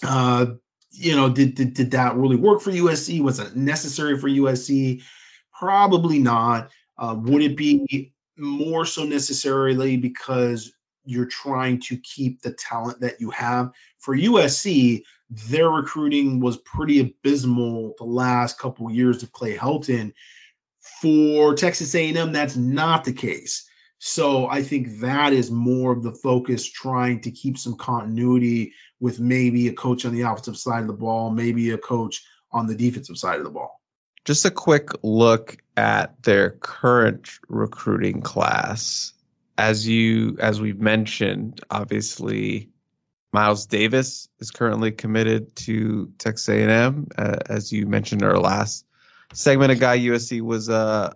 [0.03, 0.45] uh,
[0.91, 3.21] you know, did, did did that really work for USC?
[3.21, 5.03] Was it necessary for USC?
[5.57, 6.71] Probably not.
[6.97, 10.73] Uh, would it be more so necessarily because
[11.05, 13.71] you're trying to keep the talent that you have?
[13.99, 20.13] For USC, their recruiting was pretty abysmal the last couple years of Clay Helton.
[21.01, 23.69] For Texas A&M, that's not the case.
[24.03, 29.19] So I think that is more of the focus, trying to keep some continuity with
[29.19, 32.73] maybe a coach on the offensive side of the ball, maybe a coach on the
[32.73, 33.79] defensive side of the ball.
[34.25, 39.13] Just a quick look at their current recruiting class.
[39.55, 42.71] As you as we've mentioned, obviously
[43.31, 47.07] Miles Davis is currently committed to Texas A&M.
[47.15, 48.83] Uh, as you mentioned in our last
[49.33, 51.13] segment, a guy USC was uh,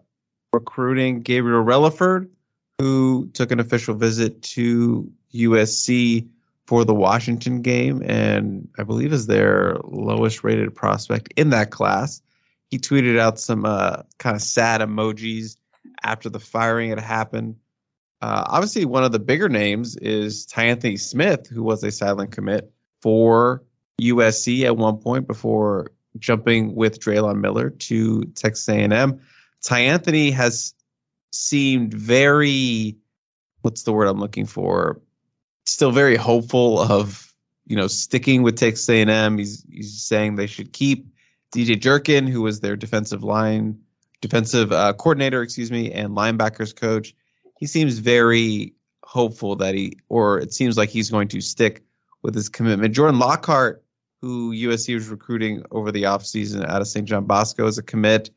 [0.53, 2.30] recruiting Gabriel Relaford
[2.80, 6.30] who took an official visit to USC
[6.65, 12.22] for the Washington game and I believe is their lowest rated prospect in that class.
[12.69, 15.57] He tweeted out some uh, kind of sad emojis
[16.03, 17.57] after the firing had happened.
[18.22, 22.72] Uh, obviously, one of the bigger names is Tyanthony Smith, who was a silent commit
[23.02, 23.64] for
[24.02, 29.22] USC at one point before jumping with Drelon Miller to Texas A&M.
[29.64, 30.73] Tyanthony has
[31.36, 32.98] seemed very,
[33.62, 35.02] what's the word I'm looking for?
[35.66, 37.34] Still very hopeful of
[37.66, 39.38] you know sticking with Texas A&M.
[39.38, 41.07] He's he's saying they should keep
[41.53, 43.80] DJ Durkin, who was their defensive line
[44.22, 47.16] defensive uh, coordinator, excuse me, and linebackers coach.
[47.60, 51.84] He seems very hopeful that he, or it seems like he's going to stick
[52.22, 52.95] with his commitment.
[52.95, 53.84] Jordan Lockhart,
[54.22, 57.07] who USC was recruiting over the offseason out of St.
[57.07, 58.32] John Bosco as a commit,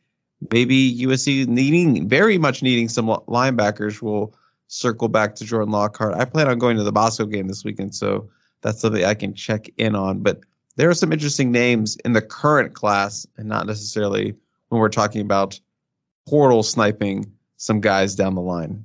[0.50, 4.34] maybe USC needing very much needing some linebackers will
[4.68, 6.14] circle back to Jordan Lockhart.
[6.14, 9.34] I plan on going to the Bosco game this weekend, so that's something I can
[9.34, 10.20] check in on.
[10.20, 10.40] But
[10.76, 14.34] there are some interesting names in the current class, and not necessarily
[14.68, 15.58] when we're talking about
[16.26, 18.84] portal sniping some guys down the line.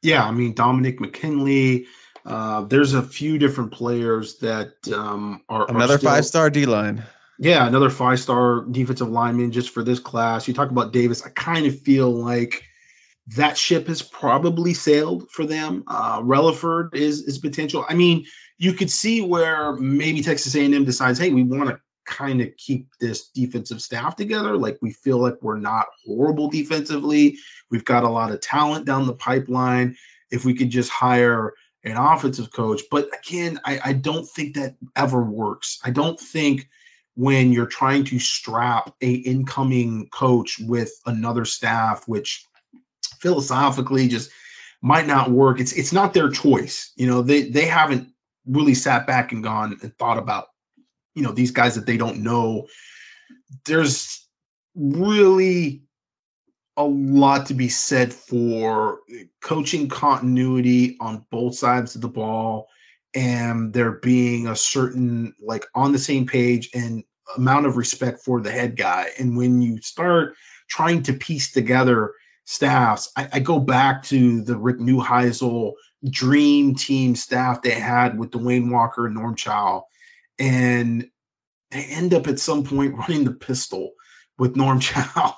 [0.00, 1.86] Yeah, I mean Dominick McKinley.
[2.24, 7.04] Uh, there's a few different players that um, are another five star D line.
[7.38, 10.46] Yeah, another five star defensive lineman just for this class.
[10.46, 11.24] You talk about Davis.
[11.24, 12.62] I kind of feel like
[13.36, 15.84] that ship has probably sailed for them.
[15.86, 17.84] Uh, Relaford is is potential.
[17.88, 18.26] I mean,
[18.58, 22.88] you could see where maybe Texas A&M decides, hey, we want to kind of keep
[23.00, 24.56] this defensive staff together.
[24.56, 27.38] Like we feel like we're not horrible defensively.
[27.70, 29.96] We've got a lot of talent down the pipeline.
[30.30, 31.52] If we could just hire
[31.84, 35.78] an offensive coach, but again, I, I don't think that ever works.
[35.84, 36.68] I don't think
[37.14, 42.46] when you're trying to strap a incoming coach with another staff, which
[43.20, 44.30] philosophically just
[44.80, 45.60] might not work.
[45.60, 46.92] It's it's not their choice.
[46.96, 48.08] You know, they they haven't
[48.46, 50.46] really sat back and gone and thought about
[51.14, 52.66] you know these guys that they don't know
[53.64, 54.26] there's
[54.74, 55.82] really
[56.76, 59.00] a lot to be said for
[59.42, 62.68] coaching continuity on both sides of the ball
[63.14, 67.04] and there being a certain like on the same page and
[67.36, 69.10] amount of respect for the head guy.
[69.18, 70.34] And when you start
[70.68, 72.14] trying to piece together
[72.44, 75.74] staffs i, I go back to the rick neuheisel
[76.08, 79.84] dream team staff they had with dewayne walker and norm chow.
[80.38, 81.08] And
[81.70, 83.92] they end up at some point running the pistol
[84.38, 85.36] with Norm Chow.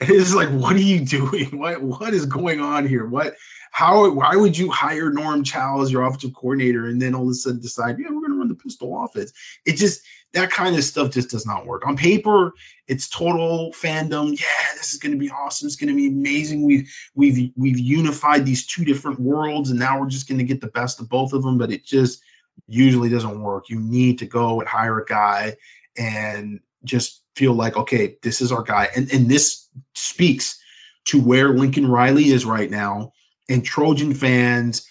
[0.00, 1.50] it's like, what are you doing?
[1.58, 3.06] What what is going on here?
[3.06, 3.36] What
[3.70, 7.30] how why would you hire Norm Chow as your offensive coordinator and then all of
[7.30, 9.32] a sudden decide, yeah, we're gonna run the pistol offense?
[9.64, 10.02] It just
[10.34, 11.86] that kind of stuff just does not work.
[11.86, 12.52] On paper,
[12.88, 14.38] it's total fandom.
[14.38, 15.66] Yeah, this is going to be awesome.
[15.66, 16.64] It's going to be amazing.
[16.64, 20.60] We've we've we've unified these two different worlds, and now we're just going to get
[20.60, 21.56] the best of both of them.
[21.56, 22.20] But it just
[22.66, 23.68] usually doesn't work.
[23.68, 25.56] You need to go and hire a guy
[25.96, 28.88] and just feel like, okay, this is our guy.
[28.94, 30.60] And, and this speaks
[31.06, 33.12] to where Lincoln Riley is right now
[33.48, 34.86] and Trojan fans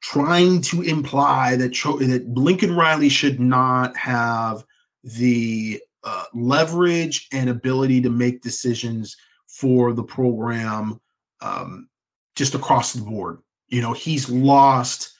[0.00, 4.64] trying to imply that, Tro- that Lincoln Riley should not have
[5.04, 9.16] the uh, leverage and ability to make decisions
[9.46, 11.00] for the program
[11.40, 11.88] um,
[12.34, 13.38] just across the board.
[13.68, 15.12] You know, he's lost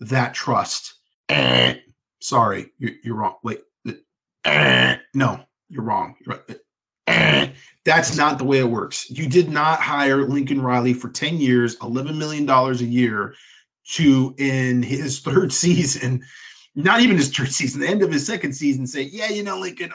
[0.00, 0.96] that trust
[1.28, 1.74] eh,
[2.20, 3.36] sorry, you're, you're wrong.
[3.42, 3.60] Wait,
[4.44, 6.16] eh, no, you're wrong.
[7.06, 7.50] Eh,
[7.84, 9.08] that's not the way it works.
[9.10, 13.34] You did not hire Lincoln Riley for 10 years, $11 million a year
[13.92, 16.24] to, in his third season,
[16.74, 19.58] not even his third season, the end of his second season, say, yeah, you know,
[19.58, 19.92] Lincoln,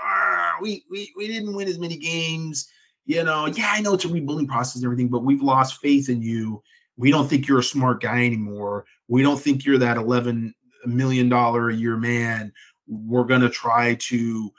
[0.61, 2.69] we, we, we didn't win as many games.
[3.05, 6.07] You know, yeah, I know it's a rebuilding process and everything, but we've lost faith
[6.07, 6.63] in you.
[6.97, 8.85] We don't think you're a smart guy anymore.
[9.07, 10.53] We don't think you're that 11
[10.85, 12.51] million dollar a year man
[12.91, 14.51] we're going to try to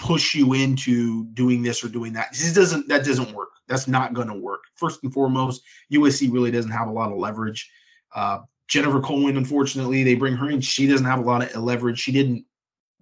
[0.00, 2.30] push you into doing this or doing that.
[2.30, 3.50] This doesn't that doesn't work.
[3.68, 4.62] That's not going to work.
[4.74, 5.62] First and foremost
[5.92, 7.70] usc really doesn't have a lot of leverage.
[8.14, 10.60] Uh, jennifer cohen unfortunately they bring her in.
[10.60, 12.00] She doesn't have a lot of leverage.
[12.00, 12.46] She didn't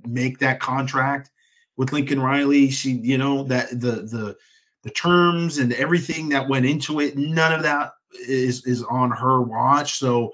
[0.07, 1.31] make that contract
[1.77, 2.71] with lincoln riley.
[2.71, 4.37] She you know that the the
[4.83, 7.93] the terms and everything that went into it none of that
[8.29, 9.99] is is on her watch.
[9.99, 10.33] So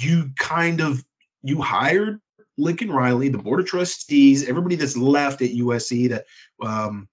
[0.00, 1.04] you kind of
[1.42, 2.20] you hired
[2.60, 6.26] Lincoln Riley, the board of trustees, everybody that's left at USC that
[6.62, 7.08] um,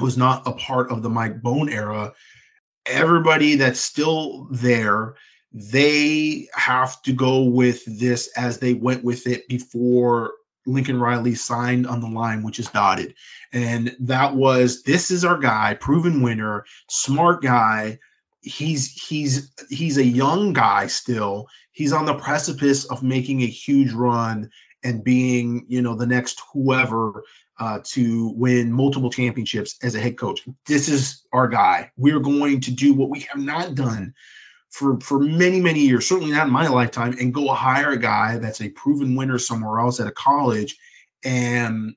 [0.00, 2.14] was not a part of the Mike Bohn era,
[2.86, 5.14] everybody that's still there,
[5.52, 10.32] they have to go with this as they went with it before
[10.66, 13.14] Lincoln Riley signed on the line, which is dotted.
[13.52, 18.00] And that was this is our guy, proven winner, smart guy.
[18.40, 23.92] He's he's he's a young guy still he's on the precipice of making a huge
[23.92, 24.50] run
[24.86, 27.24] and being, you know, the next whoever
[27.58, 30.46] uh, to win multiple championships as a head coach.
[30.66, 31.90] This is our guy.
[31.96, 34.14] We're going to do what we have not done
[34.70, 38.38] for for many many years, certainly not in my lifetime, and go hire a guy
[38.38, 40.76] that's a proven winner somewhere else at a college
[41.24, 41.96] and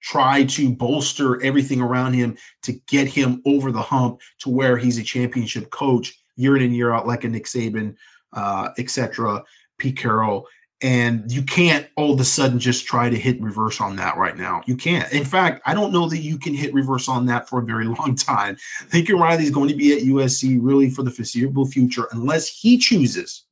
[0.00, 4.98] try to bolster everything around him to get him over the hump to where he's
[4.98, 7.96] a championship coach year in and year out, like a Nick Saban,
[8.32, 9.42] uh, etc.
[9.78, 10.46] Pete Carroll,
[10.80, 14.36] and you can't all of a sudden just try to hit reverse on that right
[14.36, 14.62] now.
[14.66, 15.12] You can't.
[15.12, 17.86] In fact, I don't know that you can hit reverse on that for a very
[17.98, 18.56] long time.
[18.92, 22.78] Lincoln Riley is going to be at USC really for the foreseeable future unless he
[22.78, 23.44] chooses,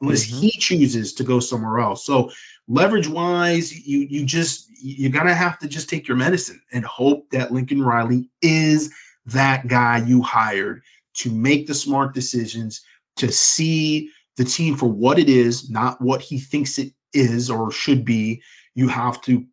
[0.00, 0.40] unless mm-hmm.
[0.40, 2.06] he chooses to go somewhere else.
[2.06, 2.30] So
[2.68, 7.30] leverage wise, you you just you're gonna have to just take your medicine and hope
[7.30, 8.92] that Lincoln Riley is
[9.26, 10.82] that guy you hired
[11.14, 12.82] to make the smart decisions,
[13.16, 17.70] to see the team for what it is, not what he thinks it is or
[17.70, 18.42] should be.
[18.74, 19.46] You have to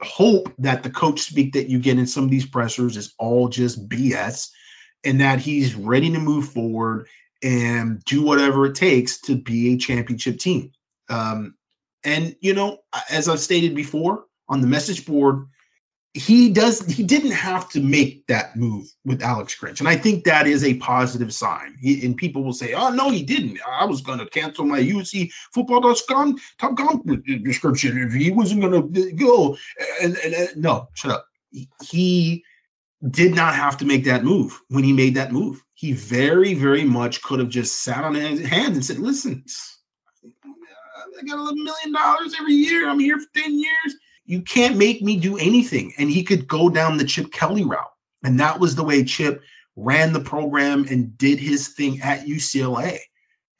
[0.00, 3.48] hope that the coach speak that you get in some of these pressers is all
[3.48, 4.50] just BS
[5.04, 7.08] and that he's ready to move forward
[7.42, 10.72] and do whatever it takes to be a championship team.
[11.08, 11.54] Um,
[12.02, 12.78] and, you know,
[13.10, 15.46] as I've stated before on the message board,
[16.14, 19.80] he does he didn't have to make that move with Alex Grinch.
[19.80, 21.76] And I think that is a positive sign.
[21.80, 23.58] He, and people will say, oh no, he didn't.
[23.68, 27.04] I was gonna cancel my USC football.com top comp
[27.42, 28.82] description if he wasn't gonna
[29.14, 29.56] go.
[30.00, 31.26] And, and, and no, shut up.
[31.82, 32.44] He,
[33.10, 35.62] did not have to make that move when he made that move.
[35.74, 39.44] He very, very much could have just sat on his hands and said, listen,
[40.42, 41.94] I got $11 million
[42.40, 42.88] every year.
[42.88, 43.94] I'm here for 10 years
[44.24, 45.92] you can't make me do anything.
[45.98, 47.92] And he could go down the Chip Kelly route.
[48.22, 49.42] And that was the way Chip
[49.76, 52.98] ran the program and did his thing at UCLA.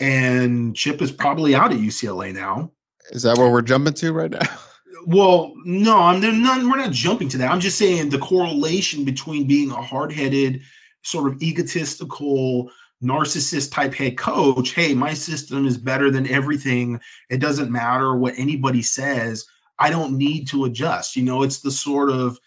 [0.00, 2.72] And Chip is probably out of UCLA now.
[3.10, 4.40] Is that what we're jumping to right now?
[5.06, 7.50] Well, no, I'm not, we're not jumping to that.
[7.50, 10.62] I'm just saying the correlation between being a hard-headed,
[11.02, 12.70] sort of egotistical,
[13.02, 14.72] narcissist type head coach.
[14.72, 17.00] Hey, my system is better than everything.
[17.28, 19.44] It doesn't matter what anybody says.
[19.78, 21.16] I don't need to adjust.
[21.16, 22.38] You know, it's the sort of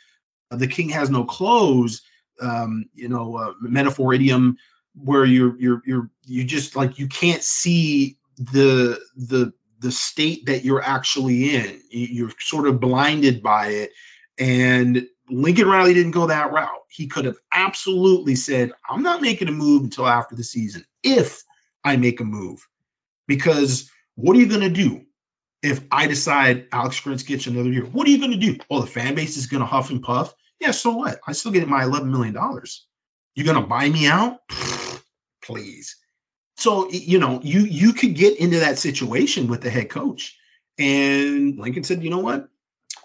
[0.51, 2.01] the king has no clothes,
[2.41, 4.57] um, you know, uh, metaphor idiom
[4.95, 10.65] where you're you're you're you just like you can't see the the the state that
[10.65, 11.81] you're actually in.
[11.89, 13.91] You're sort of blinded by it.
[14.39, 16.69] And Lincoln Riley didn't go that route.
[16.89, 21.43] He could have absolutely said, I'm not making a move until after the season if
[21.83, 22.67] I make a move.
[23.27, 25.05] Because what are you going to do?
[25.63, 28.57] If I decide Alex Grinch gets another year, what are you going to do?
[28.69, 30.33] Oh, the fan base is going to huff and puff.
[30.59, 31.19] Yeah, so what?
[31.27, 32.33] I still get my $11 million.
[32.33, 34.39] You're going to buy me out?
[35.43, 35.95] Please.
[36.57, 40.35] So, you know, you you could get into that situation with the head coach.
[40.79, 42.47] And Lincoln said, you know what?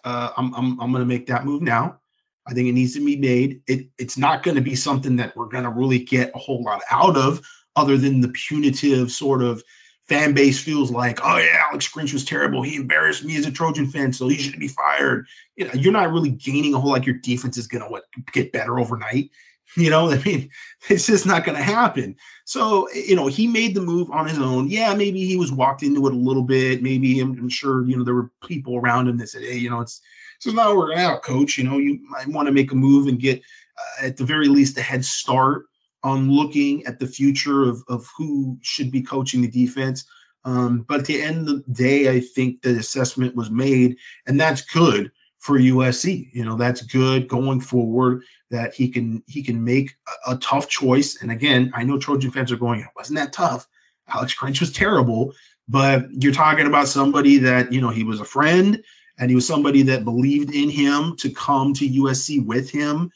[0.05, 2.01] Uh, I'm, I'm, I'm going to make that move now.
[2.47, 3.63] I think it needs to be made.
[3.67, 6.63] It, it's not going to be something that we're going to really get a whole
[6.63, 7.47] lot out of
[7.77, 9.63] other than the punitive sort of–
[10.13, 12.63] fan base feels like, oh yeah, Alex Grinch was terrible.
[12.63, 15.27] He embarrassed me as a Trojan fan, so he should be fired.
[15.57, 18.53] You know, you're not really gaining a whole like your defense is gonna what get
[18.53, 19.31] better overnight.
[19.75, 20.51] You know, I mean,
[20.91, 22.17] it's just not to happen.
[22.45, 24.69] So, you know, he made the move on his own.
[24.69, 26.83] Yeah, maybe he was walked into it a little bit.
[26.83, 29.71] Maybe I'm, I'm sure, you know, there were people around him that said, hey, you
[29.71, 30.03] know, it's
[30.37, 31.57] it's not working out, coach.
[31.57, 33.41] You know, you might want to make a move and get,
[33.79, 35.65] uh, at the very least, a head start
[36.05, 40.05] on looking at the future of, of who should be coaching the defense.
[40.45, 44.41] Um, but at the end of the day, I think the assessment was made, and
[44.41, 46.31] that's good for USC.
[46.33, 49.97] You know, that's good going forward that he can he can make
[50.27, 51.23] a, a tough choice.
[51.23, 53.69] And again, I know Trojan fans are going, it wasn't that tough.
[54.09, 55.35] Alex Grinch was terrible,
[55.69, 58.83] but you're talking about somebody that you know he was a friend
[59.19, 63.13] and he was somebody that believed in him to come to USC with him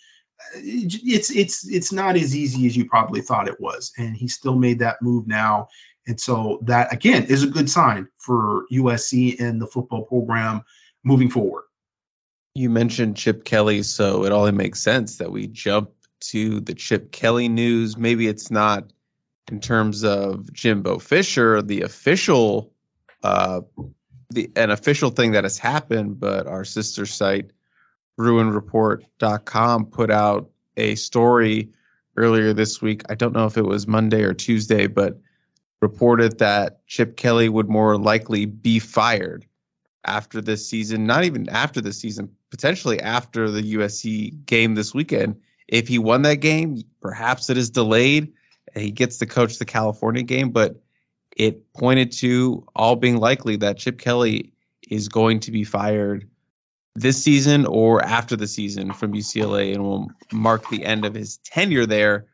[0.55, 4.57] it's it's it's not as easy as you probably thought it was and he still
[4.57, 5.69] made that move now.
[6.07, 10.63] And so that again is a good sign for USC and the football program
[11.05, 11.65] moving forward.
[12.55, 15.91] You mentioned Chip Kelly so it only makes sense that we jump
[16.21, 17.97] to the Chip Kelly news.
[17.97, 18.91] Maybe it's not
[19.51, 22.73] in terms of Jimbo Fisher the official
[23.23, 23.63] uh
[24.31, 27.53] the an official thing that has happened but our sister site
[28.19, 31.71] bruinreport.com put out a story
[32.17, 33.03] earlier this week.
[33.09, 35.19] I don't know if it was Monday or Tuesday, but
[35.81, 39.47] reported that Chip Kelly would more likely be fired
[40.05, 45.41] after this season, not even after the season, potentially after the USC game this weekend.
[45.69, 48.33] If he won that game, perhaps it is delayed
[48.75, 50.81] and he gets to coach the California game, but
[51.37, 54.53] it pointed to all being likely that Chip Kelly
[54.89, 56.29] is going to be fired
[56.97, 61.37] this season or after the season from UCLA and will mark the end of his
[61.39, 62.27] tenure there,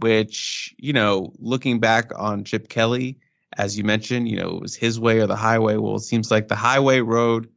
[0.00, 3.18] which, you know, looking back on Chip Kelly,
[3.56, 5.76] as you mentioned, you know, it was his way or the highway.
[5.76, 7.48] Well, it seems like the highway road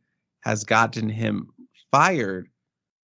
[0.42, 1.50] has gotten him
[1.92, 2.48] fired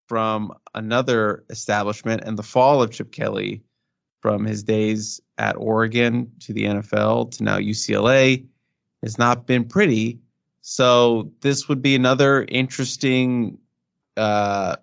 [0.08, 3.64] from another establishment and the fall of Chip Kelly
[4.22, 8.46] from his days at Oregon to the NFL to now UCLA
[9.04, 10.20] has not been pretty.
[10.69, 13.60] So this would be another interesting
[14.18, 14.76] uh,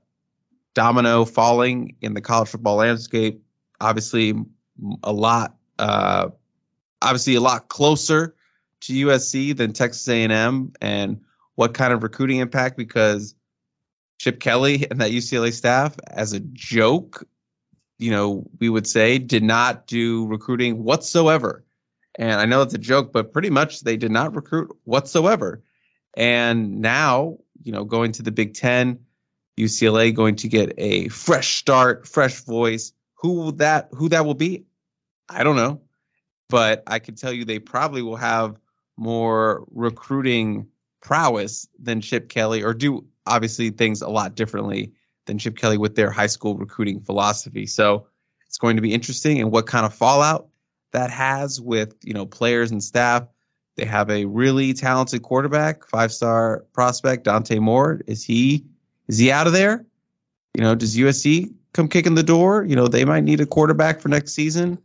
[0.72, 3.42] domino falling in the college football landscape.
[3.78, 4.32] Obviously,
[5.02, 6.30] a lot, uh,
[7.02, 8.34] obviously a lot closer
[8.80, 11.20] to USC than Texas A&M, and
[11.54, 12.78] what kind of recruiting impact?
[12.78, 13.34] Because
[14.18, 17.28] Chip Kelly and that UCLA staff, as a joke,
[17.98, 21.62] you know, we would say, did not do recruiting whatsoever.
[22.18, 25.62] And I know it's a joke, but pretty much they did not recruit whatsoever.
[26.16, 29.00] And now, you know, going to the Big Ten,
[29.58, 32.92] UCLA going to get a fresh start, fresh voice.
[33.16, 34.66] Who that who that will be?
[35.28, 35.80] I don't know.
[36.48, 38.56] But I can tell you they probably will have
[38.96, 40.68] more recruiting
[41.00, 44.92] prowess than Chip Kelly, or do obviously things a lot differently
[45.26, 47.66] than Chip Kelly with their high school recruiting philosophy.
[47.66, 48.08] So
[48.46, 50.48] it's going to be interesting and what kind of fallout
[50.92, 53.26] that has with, you know, players and staff.
[53.76, 58.00] They have a really talented quarterback, five star prospect, Dante Moore.
[58.06, 58.66] Is he
[59.08, 59.84] is he out of there?
[60.54, 62.64] You know, does USC come kicking the door?
[62.64, 64.78] You know, they might need a quarterback for next season.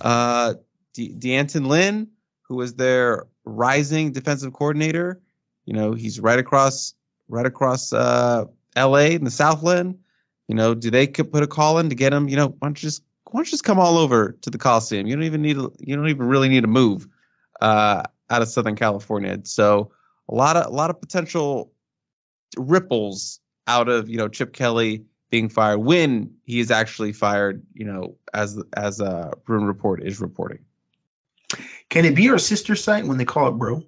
[0.00, 0.54] Uh
[0.92, 2.08] De- D'Anton Lynn,
[2.42, 5.20] who is their rising defensive coordinator,
[5.64, 6.94] you know, he's right across
[7.28, 8.44] right across uh
[8.76, 9.98] LA in the Southland.
[10.48, 12.28] You know, do they put a call in to get him?
[12.28, 14.58] You know, why don't you just why don't you just come all over to the
[14.58, 15.06] Coliseum?
[15.06, 17.08] You don't even need you don't even really need to move.
[17.60, 18.02] Uh,
[18.34, 19.38] out of Southern California.
[19.44, 19.92] So
[20.28, 21.72] a lot of a lot of potential
[22.56, 27.62] ripples out of you know Chip Kelly being fired when he is actually fired.
[27.72, 30.64] You know, as as uh, a Bruin Report is reporting.
[31.88, 33.84] Can it be our sister site when they call it bro?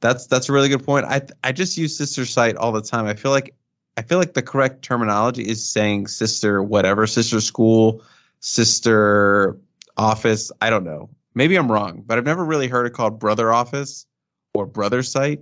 [0.00, 1.04] That's that's a really good point.
[1.04, 3.04] I I just use sister site all the time.
[3.06, 3.54] I feel like
[3.94, 8.02] I feel like the correct terminology is saying sister whatever, sister school,
[8.40, 9.58] sister
[9.98, 10.50] office.
[10.62, 14.06] I don't know maybe I'm wrong, but I've never really heard it called brother office
[14.54, 15.40] or brother site,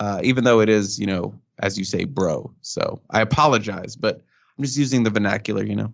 [0.00, 2.52] uh, even though it is, you know, as you say, bro.
[2.62, 4.22] So I apologize, but
[4.56, 5.92] I'm just using the vernacular, you know.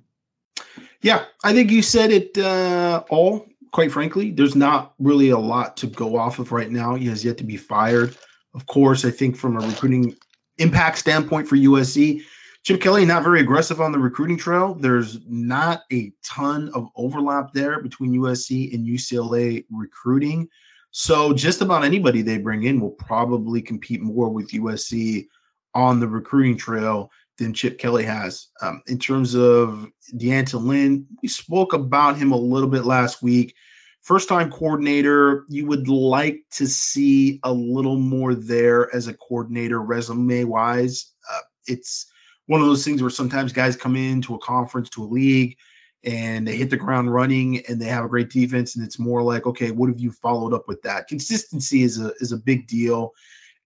[1.00, 3.46] Yeah, I think you said it uh, all.
[3.72, 6.94] Quite frankly, there's not really a lot to go off of right now.
[6.94, 8.16] He has yet to be fired.
[8.54, 10.14] Of course, I think from a recruiting
[10.58, 12.22] impact standpoint for USC,
[12.64, 14.74] Chip Kelly not very aggressive on the recruiting trail.
[14.74, 20.48] There's not a ton of overlap there between USC and UCLA recruiting.
[20.90, 25.26] So just about anybody they bring in will probably compete more with USC
[25.74, 28.46] on the recruiting trail than Chip Kelly has.
[28.62, 29.86] Um, in terms of
[30.16, 33.54] D'Anton Lynn, we spoke about him a little bit last week.
[34.00, 39.82] First time coordinator, you would like to see a little more there as a coordinator
[39.82, 41.12] resume wise.
[41.30, 42.06] Uh, it's
[42.46, 45.56] one of those things where sometimes guys come into a conference, to a league,
[46.04, 48.76] and they hit the ground running and they have a great defense.
[48.76, 51.08] And it's more like, okay, what have you followed up with that?
[51.08, 53.12] Consistency is a is a big deal.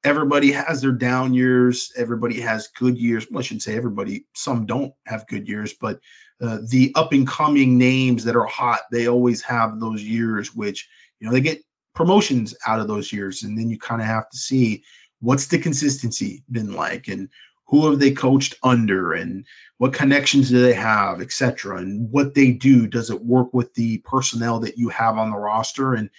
[0.05, 1.93] Everybody has their down years.
[1.97, 3.27] Everybody has good years.
[3.29, 4.27] Well, I shouldn't say everybody.
[4.35, 5.99] Some don't have good years, but
[6.41, 10.89] uh, the up and coming names that are hot, they always have those years, which
[11.19, 11.63] you know they get
[11.97, 14.85] promotions out of those years, and then you kind of have to see
[15.21, 17.29] what's the consistency been like and
[17.69, 19.47] who have they coached under and
[19.77, 23.99] what connections do they have etc and what they do does it work with the
[23.99, 25.95] personnel that you have on the roster?
[25.95, 26.11] And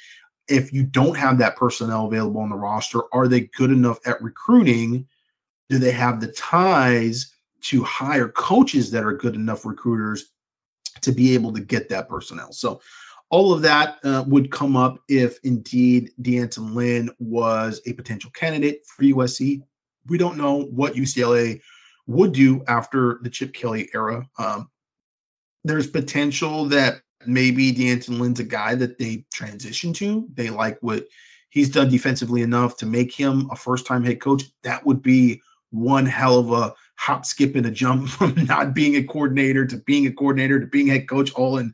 [0.47, 4.21] if you don't have that personnel available on the roster are they good enough at
[4.21, 5.07] recruiting?
[5.69, 10.31] Do they have the ties to hire coaches that are good enough recruiters
[11.01, 12.53] to be able to get that personnel?
[12.53, 12.81] So
[13.30, 18.85] all of that uh, would come up if indeed D'Anton Lynn was a potential candidate
[18.88, 19.61] for USC
[20.10, 21.61] we don't know what UCLA
[22.07, 24.27] would do after the Chip Kelly era.
[24.38, 24.69] Um,
[25.64, 30.27] there's potential that maybe D'Anton Lynn's a guy that they transition to.
[30.34, 31.07] They like what
[31.49, 34.44] he's done defensively enough to make him a first time head coach.
[34.64, 35.41] That would be
[35.72, 39.77] one hell of a hop, skip, and a jump from not being a coordinator to
[39.77, 41.73] being a coordinator to being head coach, all in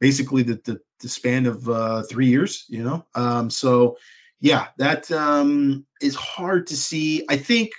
[0.00, 3.04] basically the, the, the span of uh, three years, you know?
[3.14, 3.98] Um, so
[4.40, 7.24] yeah, that um, is hard to see.
[7.28, 7.70] I think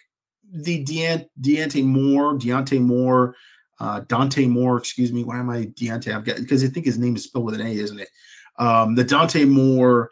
[0.51, 3.35] the Deant- Deontay Moore, Deontay Moore,
[3.79, 5.23] uh, Dante Moore, excuse me.
[5.23, 6.15] Why am I Deontay?
[6.15, 8.09] I've got because I think his name is spelled with an A, isn't it?
[8.57, 10.09] Um, the Dante Moore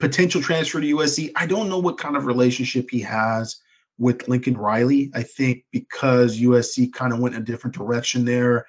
[0.00, 1.32] potential transfer to USC.
[1.36, 3.60] I don't know what kind of relationship he has
[3.98, 5.10] with Lincoln Riley.
[5.14, 8.66] I think because USC kind of went in a different direction there.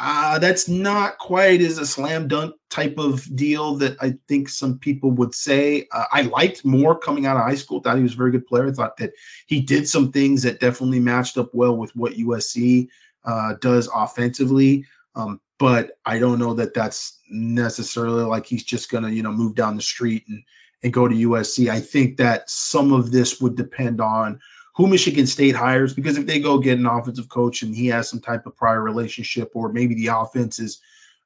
[0.00, 4.78] Uh, that's not quite as a slam dunk type of deal that I think some
[4.78, 5.88] people would say.
[5.90, 7.80] Uh, I liked Moore coming out of high school.
[7.80, 8.68] Thought he was a very good player.
[8.68, 9.14] I thought that
[9.46, 12.88] he did some things that definitely matched up well with what USC
[13.24, 14.86] uh, does offensively.
[15.16, 19.56] Um, but I don't know that that's necessarily like he's just to, you know, move
[19.56, 20.44] down the street and,
[20.84, 21.68] and go to USC.
[21.68, 24.38] I think that some of this would depend on
[24.78, 28.08] who Michigan State hires because if they go get an offensive coach and he has
[28.08, 30.80] some type of prior relationship or maybe the offense is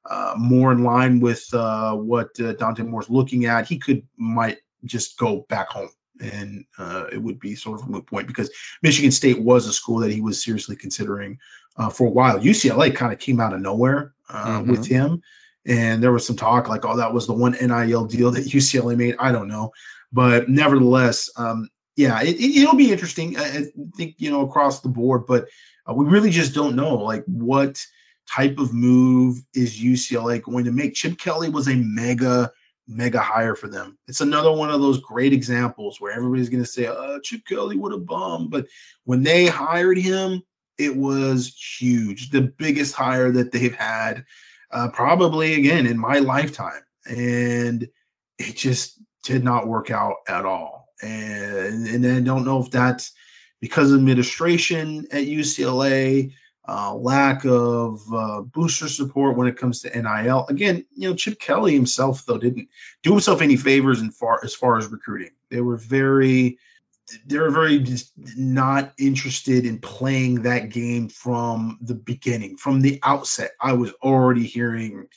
[0.09, 4.57] uh, more in line with uh, what uh, Dante Moore's looking at, he could might
[4.85, 8.49] just go back home and uh, it would be sort of a moot point because
[8.81, 11.37] Michigan State was a school that he was seriously considering
[11.77, 12.39] uh, for a while.
[12.39, 14.71] UCLA kind of came out of nowhere uh, mm-hmm.
[14.71, 15.21] with him,
[15.67, 18.97] and there was some talk like, "Oh, that was the one NIL deal that UCLA
[18.97, 19.73] made." I don't know,
[20.11, 23.37] but nevertheless, um, yeah, it, will be interesting.
[23.37, 23.65] I,
[23.95, 25.47] think you know across the board, but
[25.87, 27.85] uh, we really just don't know like what
[28.29, 30.95] type of move is UCLA going to make.
[30.95, 32.51] Chip Kelly was a mega
[32.87, 33.97] mega hire for them.
[34.07, 37.77] It's another one of those great examples where everybody's going to say, "Oh, Chip Kelly
[37.77, 38.65] would have bum," but
[39.03, 40.41] when they hired him,
[40.79, 44.25] it was huge, the biggest hire that they've had,
[44.71, 47.87] uh, probably again in my lifetime, and
[48.39, 53.11] it just did not work out at all and and I don't know if that's
[53.59, 56.33] because of administration at UCLA,
[56.67, 60.45] uh, lack of uh, booster support when it comes to NIL.
[60.47, 62.69] Again, you know, Chip Kelly himself though didn't
[63.01, 65.31] do himself any favors in far as far as recruiting.
[65.49, 66.57] They were very
[67.25, 67.85] they were very
[68.37, 73.51] not interested in playing that game from the beginning, from the outset.
[73.59, 75.07] I was already hearing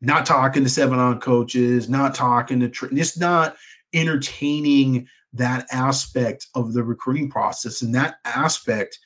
[0.00, 3.56] not talking to seven on coaches, not talking to just not
[3.92, 7.82] entertaining that aspect of the recruiting process.
[7.82, 8.98] And that aspect,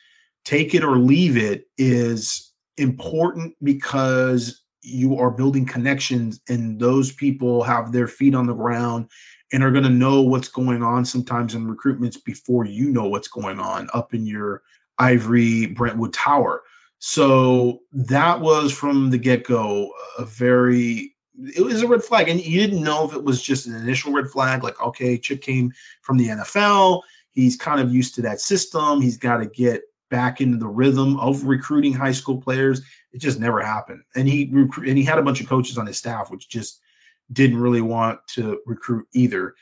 [0.45, 7.63] take it or leave it, is important because you are building connections and those people
[7.63, 9.09] have their feet on the ground
[9.53, 13.29] and are going to know what's going on sometimes in recruitments before you know what's
[13.29, 14.63] going on up in your
[14.99, 16.63] ivory Brentwood Tower.
[16.99, 21.15] So that was from the get go a very
[21.57, 24.13] it was a red flag, and you didn't know if it was just an initial
[24.13, 27.03] red flag, like okay, Chip came from the NFL,
[27.33, 31.19] he's kind of used to that system, he's got to get back into the rhythm
[31.19, 32.83] of recruiting high school players.
[33.13, 35.87] It just never happened, and he recruit and he had a bunch of coaches on
[35.87, 36.81] his staff, which just
[37.33, 39.55] didn't really want to recruit either,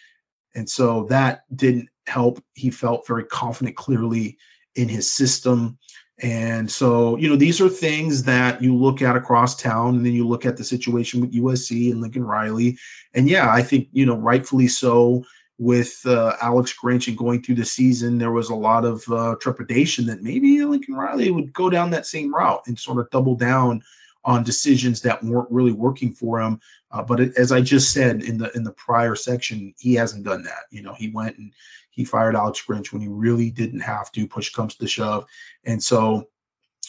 [0.55, 2.43] and so that didn't help.
[2.55, 4.39] He felt very confident, clearly
[4.75, 5.79] in his system.
[6.23, 10.13] And so, you know, these are things that you look at across town, and then
[10.13, 12.79] you look at the situation with USC and Lincoln Riley.
[13.15, 15.25] And yeah, I think, you know, rightfully so
[15.59, 19.37] with uh, Alex Grinch and going through the season, there was a lot of uh,
[19.41, 23.35] trepidation that maybe Lincoln Riley would go down that same route and sort of double
[23.35, 23.83] down
[24.25, 26.61] on decisions that weren't really working for him.
[26.91, 30.25] Uh, but it, as I just said in the in the prior section, he hasn't
[30.25, 30.65] done that.
[30.71, 31.53] You know, he went and
[31.91, 34.27] he fired Alex Grinch when he really didn't have to.
[34.27, 35.27] Push comes to shove,
[35.65, 36.29] and so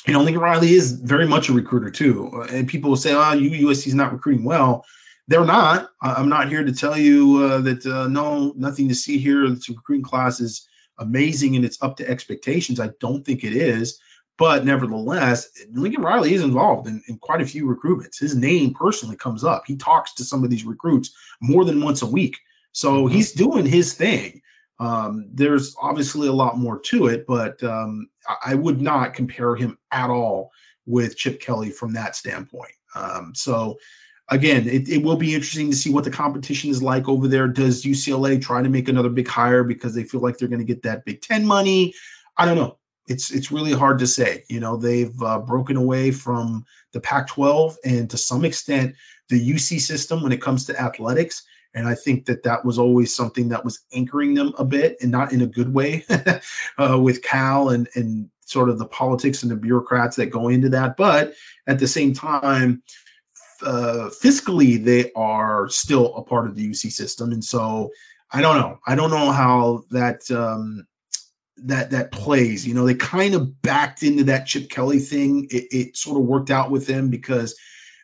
[0.08, 2.46] you know Lincoln Riley is very much a recruiter too.
[2.50, 4.86] And people will say, "Oh, USC is not recruiting well."
[5.28, 5.90] They're not.
[6.02, 9.48] I'm not here to tell you uh, that uh, no, nothing to see here.
[9.48, 10.68] The recruiting class is
[10.98, 12.80] amazing and it's up to expectations.
[12.80, 14.00] I don't think it is.
[14.42, 18.20] But nevertheless, Lincoln Riley is involved in, in, quite a few recruitments.
[18.20, 19.66] His name personally comes up.
[19.68, 22.40] He talks to some of these recruits more than once a week.
[22.72, 23.14] So mm-hmm.
[23.14, 24.42] he's doing his thing.
[24.80, 28.10] Um, there's obviously a lot more to it, but um,
[28.44, 30.50] I would not compare him at all
[30.88, 32.74] with Chip Kelly from that standpoint.
[32.96, 33.78] Um, so
[34.28, 37.48] again, it, it, will be interesting to see what the competition is like over there.
[37.48, 40.66] Does UCLA try to make another big hire because they feel like they're going to
[40.66, 41.94] get that Big Ten money?
[42.36, 42.80] I don't know.
[43.12, 44.44] It's it's really hard to say.
[44.50, 48.96] You know, they've uh, broken away from the Pac-12 and to some extent
[49.30, 51.44] the UC system when it comes to athletics.
[51.74, 55.12] And I think that that was always something that was anchoring them a bit and
[55.12, 56.06] not in a good way
[56.78, 60.70] uh, with Cal and, and sort of the politics and the bureaucrats that go into
[60.70, 60.98] that.
[60.98, 61.34] But
[61.66, 62.84] at the same time,
[63.62, 67.32] uh, fiscally, they are still a part of the UC system.
[67.32, 67.92] And so
[68.32, 68.80] I don't know.
[68.86, 70.30] I don't know how that.
[70.32, 70.86] Um,
[71.58, 75.48] that that plays you know they kind of backed into that chip kelly thing.
[75.52, 77.56] It, it sort of worked out with them because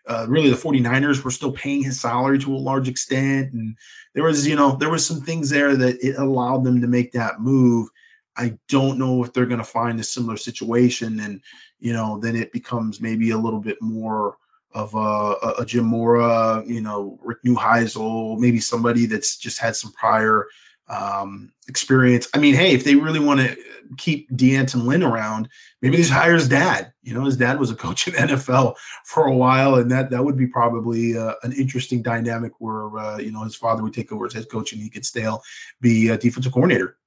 [0.07, 3.53] uh, really the 49ers were still paying his salary to a large extent.
[3.53, 3.77] And
[4.13, 7.13] there was you know there was some things there that it allowed them to make
[7.13, 7.89] that move.
[8.35, 11.41] I don't know if they're going to find a similar situation and
[11.79, 14.37] you know then it becomes maybe a little bit more
[14.73, 19.91] of a, a Jim Mora, you know, Rick Neuheisel, maybe somebody that's just had some
[19.91, 20.47] prior
[20.89, 22.27] um, experience.
[22.33, 23.57] I mean, hey, if they really want to
[23.97, 25.49] keep D'Anton Lynn around,
[25.81, 26.93] maybe they just hire his dad.
[27.03, 30.23] You know, his dad was a coach in NFL for a while, and that that
[30.23, 34.11] would be probably uh, an interesting dynamic where uh, you know his father would take
[34.11, 35.43] over as head coach and he could still
[35.81, 36.97] be a defensive coordinator.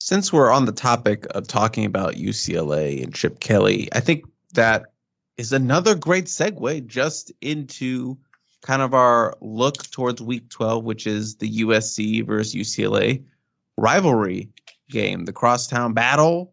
[0.00, 4.24] Since we're on the topic of talking about UCLA and Chip Kelly, I think
[4.54, 4.86] that
[5.36, 8.18] is another great segue just into
[8.62, 13.24] kind of our look towards week 12, which is the USC versus UCLA
[13.76, 14.50] rivalry
[14.88, 16.52] game, the crosstown battle.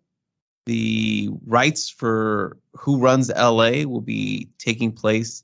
[0.65, 5.43] The rights for who runs LA will be taking place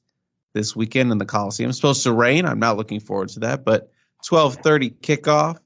[0.54, 1.70] this weekend in the Coliseum.
[1.70, 2.46] It's supposed to rain.
[2.46, 3.90] I'm not looking forward to that, but
[4.30, 5.60] 12:30 kickoff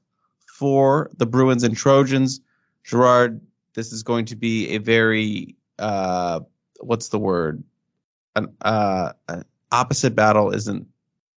[0.46, 2.40] for the Bruins and Trojans.
[2.84, 3.40] Gerard,
[3.74, 6.40] this is going to be a very uh,
[6.80, 7.64] what's the word?
[8.34, 9.12] An, uh,
[9.70, 10.88] opposite battle isn't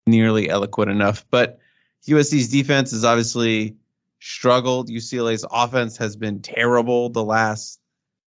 [0.08, 1.60] nearly eloquent enough, but
[2.08, 3.78] USC's defense has obviously
[4.20, 4.90] struggled.
[4.90, 7.80] UCLA's offense has been terrible the last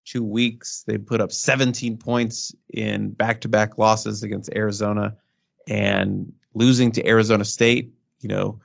[0.04, 0.84] two weeks.
[0.86, 5.16] They put up 17 points in back-to-back losses against Arizona
[5.66, 8.60] and losing to Arizona State, you know,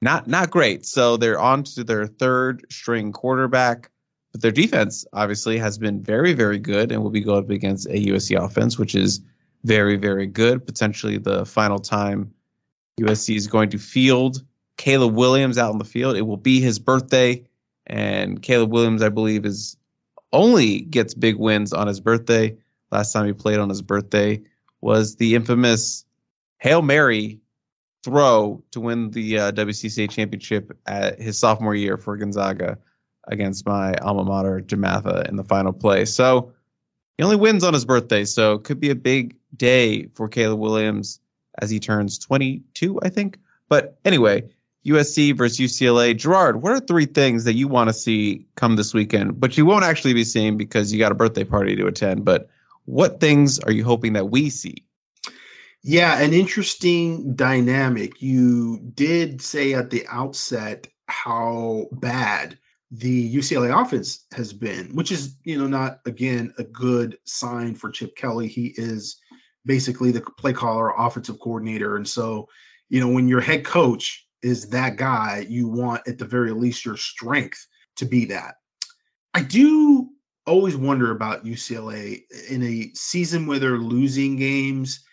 [0.00, 0.84] not not great.
[0.84, 3.90] So they're on to their third string quarterback.
[4.32, 7.86] But their defense obviously has been very, very good and will be going up against
[7.86, 9.20] a USC offense, which is
[9.64, 10.66] very, very good.
[10.66, 12.34] Potentially the final time
[13.00, 14.42] USC is going to field
[14.76, 16.16] Caleb Williams out on the field.
[16.16, 17.46] It will be his birthday,
[17.86, 19.76] and Caleb Williams, I believe, is
[20.32, 22.56] only gets big wins on his birthday.
[22.90, 24.42] Last time he played on his birthday
[24.80, 26.04] was the infamous
[26.58, 27.40] Hail Mary
[28.02, 32.78] throw to win the uh, WCAC championship at his sophomore year for Gonzaga
[33.26, 36.04] against my alma mater, DeMatha, in the final play.
[36.04, 36.52] So
[37.16, 40.58] he only wins on his birthday, so it could be a big day for Caleb
[40.58, 41.20] Williams
[41.58, 43.38] as he turns 22, I think.
[43.68, 44.50] But anyway,
[44.86, 46.16] USC versus UCLA.
[46.16, 49.64] Gerard, what are three things that you want to see come this weekend, but you
[49.64, 52.24] won't actually be seeing because you got a birthday party to attend?
[52.24, 52.48] But
[52.84, 54.84] what things are you hoping that we see?
[55.82, 58.22] Yeah, an interesting dynamic.
[58.22, 62.58] You did say at the outset how bad
[62.90, 67.90] the UCLA offense has been, which is, you know, not again a good sign for
[67.90, 68.48] Chip Kelly.
[68.48, 69.16] He is
[69.66, 71.96] basically the play caller, offensive coordinator.
[71.96, 72.48] And so,
[72.88, 76.84] you know, when your head coach is that guy, you want at the very least
[76.84, 77.66] your strength
[77.96, 78.56] to be that.
[79.32, 80.10] I do
[80.46, 85.04] always wonder about UCLA in a season where they're losing games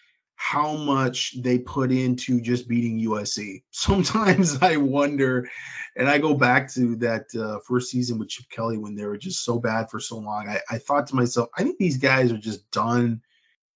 [0.43, 3.61] how much they put into just beating USC.
[3.71, 5.47] Sometimes I wonder,
[5.95, 9.19] and I go back to that uh, first season with Chip Kelly when they were
[9.19, 10.49] just so bad for so long.
[10.49, 13.21] I, I thought to myself, I think these guys are just done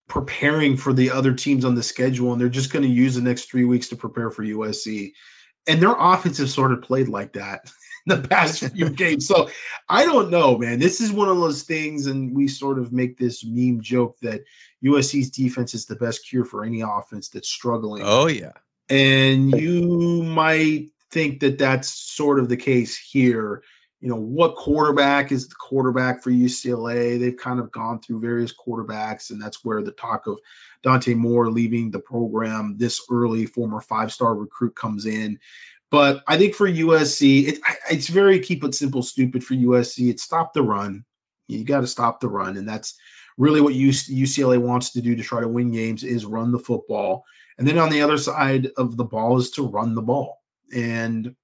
[0.07, 3.22] preparing for the other teams on the schedule, and they're just going to use the
[3.22, 5.14] next three weeks to prepare for USC.
[5.68, 7.72] And their offense has sort of played like that
[8.06, 9.27] the past few games.
[9.27, 9.49] So
[9.90, 10.80] I don't know, man.
[10.80, 14.44] This is one of those things, and we sort of make this meme joke that
[14.84, 18.03] USC's defense is the best cure for any offense that's struggling.
[18.06, 18.53] Oh yeah,
[18.90, 23.64] and you might think that that's sort of the case here.
[24.06, 27.19] You know, what quarterback is the quarterback for UCLA?
[27.19, 30.38] They've kind of gone through various quarterbacks, and that's where the talk of
[30.84, 35.40] Dante Moore leaving the program this early, former five star recruit, comes in.
[35.90, 37.60] But I think for USC, it,
[37.90, 40.11] it's very keep it simple, stupid for USC.
[40.11, 41.03] It's stop the run.
[41.48, 42.99] You got to stop the run, and that's
[43.40, 47.26] really what UCLA wants to do to try to win games is run the football.
[47.57, 50.44] And then on the other side of the ball is to run the ball.
[50.72, 51.36] And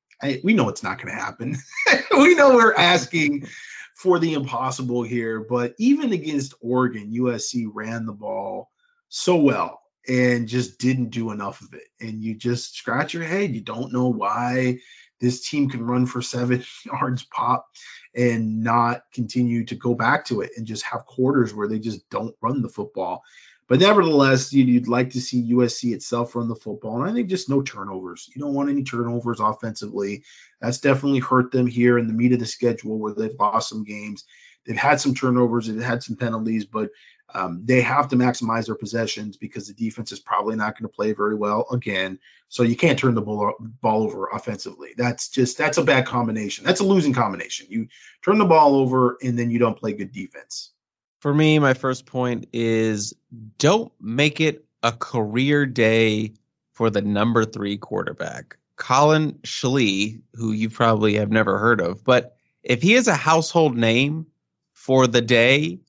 [0.44, 1.58] We know it's not going to happen.
[2.12, 3.48] we know we're asking
[3.96, 8.72] for the impossible here, but even against Oregon, USC ran the ball
[9.10, 11.88] so well and just didn't do enough of it.
[12.00, 13.54] And you just scratch your head.
[13.54, 14.80] You don't know why
[15.20, 17.68] this team can run for seven yards pop
[18.16, 22.10] and not continue to go back to it and just have quarters where they just
[22.10, 23.24] don't run the football.
[23.72, 27.02] But nevertheless, you'd, like to see USC itself run the football.
[27.02, 28.30] And I think just no turnovers.
[28.36, 30.26] You don't want any turnovers offensively.
[30.60, 33.86] That's definitely hurt them here in the meat of the schedule where they've lost some
[33.86, 34.26] games.
[34.66, 36.90] They've had some turnovers, they've had some penalties, but
[37.34, 40.94] um, they have to maximize their possessions because the defense is probably not going to
[40.94, 42.20] play very well again.
[42.50, 44.90] So you can't turn the ball, ball over offensively.
[44.98, 46.66] That's just that's a bad combination.
[46.66, 47.68] That's a losing combination.
[47.70, 47.88] You
[48.22, 50.74] turn the ball over and then you don't play good defense.
[51.22, 53.14] For me, my first point is
[53.58, 56.34] don't make it a career day
[56.74, 62.04] for the number three quarterback, Collin Schlee, who you probably have never heard of.
[62.04, 64.26] But if he is a household name
[64.74, 65.80] for the day,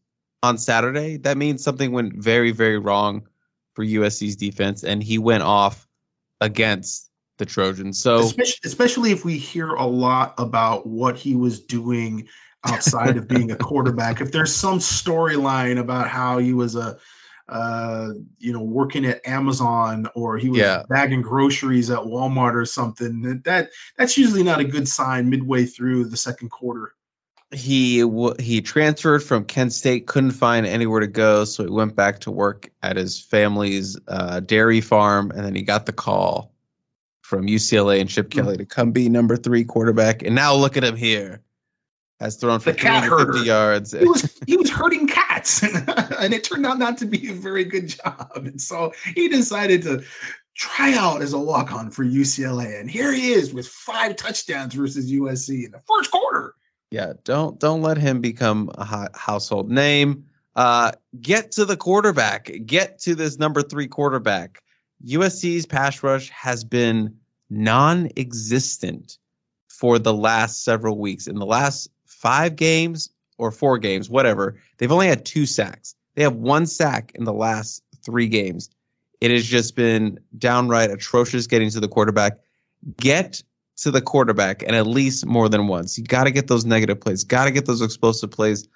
[0.43, 3.29] on Saturday, that means something went very, very wrong
[3.75, 5.87] for USC's defense, and he went off
[6.41, 8.01] against the Trojans.
[8.01, 12.29] So especially, especially if we hear a lot about what he was doing
[12.65, 14.21] outside of being a quarterback.
[14.21, 16.99] If there's some storyline about how he was a
[17.49, 20.85] uh, you know, working at Amazon or he was Yeah.
[20.89, 23.43] bagging groceries at Walmart or something.
[23.45, 26.95] That that's usually not a good sign midway through the second quarter.
[27.51, 31.95] he w- he transferred from Kent State, couldn't find anywhere to go, so he went
[31.95, 36.55] back to work at his family's uh, dairy farm, and then he got the call
[37.21, 40.23] from UCLA and Chip Kelly to come be number three quarterback.
[40.23, 41.43] And now look at him here,
[42.23, 43.93] has thrown for The 350 yards.
[43.93, 47.65] He was he was hurting cats, and it turned out not to be a very
[47.65, 48.33] good job.
[48.35, 50.05] And so he decided to
[50.55, 54.75] try out as a walk on for UCLA, and here he is with five touchdowns
[54.75, 56.55] versus USC in the first quarter.
[56.91, 60.27] Yeah, don't don't let him become a hi- household name.
[60.55, 62.51] Uh, get to the quarterback.
[62.65, 64.63] Get to this number three quarterback.
[65.05, 67.17] USC's pass rush has been
[67.51, 69.19] non-existent
[69.69, 71.27] for the last several weeks.
[71.27, 71.91] In the last
[72.23, 75.97] five games or four games, whatever, they've only had two sacks.
[76.15, 78.71] They have one sack in the last three games.
[79.21, 82.39] It has just been downright atrocious getting to the quarterback.
[82.97, 83.43] Get
[83.79, 85.99] to the quarterback and at least more than once.
[85.99, 88.69] You got to get those negative plays, got to get those explosive plays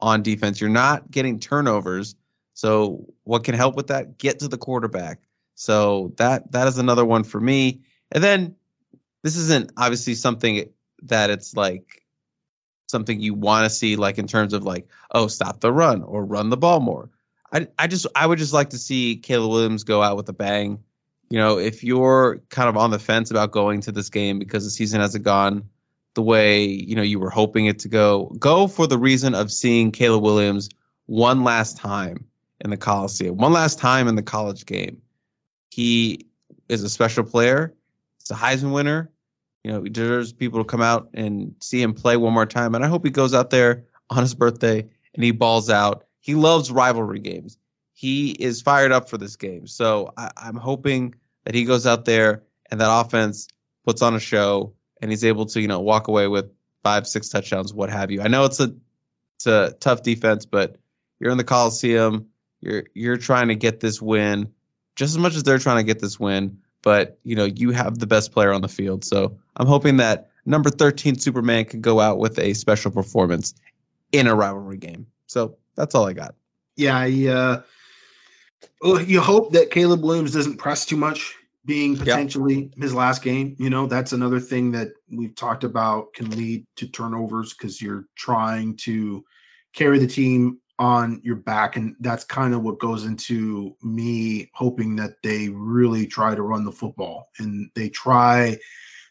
[0.00, 0.60] on defense.
[0.60, 2.14] You're not getting turnovers.
[2.54, 4.18] So what can help with that?
[4.18, 5.20] Get to the quarterback.
[5.54, 7.82] So that that is another one for me.
[8.10, 8.56] And then
[9.22, 10.70] this isn't obviously something
[11.04, 11.99] that it's like
[12.90, 16.24] something you want to see like in terms of like oh stop the run or
[16.24, 17.10] run the ball more.
[17.52, 20.34] I I just I would just like to see Caleb Williams go out with a
[20.34, 20.82] bang.
[21.30, 24.64] You know, if you're kind of on the fence about going to this game because
[24.64, 25.70] the season hasn't gone
[26.14, 29.52] the way, you know, you were hoping it to go, go for the reason of
[29.52, 30.70] seeing Caleb Williams
[31.06, 32.24] one last time
[32.60, 35.02] in the Coliseum, one last time in the college game.
[35.70, 36.26] He
[36.68, 37.74] is a special player.
[38.18, 39.10] He's a Heisman winner.
[39.64, 42.74] You know, he deserves people to come out and see him play one more time.
[42.74, 46.04] And I hope he goes out there on his birthday and he balls out.
[46.20, 47.58] He loves rivalry games.
[47.92, 49.66] He is fired up for this game.
[49.66, 51.14] So I, I'm hoping
[51.44, 53.48] that he goes out there and that offense
[53.84, 57.28] puts on a show and he's able to, you know, walk away with five, six
[57.28, 58.22] touchdowns, what have you.
[58.22, 58.74] I know it's a
[59.36, 60.76] it's a tough defense, but
[61.18, 62.28] you're in the Coliseum.
[62.60, 64.52] You're you're trying to get this win
[64.96, 66.58] just as much as they're trying to get this win.
[66.82, 69.04] But you know, you have the best player on the field.
[69.04, 73.54] So I'm hoping that number 13 Superman can go out with a special performance
[74.12, 75.06] in a rivalry game.
[75.26, 76.34] So that's all I got.
[76.76, 77.62] Yeah, I, uh,
[78.80, 81.34] well, you hope that Caleb Williams doesn't press too much,
[81.64, 83.56] being potentially his last game.
[83.58, 88.06] You know, that's another thing that we've talked about can lead to turnovers because you're
[88.16, 89.24] trying to
[89.74, 91.76] carry the team on your back.
[91.76, 96.64] And that's kind of what goes into me hoping that they really try to run
[96.64, 98.58] the football and they try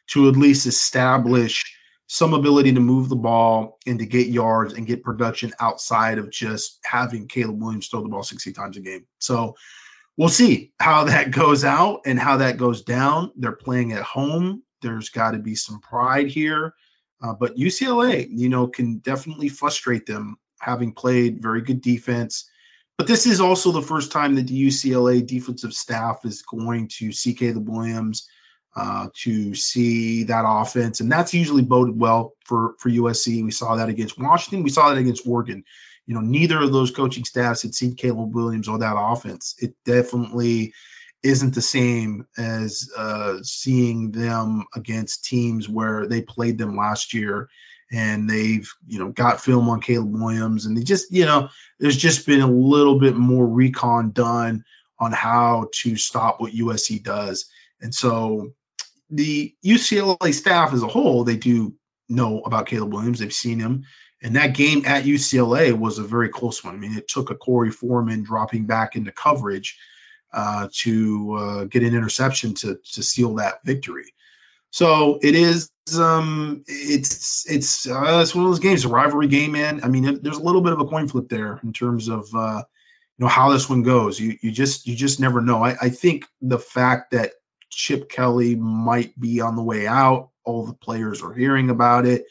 [0.07, 1.63] to at least establish
[2.07, 6.31] some ability to move the ball and to get yards and get production outside of
[6.31, 9.05] just having Caleb Williams throw the ball 60 times a game.
[9.19, 9.55] So
[10.17, 13.31] we'll see how that goes out and how that goes down.
[13.35, 14.63] They're playing at home.
[14.81, 16.73] There's got to be some pride here.
[17.21, 22.49] Uh, but UCLA, you know, can definitely frustrate them having played very good defense.
[22.97, 27.11] But this is also the first time that the UCLA defensive staff is going to
[27.11, 28.27] see Caleb Williams
[28.75, 33.43] uh, to see that offense, and that's usually boded well for for USC.
[33.43, 34.63] We saw that against Washington.
[34.63, 35.63] We saw that against Oregon.
[36.05, 39.55] You know, neither of those coaching staffs had seen Caleb Williams or that offense.
[39.59, 40.73] It definitely
[41.23, 47.49] isn't the same as uh, seeing them against teams where they played them last year
[47.91, 51.49] and they've you know got film on Caleb Williams and they just you know
[51.79, 54.63] there's just been a little bit more recon done
[54.99, 57.49] on how to stop what USC does.
[57.81, 58.53] And so
[59.09, 61.73] the UCLA staff as a whole they do
[62.09, 63.19] know about Caleb Williams.
[63.19, 63.85] They've seen him.
[64.21, 66.75] And that game at UCLA was a very close one.
[66.75, 69.77] I mean it took a Korey Foreman dropping back into coverage
[70.31, 74.13] uh, to uh, get an interception to to seal that victory
[74.71, 75.69] so it is.
[75.97, 79.81] Um, it's it's uh, it's one of those games, a rivalry game, man.
[79.83, 82.61] I mean, there's a little bit of a coin flip there in terms of uh,
[83.17, 84.19] you know how this one goes.
[84.19, 85.63] You you just you just never know.
[85.63, 87.31] I, I think the fact that
[87.71, 92.25] Chip Kelly might be on the way out, all the players are hearing about it.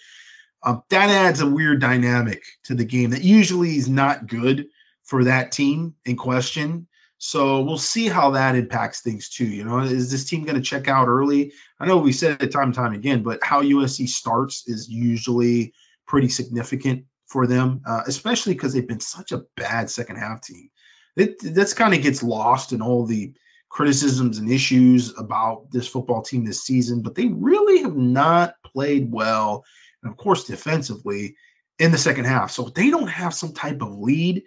[0.63, 4.69] Um, that adds a weird dynamic to the game that usually is not good
[5.05, 6.87] for that team in question.
[7.19, 9.47] So we'll see how that impacts things too.
[9.47, 11.53] You know, is this team going to check out early?
[11.81, 15.75] I know we said it time and time again, but how USC starts is usually
[16.07, 20.71] pretty significant for them, uh, especially because they've been such a bad second half team.
[21.17, 23.35] It that's kind of gets lost in all the
[23.69, 29.11] criticisms and issues about this football team this season, but they really have not played
[29.11, 29.65] well.
[30.03, 31.37] And of course, defensively
[31.79, 32.51] in the second half.
[32.51, 34.45] So they don't have some type of lead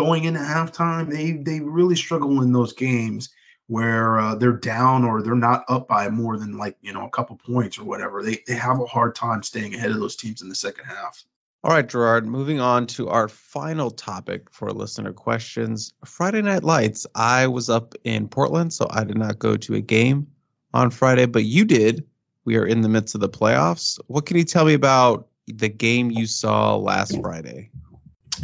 [0.00, 1.10] going into halftime.
[1.10, 3.30] They they really struggle in those games
[3.66, 7.10] where uh, they're down or they're not up by more than like you know a
[7.10, 8.22] couple points or whatever.
[8.22, 11.22] They they have a hard time staying ahead of those teams in the second half.
[11.62, 15.92] All right, Gerard, moving on to our final topic for listener questions.
[16.06, 17.06] Friday Night Lights.
[17.14, 20.28] I was up in Portland, so I did not go to a game
[20.72, 22.06] on Friday, but you did.
[22.46, 24.00] We are in the midst of the playoffs.
[24.06, 27.70] What can you tell me about the game you saw last Friday?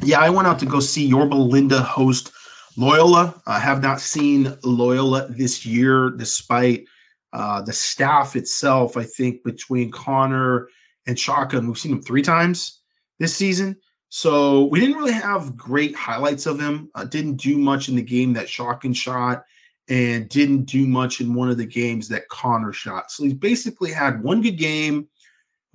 [0.02, 2.32] Yeah, I went out to go see Yorba Linda host
[2.76, 3.40] Loyola.
[3.46, 6.86] I have not seen Loyola this year, despite
[7.32, 8.96] uh, the staff itself.
[8.96, 10.68] I think between Connor
[11.06, 12.80] and Shaka, we've seen him three times
[13.18, 13.76] this season.
[14.08, 16.90] So we didn't really have great highlights of him.
[16.94, 19.44] Uh, didn't do much in the game that Shotgun shot,
[19.88, 23.10] and didn't do much in one of the games that Connor shot.
[23.10, 25.08] So he's basically had one good game,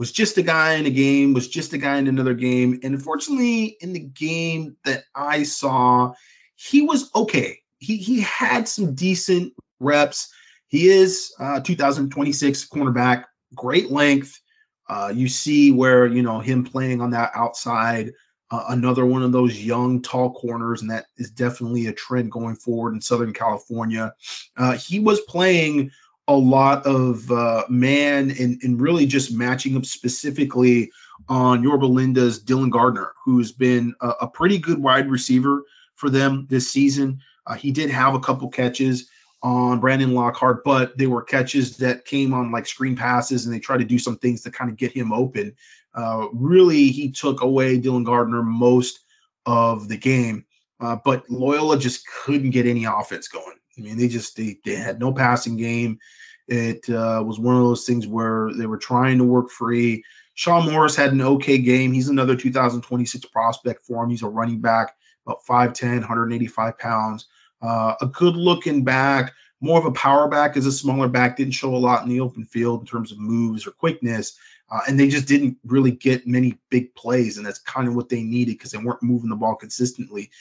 [0.02, 2.80] was just a guy in a game, was just a guy in another game.
[2.82, 6.14] And unfortunately, in the game that I saw,
[6.56, 7.60] he was okay.
[7.78, 10.34] He he had some decent reps.
[10.69, 14.41] He is uh, 2026 cornerback, great length.
[14.90, 18.14] Uh, you see where you know him playing on that outside,
[18.49, 22.56] uh, another one of those young tall corners, and that is definitely a trend going
[22.56, 24.15] forward in Southern California.
[24.57, 25.91] Uh, he was playing
[26.32, 30.91] a lot of uh, man and, and really just matching up specifically
[31.28, 35.64] on Yorba Linda's Dylan Gardner, who's been a, a pretty good wide receiver
[35.95, 37.20] for them this season.
[37.45, 39.10] Uh, he did have a couple catches
[39.44, 43.60] on Brandon Lockhart, but they were catches that came on like screen passes and they
[43.60, 45.53] tried to do some things to kind of get him open.
[45.94, 48.99] Uh, really, he took away Dylan Gardner most
[49.45, 50.45] of the game,
[50.80, 53.58] uh, but Loyola just couldn't get any offense going.
[53.82, 55.99] I mean, they just they, they had no passing game.
[56.48, 60.03] It uh, was one of those things where they were trying to work free.
[60.34, 61.94] Sean Morris had an okay game.
[61.94, 64.10] He's another 2026 prospect for him.
[64.10, 64.95] He's a running back,
[65.26, 67.28] about 5'10, 185 pounds.
[67.62, 71.53] Uh, a good looking back, more of a power back as a smaller back, didn't
[71.53, 74.38] show a lot in the open field in terms of moves or quickness.
[74.70, 77.38] Uh, and they just didn't really get many big plays.
[77.38, 80.32] And that's kind of what they needed because they weren't moving the ball consistently.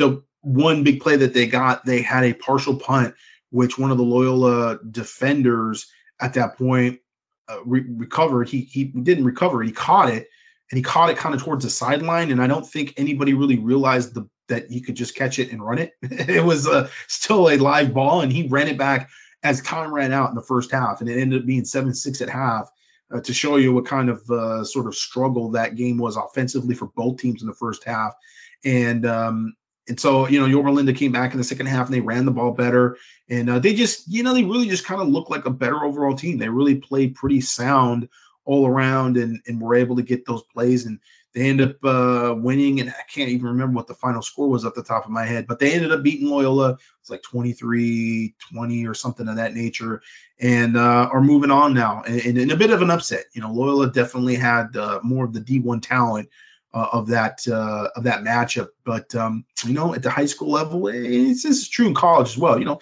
[0.00, 3.14] The one big play that they got, they had a partial punt,
[3.50, 5.90] which one of the Loyola defenders
[6.20, 7.00] at that point
[7.48, 8.48] uh, re- recovered.
[8.48, 10.28] He, he didn't recover, he caught it.
[10.70, 13.58] And he caught it kind of towards the sideline, and I don't think anybody really
[13.58, 15.94] realized the that he could just catch it and run it.
[16.02, 19.10] it was uh, still a live ball, and he ran it back
[19.42, 22.20] as time ran out in the first half, and it ended up being seven six
[22.20, 22.70] at half.
[23.12, 26.76] Uh, to show you what kind of uh, sort of struggle that game was offensively
[26.76, 28.14] for both teams in the first half,
[28.64, 29.56] and um,
[29.88, 32.24] and so you know Yorba Linda came back in the second half and they ran
[32.24, 32.96] the ball better,
[33.28, 35.82] and uh, they just you know they really just kind of looked like a better
[35.84, 36.38] overall team.
[36.38, 38.08] They really played pretty sound
[38.44, 41.00] all around and and were able to get those plays and
[41.32, 44.64] they end up uh, winning, and I can't even remember what the final score was
[44.64, 46.76] at the top of my head, but they ended up beating Loyola.
[47.00, 50.02] It's like 23 20 or something of that nature,
[50.40, 52.02] and uh, are moving on now.
[52.02, 53.26] And, and, a bit of an upset.
[53.32, 56.28] You know, Loyola definitely had uh, more of the D1 talent.
[56.72, 60.52] Uh, of that uh, of that matchup, but um, you know, at the high school
[60.52, 62.60] level, it's, it's true in college as well.
[62.60, 62.78] You know,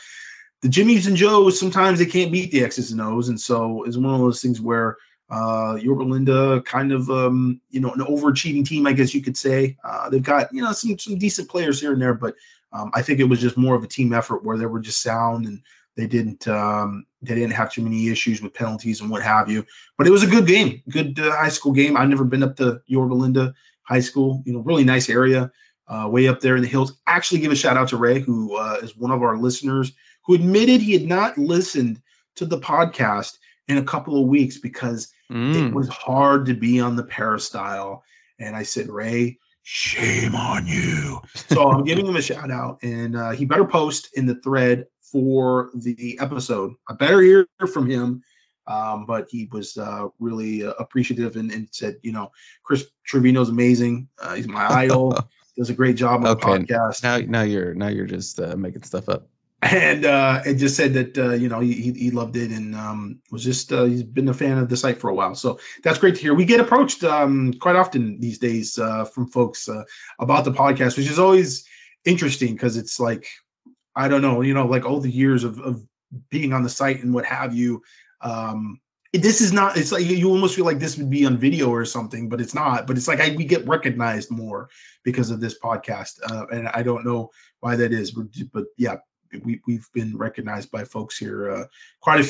[0.60, 3.97] the Jimmies and Joes sometimes they can't beat the X's and O's, and so it's
[3.97, 4.98] one of those things where
[5.31, 9.36] uh, Yorba Linda, kind of, um, you know, an overachieving team, I guess you could
[9.36, 9.77] say.
[9.85, 12.35] Uh, they've got, you know, some some decent players here and there, but
[12.73, 15.02] um, I think it was just more of a team effort where they were just
[15.02, 15.62] sound and
[15.97, 19.66] they didn't um, they didn't have too many issues with penalties and what have you.
[19.97, 21.97] But it was a good game, good uh, high school game.
[21.97, 23.55] I've never been up to Yorba Linda
[23.89, 25.51] High School, you know, really nice area,
[25.89, 26.93] uh, way up there in the hills.
[27.06, 29.93] Actually, give a shout out to Ray, who uh, is one of our listeners,
[30.27, 32.02] who admitted he had not listened
[32.36, 35.55] to the podcast in a couple of weeks because mm.
[35.55, 38.05] it was hard to be on the peristyle.
[38.39, 41.23] And I said, Ray, shame on you.
[41.35, 44.85] So I'm giving him a shout out, and uh, he better post in the thread
[45.01, 46.74] for the episode.
[46.86, 48.23] I better hear from him.
[48.69, 52.32] Um, but he was uh, really uh, appreciative and, and, said, you know,
[52.62, 54.09] Chris Trevino's amazing.
[54.20, 55.19] Uh, he's my idol.
[55.57, 56.59] Does a great job on okay.
[56.59, 57.03] the podcast.
[57.03, 59.28] Now, now you're now you're just uh, making stuff up
[59.61, 63.20] and uh, it just said that uh, you know he, he loved it and um,
[63.31, 65.35] was just uh, he's been a fan of the site for a while.
[65.35, 66.35] So that's great to hear.
[66.35, 69.85] We get approached um, quite often these days uh, from folks uh,
[70.19, 71.66] about the podcast, which is always
[72.05, 73.27] interesting because it's like
[73.97, 75.85] I don't know, you know, like all the years of, of
[76.31, 77.82] being on the site and what have you.
[78.20, 78.81] Um,
[79.12, 81.85] this is not it's like you almost feel like this would be on video or
[81.85, 82.86] something but it's not.
[82.86, 84.69] But it's like I, we get recognized more
[85.03, 87.31] because of this podcast uh, and i don't know
[87.61, 88.97] why that is but, but yeah
[89.45, 91.65] we, we've been recognized by folks here uh,
[92.01, 92.28] quite a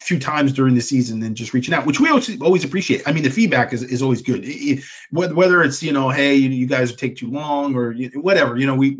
[0.00, 3.02] few times during the season and just reaching out, which we always, always appreciate.
[3.06, 4.44] I mean, the feedback is, is always good.
[4.44, 8.58] It, it, whether it's, you know, hey, you, you, guys take too long or whatever,
[8.58, 8.98] you know, we,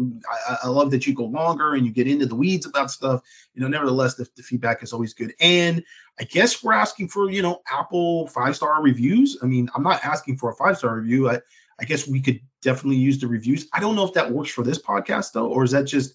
[0.49, 3.21] I, I, love that you go longer and you get into the weeds about stuff.
[3.55, 5.35] You know, nevertheless, the, the feedback is always good.
[5.39, 5.85] And
[6.19, 9.39] I guess we're asking for, you know, Apple five star reviews.
[9.43, 11.29] I mean, I'm not asking for a five star review.
[11.29, 11.41] I,
[11.79, 13.69] I guess we could definitely use the reviews.
[13.73, 16.15] I don't know if that works for this podcast though, or is that just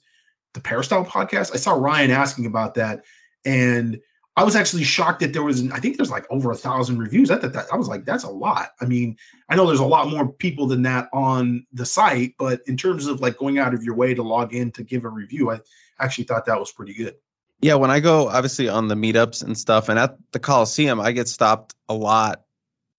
[0.53, 1.53] the Peristyle podcast?
[1.53, 3.06] I saw Ryan asking about that.
[3.45, 4.02] And
[4.36, 7.30] I was actually shocked that there was, I think there's like over a thousand reviews.
[7.30, 8.70] I thought that I was like, that's a lot.
[8.80, 9.18] I mean,
[9.49, 13.08] I know there's a lot more people than that on the site, but in terms
[13.08, 15.60] of like going out of your way to log in to give a review, I
[15.99, 17.16] actually thought that was pretty good.
[17.62, 21.12] Yeah, when I go obviously on the meetups and stuff, and at the Coliseum, I
[21.12, 22.44] get stopped a lot,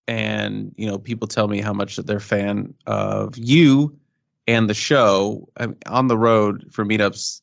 [0.07, 3.99] and you know people tell me how much they're fan of you
[4.47, 5.49] and the show.
[5.57, 7.41] I mean, on the road for meetups,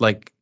[0.00, 0.32] like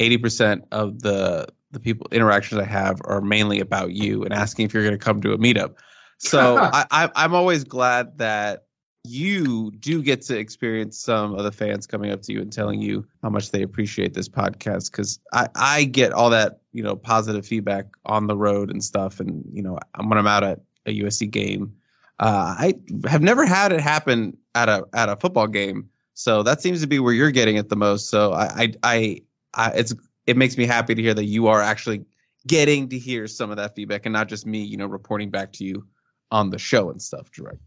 [0.00, 1.46] eighty percent of the
[1.76, 5.04] the people interactions I have are mainly about you and asking if you're going to
[5.04, 5.74] come to a meetup.
[6.18, 8.64] So I, I, I'm always glad that
[9.04, 12.82] you do get to experience some of the fans coming up to you and telling
[12.82, 16.96] you how much they appreciate this podcast because I, I get all that you know
[16.96, 19.20] positive feedback on the road and stuff.
[19.20, 21.76] And you know when I'm out at a USC game
[22.18, 22.74] uh, I
[23.08, 25.90] have never had it happen at a at a football game.
[26.14, 28.08] So that seems to be where you're getting it the most.
[28.08, 29.22] So I I, I,
[29.52, 29.94] I it's
[30.26, 32.04] it makes me happy to hear that you are actually
[32.46, 35.52] getting to hear some of that feedback and not just me you know reporting back
[35.52, 35.86] to you
[36.30, 37.60] on the show and stuff direct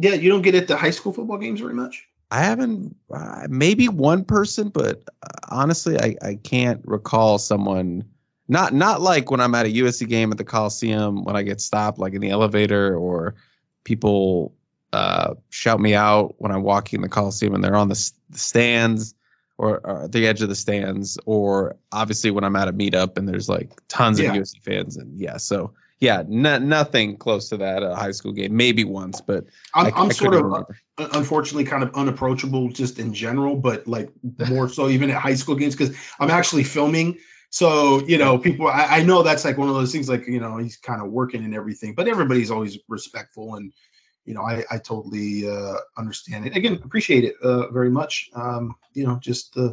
[0.00, 2.08] yeah, you don't get at the high school football games very much.
[2.30, 8.04] I haven't, uh, maybe one person, but uh, honestly, I, I can't recall someone.
[8.48, 11.60] Not not like when I'm at a USC game at the Coliseum when I get
[11.60, 13.34] stopped, like in the elevator, or
[13.84, 14.54] people
[14.92, 19.14] uh, shout me out when I'm walking the Coliseum and they're on the, the stands
[19.60, 23.28] or, or, the edge of the stands, or obviously when I'm at a meetup and
[23.28, 24.32] there's like tons yeah.
[24.32, 28.56] of USC fans, and yeah, so yeah, nothing close to that a high school game.
[28.56, 30.76] Maybe once, but I'm, I, am sort of uh, remember.
[30.96, 34.10] unfortunately kind of unapproachable just in general, but like
[34.48, 37.18] more so even at high school games because I'm actually filming.
[37.50, 40.08] So you know, people I, I, know that's like one of those things.
[40.08, 43.72] Like you know, he's kind of working and everything, but everybody's always respectful and.
[44.30, 46.56] You know, I, I totally uh, understand it.
[46.56, 48.30] Again, appreciate it uh, very much.
[48.32, 49.72] Um, you know, just uh,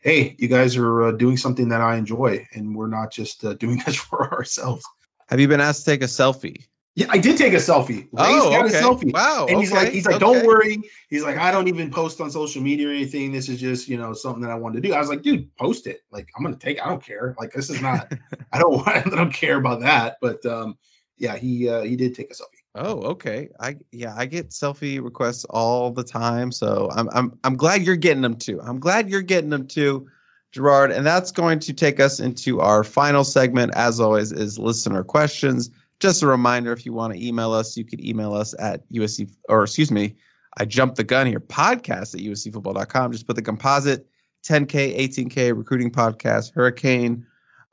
[0.00, 3.54] hey, you guys are uh, doing something that I enjoy, and we're not just uh,
[3.64, 4.84] doing this for ourselves.
[5.28, 6.66] Have you been asked to take a selfie?
[6.96, 8.08] Yeah, I did take a selfie.
[8.12, 8.78] oh, got okay.
[8.78, 9.10] a selfie.
[9.10, 9.46] Wow.
[9.48, 9.84] And he's okay.
[9.84, 10.32] like, he's like, okay.
[10.32, 10.82] don't worry.
[11.08, 13.32] He's like, I don't even post on social media or anything.
[13.32, 14.94] This is just, you know, something that I wanted to do.
[14.94, 16.02] I was like, dude, post it.
[16.12, 16.84] Like, I'm gonna take.
[16.84, 17.34] I don't care.
[17.40, 18.12] Like, this is not.
[18.52, 18.86] I don't.
[18.96, 20.18] I don't care about that.
[20.20, 20.76] But um,
[21.16, 22.53] yeah, he uh, he did take a selfie.
[22.74, 23.50] Oh, okay.
[23.58, 26.50] I yeah, I get selfie requests all the time.
[26.50, 28.60] So I'm I'm I'm glad you're getting them too.
[28.60, 30.08] I'm glad you're getting them too.
[30.50, 33.74] Gerard, and that's going to take us into our final segment.
[33.74, 35.70] As always, is listener questions.
[35.98, 39.30] Just a reminder, if you want to email us, you can email us at USC,
[39.48, 40.16] or excuse me,
[40.56, 43.12] I jumped the gun here, podcast at USCfootball.com.
[43.12, 44.06] Just put the composite
[44.46, 47.26] 10K, 18K recruiting podcast, Hurricane,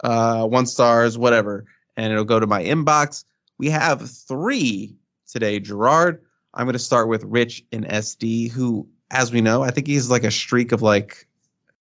[0.03, 1.65] uh, one stars, whatever,
[1.97, 3.25] and it'll go to my inbox.
[3.61, 4.95] We have three
[5.27, 6.23] today, Gerard.
[6.51, 10.09] I'm going to start with Rich in SD, who, as we know, I think he's
[10.09, 11.27] like a streak of like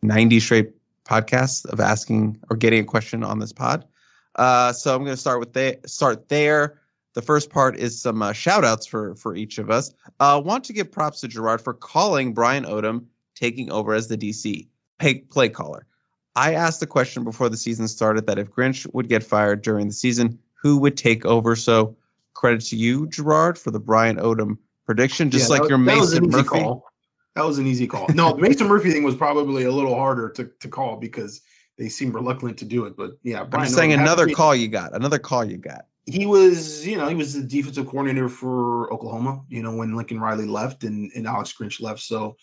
[0.03, 0.73] 90 straight
[1.07, 3.87] podcasts of asking or getting a question on this pod.
[4.35, 6.83] Uh, so I'm going to start with the, start there.
[7.15, 9.91] The first part is some uh, shout outs for, for each of us.
[10.21, 14.19] Uh, want to give props to Gerard for calling Brian Odom taking over as the
[14.19, 15.87] DC play, play caller.
[16.37, 19.87] I asked the question before the season started that if Grinch would get fired during
[19.87, 21.57] the season, who would take over?
[21.57, 21.97] So
[22.35, 26.49] credit to you, Gerard, for the Brian Odom prediction, just yeah, like your Mason Murphy.
[26.49, 26.91] Call
[27.37, 28.09] that was an easy call.
[28.15, 31.41] No, the Mason Murphy thing was probably a little harder to, to call because
[31.79, 32.97] they seemed reluctant to do it.
[32.97, 34.95] But yeah, Brian I'm saying another call you got.
[34.95, 35.87] Another call you got.
[36.07, 39.45] He was, you know, he was the defensive coordinator for Oklahoma.
[39.49, 42.01] You know, when Lincoln Riley left and, and Alex Grinch left.
[42.01, 42.37] So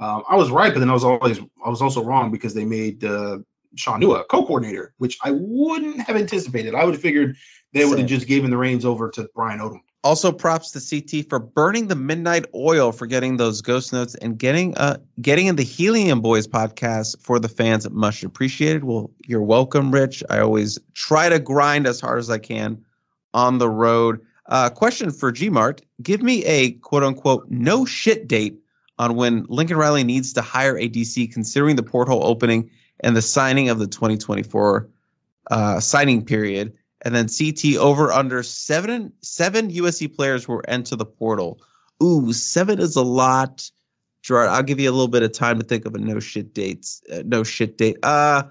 [0.00, 2.64] um, I was right, but then I was always I was also wrong because they
[2.64, 3.38] made uh,
[3.76, 6.74] Shaun Nua co-coordinator, which I wouldn't have anticipated.
[6.74, 7.36] I would have figured
[7.72, 9.80] they would have just given the reins over to Brian Odom.
[10.04, 14.36] Also, props to CT for burning the midnight oil for getting those ghost notes and
[14.36, 17.88] getting uh getting in the Helium Boys podcast for the fans.
[17.88, 18.82] Much appreciated.
[18.82, 20.24] Well, you're welcome, Rich.
[20.28, 22.84] I always try to grind as hard as I can
[23.32, 24.26] on the road.
[24.44, 28.58] Uh, question for Gmart: Give me a quote unquote no shit date
[28.98, 33.22] on when Lincoln Riley needs to hire a DC, considering the portal opening and the
[33.22, 34.88] signing of the 2024
[35.48, 41.04] uh, signing period and then CT over under seven seven USC players will enter the
[41.04, 41.60] portal.
[42.02, 43.70] Ooh, seven is a lot.
[44.22, 46.54] Gerard, I'll give you a little bit of time to think of a no shit
[46.54, 47.98] dates, uh, no shit date.
[48.04, 48.44] Uh,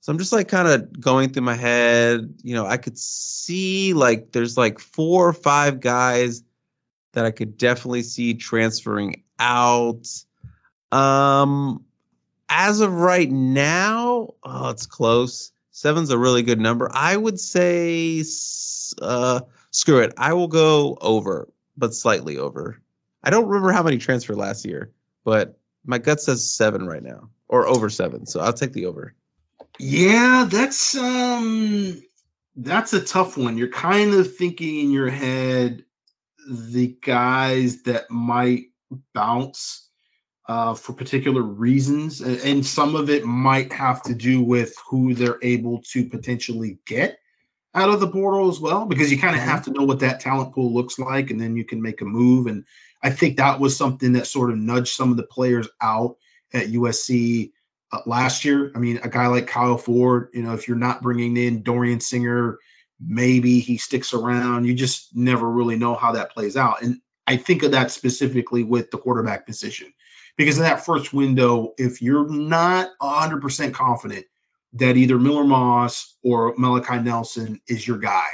[0.00, 2.34] so I'm just like kind of going through my head.
[2.42, 6.42] You know, I could see like there's like four or five guys
[7.12, 10.06] that I could definitely see transferring out.
[10.90, 11.84] Um,
[12.48, 15.52] as of right now, oh, it's close.
[15.78, 16.90] Seven's a really good number.
[16.92, 18.24] I would say,
[19.00, 19.40] uh,
[19.70, 20.12] screw it.
[20.18, 22.82] I will go over, but slightly over.
[23.22, 24.90] I don't remember how many transferred last year,
[25.22, 28.26] but my gut says seven right now, or over seven.
[28.26, 29.14] So I'll take the over.
[29.78, 32.02] Yeah, that's um,
[32.56, 33.56] that's a tough one.
[33.56, 35.84] You're kind of thinking in your head
[36.50, 38.72] the guys that might
[39.14, 39.87] bounce
[40.48, 45.38] uh, for particular reasons, and some of it might have to do with who they're
[45.42, 47.18] able to potentially get
[47.74, 50.20] out of the portal as well, because you kind of have to know what that
[50.20, 52.46] talent pool looks like, and then you can make a move.
[52.46, 52.64] And
[53.02, 56.16] I think that was something that sort of nudged some of the players out
[56.54, 57.52] at USC
[57.92, 58.72] uh, last year.
[58.74, 62.00] I mean, a guy like Kyle Ford, you know, if you're not bringing in Dorian
[62.00, 62.56] Singer,
[62.98, 64.64] maybe he sticks around.
[64.64, 66.80] You just never really know how that plays out.
[66.80, 69.92] And I think of that specifically with the quarterback position
[70.38, 74.24] because in that first window, if you're not 100% confident
[74.74, 78.26] that either Miller Moss or Malachi Nelson is your guy,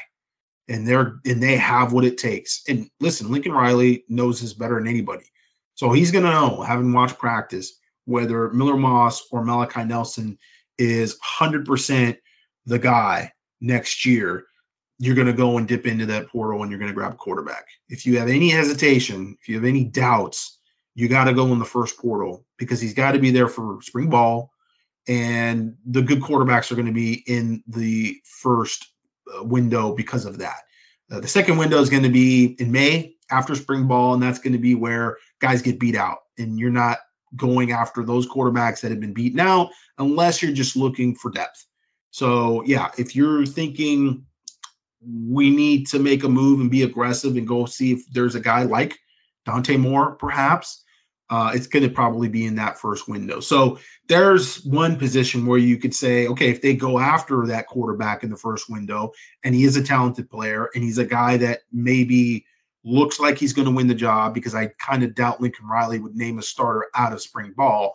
[0.68, 2.62] and they're and they have what it takes.
[2.68, 5.24] And listen, Lincoln Riley knows this better than anybody,
[5.74, 10.38] so he's gonna know, having watched practice, whether Miller Moss or Malachi Nelson
[10.78, 12.16] is 100%
[12.66, 14.44] the guy next year.
[14.98, 17.16] You're going to go and dip into that portal and you're going to grab a
[17.16, 17.66] quarterback.
[17.88, 20.58] If you have any hesitation, if you have any doubts,
[20.94, 23.78] you got to go in the first portal because he's got to be there for
[23.82, 24.52] spring ball,
[25.08, 28.86] and the good quarterbacks are going to be in the first
[29.34, 30.60] uh, window because of that.
[31.10, 34.38] Uh, the second window is going to be in May after spring ball, and that's
[34.38, 36.98] going to be where guys get beat out, and you're not
[37.36, 41.66] going after those quarterbacks that have been beaten out unless you're just looking for depth.
[42.10, 44.26] So yeah, if you're thinking
[45.04, 48.40] we need to make a move and be aggressive and go see if there's a
[48.40, 48.96] guy like
[49.44, 50.83] Dante Moore, perhaps,
[51.30, 53.40] uh, it's going to probably be in that first window.
[53.40, 53.78] So
[54.08, 58.30] there's one position where you could say, okay, if they go after that quarterback in
[58.30, 62.44] the first window and he is a talented player and he's a guy that maybe
[62.84, 65.98] looks like he's going to win the job, because I kind of doubt Lincoln Riley
[65.98, 67.94] would name a starter out of spring ball.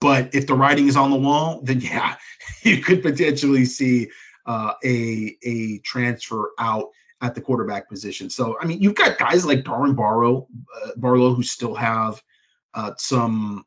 [0.00, 2.16] But if the writing is on the wall, then yeah,
[2.62, 4.10] you could potentially see
[4.46, 6.90] uh, a a transfer out
[7.20, 8.30] at the quarterback position.
[8.30, 10.46] So I mean, you've got guys like Darwin Barlow,
[10.82, 12.22] uh, Barlow who still have
[12.74, 13.64] uh, some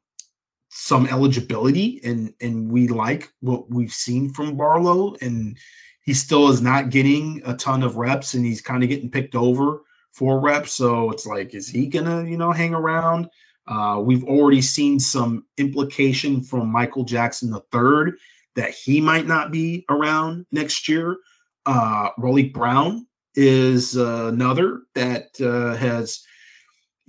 [0.69, 5.57] some eligibility, and and we like what we've seen from Barlow, and
[6.03, 9.35] he still is not getting a ton of reps, and he's kind of getting picked
[9.35, 9.81] over
[10.11, 10.73] for reps.
[10.73, 13.29] So it's like, is he gonna you know hang around?
[13.65, 18.13] Uh, we've already seen some implication from Michael Jackson III
[18.55, 21.17] that he might not be around next year.
[21.65, 26.23] Uh, Raleek Brown is uh, another that uh, has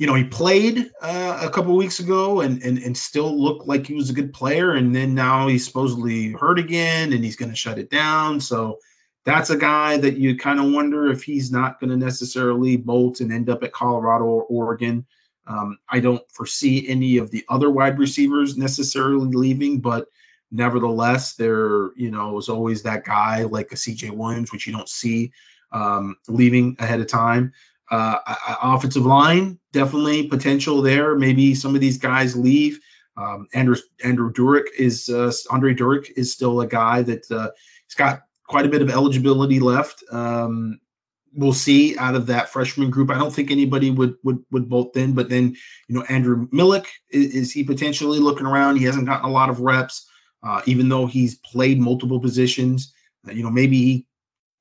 [0.05, 3.87] you know, he played uh, a couple weeks ago and, and and still looked like
[3.87, 7.49] he was a good player, and then now he's supposedly hurt again, and he's going
[7.49, 8.39] to shut it down.
[8.39, 8.81] So
[9.25, 13.21] that's a guy that you kind of wonder if he's not going to necessarily bolt
[13.21, 15.07] and end up at Colorado or Oregon.
[15.47, 20.09] Um, I don't foresee any of the other wide receivers necessarily leaving, but
[20.53, 24.87] nevertheless, there you know is always that guy like a CJ Williams, which you don't
[24.87, 25.33] see
[25.73, 27.55] um, leaving ahead of time.
[27.95, 28.19] Uh,
[28.61, 31.15] offensive line, definitely potential there.
[31.15, 32.81] Maybe some of these guys leave.
[33.16, 37.51] Um, Andrew Andrew Durick is uh, Andre Durick is still a guy that uh,
[37.87, 40.03] he's got quite a bit of eligibility left.
[40.11, 40.81] Um,
[41.33, 43.11] we'll see out of that freshman group.
[43.11, 45.55] I don't think anybody would would would bolt in, but then
[45.87, 48.79] you know Andrew Millick is, is he potentially looking around?
[48.79, 50.11] He hasn't gotten a lot of reps,
[50.43, 52.93] uh, even though he's played multiple positions.
[53.25, 54.07] Uh, you know maybe he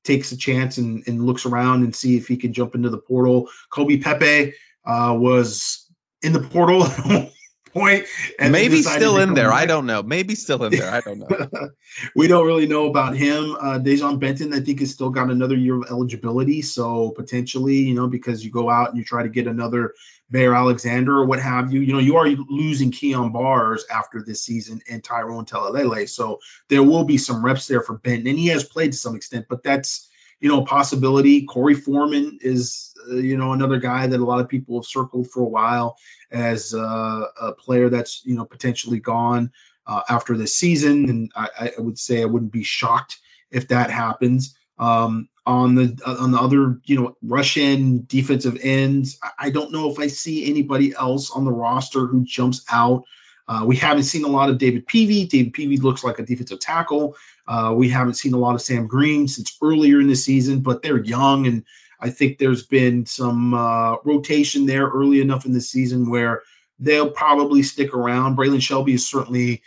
[0.04, 2.98] takes a chance and, and looks around and see if he can jump into the
[2.98, 3.48] portal.
[3.70, 4.54] Kobe Pepe
[4.84, 5.90] uh, was
[6.22, 6.82] in the portal
[7.74, 8.06] point.
[8.38, 9.50] And Maybe still in there.
[9.50, 9.62] Back.
[9.62, 10.02] I don't know.
[10.02, 10.90] Maybe still in there.
[10.90, 11.70] I don't know.
[12.16, 13.56] we don't really know about him.
[13.60, 16.62] Uh, Dejon Benton, I think, has still got another year of eligibility.
[16.62, 19.94] So potentially, you know, because you go out and you try to get another
[20.30, 24.42] Bear Alexander or what have you, you know, you are losing Kyon Barrs after this
[24.42, 26.08] season and Tyrone Taleni.
[26.08, 29.16] So there will be some reps there for Benton, and he has played to some
[29.16, 30.08] extent, but that's
[30.40, 31.46] you know, possibility.
[31.46, 35.30] Korey Foreman is, uh, you know, another guy that a lot of people have circled
[35.30, 35.96] for a while
[36.30, 39.52] as uh, a player that's, you know, potentially gone
[39.86, 41.08] uh, after this season.
[41.08, 43.18] And I, I, would say I wouldn't be shocked
[43.50, 44.56] if that happens.
[44.78, 49.18] Um, on the on the other you know rush end defensive ends.
[49.38, 53.04] I don't know if I see anybody else on the roster who jumps out.
[53.46, 55.26] Uh, we haven't seen a lot of David Peavy.
[55.26, 57.16] David Peavy looks like a defensive tackle.
[57.46, 60.82] Uh, we haven't seen a lot of Sam Green since earlier in the season, but
[60.82, 61.64] they're young, and
[62.00, 66.42] I think there's been some uh, rotation there early enough in the season where
[66.78, 68.36] they'll probably stick around.
[68.36, 69.62] Braylan Shelby is certainly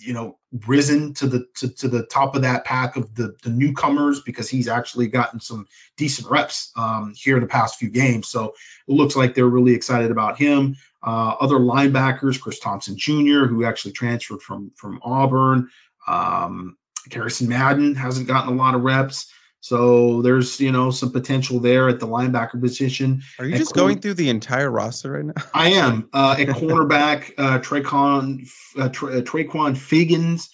[0.00, 3.50] you know risen to the to, to the top of that pack of the the
[3.50, 5.66] newcomers because he's actually gotten some
[5.96, 8.28] decent reps um, here in the past few games.
[8.28, 8.54] So
[8.88, 10.76] it looks like they're really excited about him.
[11.02, 15.68] Uh, other linebackers, Chris Thompson Jr., who actually transferred from from Auburn.
[16.06, 16.76] Um,
[17.08, 19.32] Garrison Madden hasn't gotten a lot of reps.
[19.60, 23.22] So there's you know some potential there at the linebacker position.
[23.38, 25.34] Are you at just going through the entire roster right now?
[25.52, 27.34] I am uh, at cornerback.
[27.36, 30.48] Uh, Traquan uh, Tra- uh, Traquan Figgens.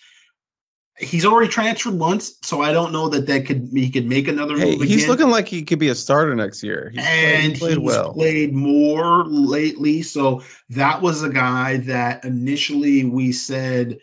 [0.99, 4.59] He's already transferred once, so I don't know that that could he could make another
[4.59, 4.77] hey.
[4.77, 5.09] He's again.
[5.09, 6.91] looking like he could be a starter next year.
[6.93, 8.13] He's and played, played he's well.
[8.13, 10.03] played more lately.
[10.03, 13.99] So that was a guy that initially we said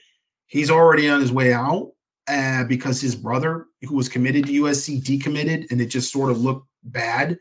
[0.45, 1.92] he's already on his way out
[2.27, 6.41] uh, because his brother, who was committed to USC, decommitted, and it just sort of
[6.41, 7.39] looked bad.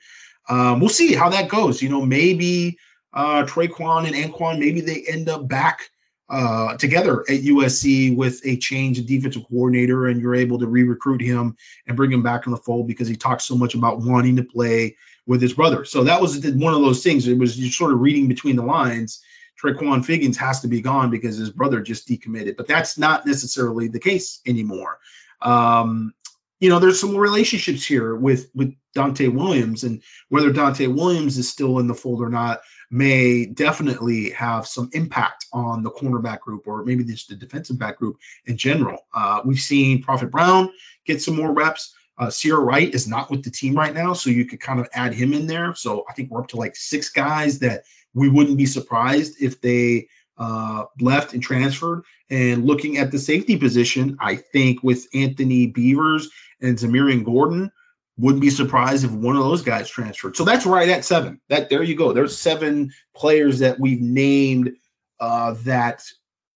[0.48, 1.82] Um, we'll see how that goes.
[1.82, 2.78] You know, maybe
[3.12, 5.90] uh, Traquan and Anquan, maybe they end up back
[6.28, 11.20] uh, together at USC with a change of defensive coordinator, and you're able to re-recruit
[11.20, 11.56] him
[11.86, 14.44] and bring him back in the fold because he talks so much about wanting to
[14.44, 14.96] play
[15.26, 15.84] with his brother.
[15.84, 17.28] So that was one of those things.
[17.28, 19.22] It was just sort of reading between the lines
[19.62, 22.56] Traquan Figgins has to be gone because his brother just decommitted.
[22.56, 24.98] But that's not necessarily the case anymore.
[25.40, 26.14] Um,
[26.60, 31.50] you know, there's some relationships here with with Donte Williams, and whether Donte Williams is
[31.50, 32.60] still in the fold or not
[32.90, 37.98] may definitely have some impact on the cornerback group or maybe just the defensive back
[37.98, 38.98] group in general.
[39.14, 40.70] Uh, we've seen Prophet Brown
[41.06, 41.94] get some more reps.
[42.18, 44.88] Uh, Ceyair Wright is not with the team right now, so you could kind of
[44.92, 45.74] add him in there.
[45.74, 47.84] So I think we're up to like six guys that
[48.14, 50.08] we wouldn't be surprised if they
[50.38, 52.04] uh, left and transferred.
[52.30, 56.30] And looking at the safety position, I think with Anthony Beavers
[56.60, 57.70] and Zamirian Gordon,
[58.18, 60.36] wouldn't be surprised if one of those guys transferred.
[60.36, 61.40] So that's right at seven.
[61.48, 62.12] That there you go.
[62.12, 64.72] There's seven players that we've named
[65.18, 66.04] uh, that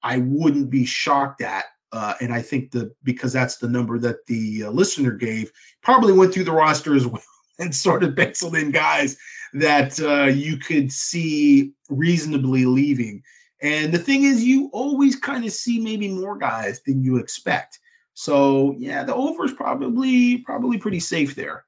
[0.02, 1.64] I wouldn't be shocked at.
[1.92, 5.50] Uh, and I think the because that's the number that the uh, listener gave,
[5.82, 7.22] probably went through the roster as well
[7.58, 9.16] and sort of penciled in guys
[9.54, 13.22] that uh, you could see reasonably leaving.
[13.60, 17.78] And the thing is, you always kind of see maybe more guys than you expect.
[18.14, 21.64] So yeah, the over is probably probably pretty safe there.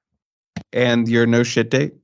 [0.72, 1.94] And your no shit date?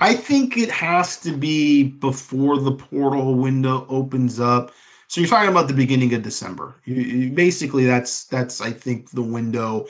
[0.00, 4.72] I think it has to be before the portal window opens up.
[5.08, 6.76] So you're talking about the beginning of December.
[6.84, 9.86] You, you, basically, that's that's I think the window.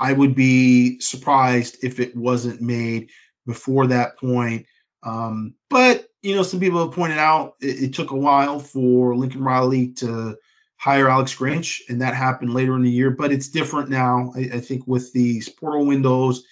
[0.00, 3.10] I would be surprised if it wasn't made
[3.48, 4.66] before that point.
[5.02, 9.16] Um, but you know, some people have pointed out it, it, took a while for
[9.16, 10.36] Lincoln Riley to
[10.76, 13.10] hire Alex Grinch, and that happened later in the year.
[13.10, 14.32] But it's different now.
[14.36, 16.44] I, I think with these portal windows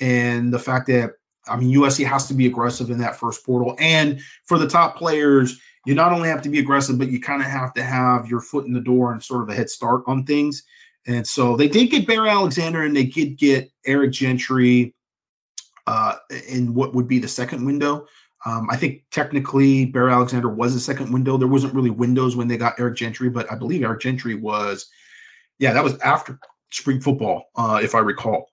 [0.00, 1.14] and the fact that
[1.46, 4.96] I mean USC has to be aggressive in that first portal, and for the top
[4.96, 8.28] players, you not only have to be aggressive, but you kind of have to have
[8.28, 10.62] your foot in the door and sort of a head start on things.
[11.06, 14.94] And so they did get Bear Alexander and they did get Eric Gentry
[15.86, 16.16] uh,
[16.48, 18.06] in what would be the second window.
[18.46, 21.36] Um, I think technically Bear Alexander was a second window.
[21.36, 24.86] There wasn't really windows when they got Eric Gentry, but I believe Eric Gentry was,
[25.58, 26.38] yeah, that was after
[26.70, 28.50] spring football, uh, if I recall.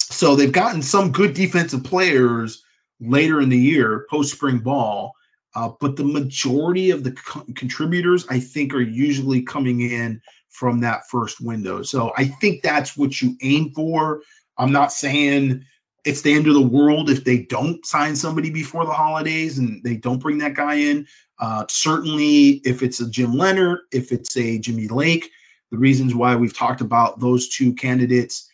[0.00, 2.62] So they've gotten some good defensive players
[3.00, 5.14] later in the year, post spring ball,
[5.56, 10.20] uh, but the majority of the co- contributors, I think, are usually coming in
[10.50, 11.82] from that first window.
[11.82, 14.22] So I think that's what you aim for.
[14.56, 15.64] I'm not saying
[16.04, 19.82] it's the end of the world if they don't sign somebody before the holidays and
[19.82, 21.06] they don't bring that guy in.
[21.38, 25.30] Uh, certainly, if it's a Jim Leonhard, if it's a Jimmy Lake,
[25.70, 28.50] the reasons why we've talked about those two candidates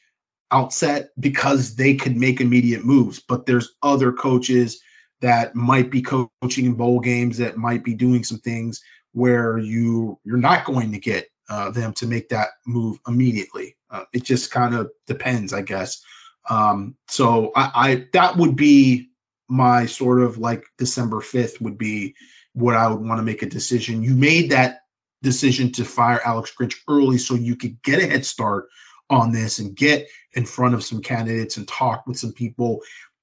[0.51, 3.21] outset because they could make immediate moves.
[3.21, 4.81] But there's other coaches
[5.21, 10.19] that might be coaching in bowl games that might be doing some things where you
[10.25, 13.77] you're not going to get uh, them to make that move immediately.
[13.91, 16.03] Uh, it just kind of depends, I guess.
[16.49, 19.11] Um, so I, I that would be
[19.49, 22.15] my sort of like December 5th would be
[22.53, 24.03] what I would want to make a decision.
[24.03, 24.81] You made that
[25.23, 28.69] decision to fire Alex Grinch early so you could get a head start
[29.09, 32.81] on this and get in front of some candidates and talk with some people,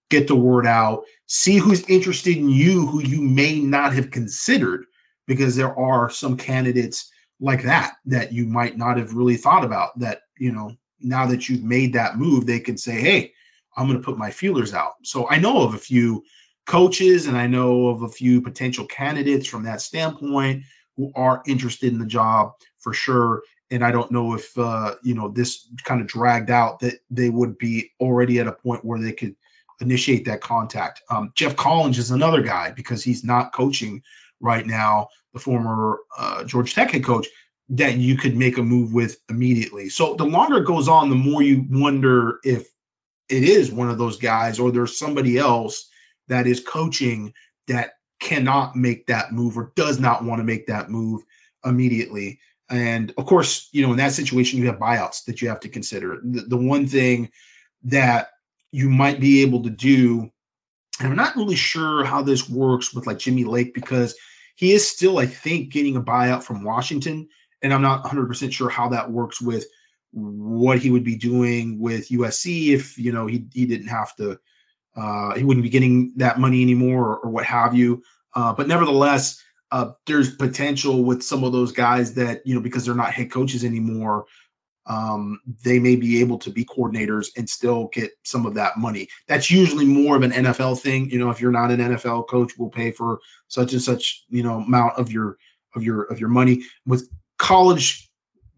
[0.10, 4.86] get the word out, see who's interested in you who you may not have considered
[5.28, 9.98] because there are some candidates like that that you might not have really thought about
[10.00, 13.34] that, you know, now that you've made that move, they can say, hey,
[13.76, 14.94] I'm going to put my feelers out.
[15.04, 16.24] So I know of a few
[16.66, 20.64] coaches and I know of a few potential candidates from that standpoint
[20.98, 23.44] who are interested in the job for sure.
[23.70, 27.30] And I don't know if uh, you know this kind of dragged out that they
[27.30, 29.36] would be already at a point where they could
[29.80, 31.02] initiate that contact.
[31.10, 34.02] Um, Geoff Collins is another guy because he's not coaching
[34.40, 37.28] right now, the former uh, Georgia Tech head coach
[37.70, 39.90] that you could make a move with immediately.
[39.90, 42.68] So the longer it goes on, the more you wonder if
[43.30, 45.90] it is one of those guys or there's somebody else
[46.28, 47.34] that is coaching
[47.68, 51.24] that cannot make that move or does not want to make that move
[51.66, 52.40] immediately.
[52.70, 55.70] And of course, you know, in that situation, you have buyouts that you have to
[55.70, 56.20] consider.
[56.24, 57.32] The, the one thing
[57.84, 58.30] that
[58.72, 60.32] you might be able to do,
[61.00, 64.16] and I'm not really sure how this works with like Jimmy Lake because
[64.56, 67.30] he is still, I think, getting a buyout from Washington.
[67.62, 69.66] And I'm not 100% sure how that works with
[70.12, 74.40] what he would be doing with USC if, you know, he, he didn't have to
[74.98, 78.02] uh, he wouldn't be getting that money anymore or, or what have you.
[78.34, 82.86] Uh, but nevertheless, uh, there's potential with some of those guys that, you know, because
[82.86, 84.26] they're not head coaches anymore,
[84.88, 89.08] um, they may be able to be coordinators and still get some of that money.
[89.28, 91.10] That's usually more of an NFL thing.
[91.12, 93.20] You know, if you're not an NFL coach, we'll pay for
[93.50, 95.38] such and such, you know, amount of your
[95.76, 96.64] of your of your money.
[96.86, 98.10] With college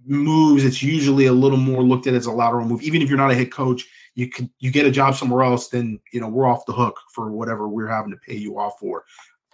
[0.05, 2.81] moves, it's usually a little more looked at as a lateral move.
[2.81, 3.85] Even if you're not a head coach,
[4.15, 6.99] you can you get a job somewhere else, then you know we're off the hook
[7.13, 9.05] for whatever we're having to pay you off for.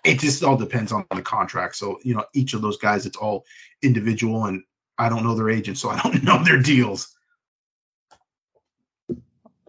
[0.04, 1.76] It just all depends on the contract.
[1.76, 3.46] So you know each of those guys, it's all
[3.82, 4.64] individual, and
[4.98, 7.12] I don't know their agents, so I don't know their deals.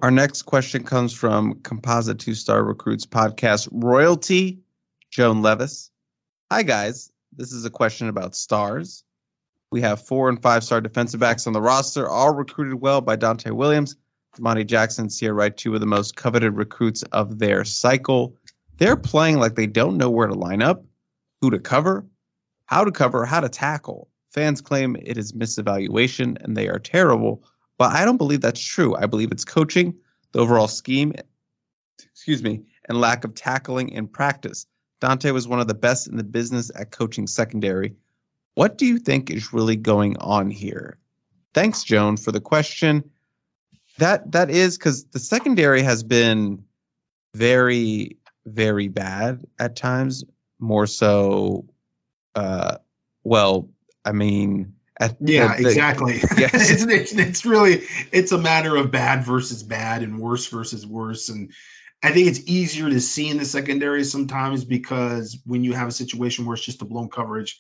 [0.03, 4.61] Our next question comes from Composite Two Star Recruits podcast royalty,
[5.11, 5.91] Joan Levis.
[6.51, 9.05] Hi guys, this is a question about stars.
[9.71, 13.17] We have four and five star defensive backs on the roster, all recruited well by
[13.17, 13.97] Donte Williams
[14.41, 18.37] Monty Jackson, Ceyair Wright, two of the most coveted recruits of their cycle.
[18.79, 20.85] They're playing like they don't know where to line up,
[21.41, 22.07] who to cover,
[22.67, 24.09] how to cover, how to tackle.
[24.31, 27.45] Fans claim it is misevaluation and they are terrible,
[27.79, 28.95] but I don't believe that's true.
[28.95, 29.95] I believe it's coaching,
[30.33, 31.15] the overall scheme,
[31.99, 34.67] excuse me, and lack of tackling in practice.
[35.01, 37.97] Donte was one of the best in the business at coaching secondary.
[38.57, 40.97] What do you think is really going on here?
[41.55, 43.11] Thanks, Joan, for the question
[43.99, 46.65] that that is because the secondary has been
[47.35, 50.25] very very bad at times
[50.59, 51.67] more so
[52.35, 52.77] uh
[53.25, 53.69] well
[54.05, 56.71] i mean at yeah the, exactly yes.
[56.71, 61.29] it's, it's, it's really it's a matter of bad versus bad and worse versus worse
[61.29, 61.53] and
[62.03, 65.93] i think it's easier to see in the secondary sometimes because when you have a
[65.93, 67.59] situation where it's just a blown coverage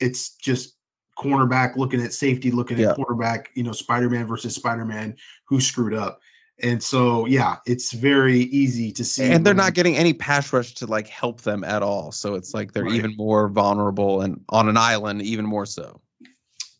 [0.00, 0.74] it's just
[1.18, 2.90] cornerback looking at safety, looking yeah.
[2.90, 6.20] at cornerback, you know, Spider Man versus Spider Man, who screwed up.
[6.62, 9.24] And so, yeah, it's very easy to see.
[9.24, 12.12] And they're not getting any pass rush to like help them at all.
[12.12, 12.94] So it's like they're right.
[12.94, 16.00] even more vulnerable and on an island, even more so.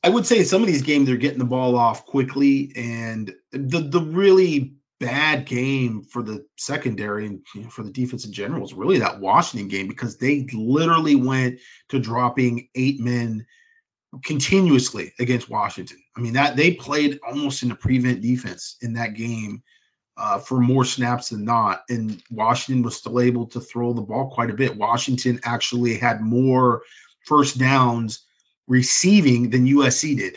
[0.02, 3.81] I would say some of these games they're getting the ball off quickly, and the
[3.81, 8.62] the really bad game for the secondary and you know, for the defense in general
[8.62, 13.46] is really that Washington game because they literally went to dropping eight men
[14.22, 15.98] continuously against Washington.
[16.16, 19.62] I mean that they played almost in a prevent defense in that game
[20.18, 24.30] uh, for more snaps than not, and Washington was still able to throw the ball
[24.30, 24.76] quite a bit.
[24.76, 26.82] Washington actually had more
[27.24, 28.22] first downs
[28.68, 30.36] receiving than USC did,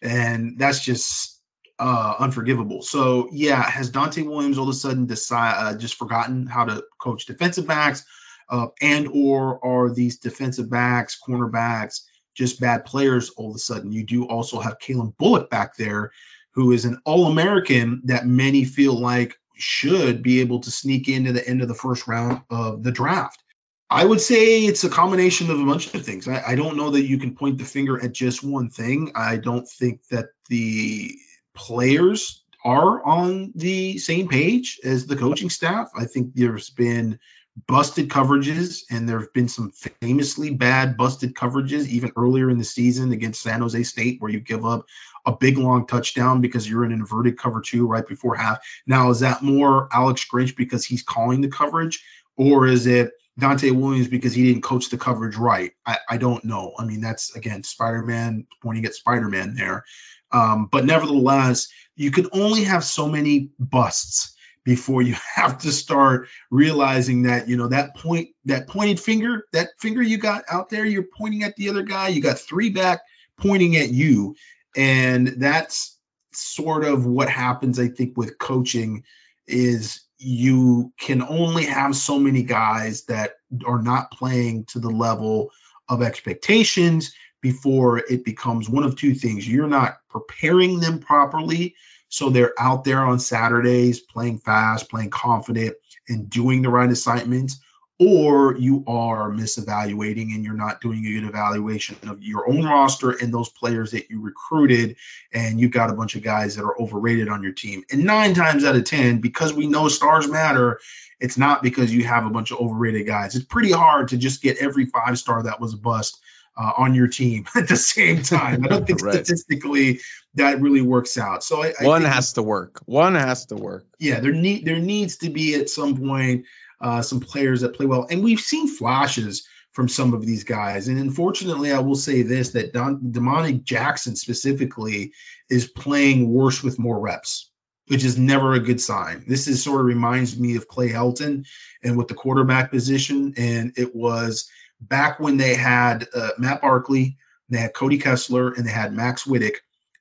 [0.00, 1.37] and that's just
[1.78, 2.82] uh, unforgivable.
[2.82, 6.84] So yeah, has Donte Williams all of a sudden decide uh, just forgotten how to
[6.98, 8.04] coach defensive backs,
[8.48, 12.00] uh, and or are these defensive backs, cornerbacks?
[12.38, 13.90] just bad players all of a sudden.
[13.90, 16.12] You do also have Calen Bullock back there,
[16.52, 21.32] who is an All American that many feel like should be able to sneak into
[21.32, 23.42] the end of the first round of the draft.
[23.90, 26.28] I would say it's a combination of a bunch of things.
[26.28, 29.10] I, I, don't know that you can point the finger at just one thing.
[29.14, 31.16] I don't think that the
[31.58, 35.90] players are on the same page as the coaching staff.
[35.96, 37.18] I think there's been
[37.66, 42.64] busted coverages, and there have been some famously bad busted coverages even earlier in the
[42.64, 44.86] season against San Jose State, where you give up
[45.26, 48.58] a big long touchdown because you're in an inverted cover two right before half.
[48.86, 52.04] Now, is that more Alex Grinch because he's calling the coverage,
[52.36, 55.72] or is it Donte Williams because he didn't coach the coverage right?
[55.86, 56.74] I, I don't know.
[56.78, 59.84] I mean, that's again Spider Man pointing at Spider Man there.
[60.32, 64.34] Um, but nevertheless, you can only have so many busts
[64.64, 69.68] before you have to start realizing that you know that point that pointed finger that
[69.78, 73.00] finger you got out there you're pointing at the other guy you got three back
[73.38, 74.36] pointing at you.
[74.76, 75.96] And that's
[76.32, 79.04] sort of what happens, I think, with coaching
[79.46, 83.34] is you can only have so many guys that
[83.64, 85.50] are not playing to the level
[85.88, 89.48] of expectations before it becomes one of two things.
[89.48, 91.74] You're not preparing them properly.
[92.08, 95.76] So they're out there on Saturdays playing fast, playing confident,
[96.08, 97.60] and doing the right assignments,
[98.00, 103.10] or you are misevaluating and you're not doing a good evaluation of your own roster
[103.10, 104.96] and those players that you recruited,
[105.32, 107.82] and you've got a bunch of guys that are overrated on your team.
[107.90, 110.80] And nine times out of 10, because we know stars matter,
[111.20, 113.34] it's not because you have a bunch of overrated guys.
[113.34, 116.20] It's pretty hard to just get every five star that was a bust
[116.58, 118.64] uh, on your team at the same time.
[118.64, 119.14] I don't think right.
[119.14, 120.00] statistically
[120.34, 121.44] that really works out.
[121.44, 122.82] So I, I one has to work.
[122.86, 123.86] One has to work.
[123.98, 126.46] Yeah, there need there needs to be at some point
[126.80, 130.88] uh, some players that play well, and we've seen flashes from some of these guys.
[130.88, 135.12] And unfortunately, I will say this: that Don Domani Jackson specifically
[135.48, 137.50] is playing worse with more reps.
[137.86, 139.24] Which is never a good sign.
[139.26, 141.46] This is sort of reminds me of Clay Helton
[141.82, 143.32] and with the quarterback position.
[143.38, 144.50] And it was
[144.80, 147.16] back when they had uh, Matt Barkley,
[147.48, 149.56] they had Cody Kessler, and they had Max Wittek.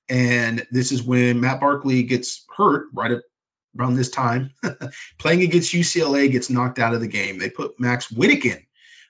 [0.09, 3.23] And this is when Matt Barkley gets hurt right at,
[3.77, 4.51] around this time,
[5.19, 7.37] playing against UCLA, gets knocked out of the game.
[7.37, 8.63] They put Max Wittek in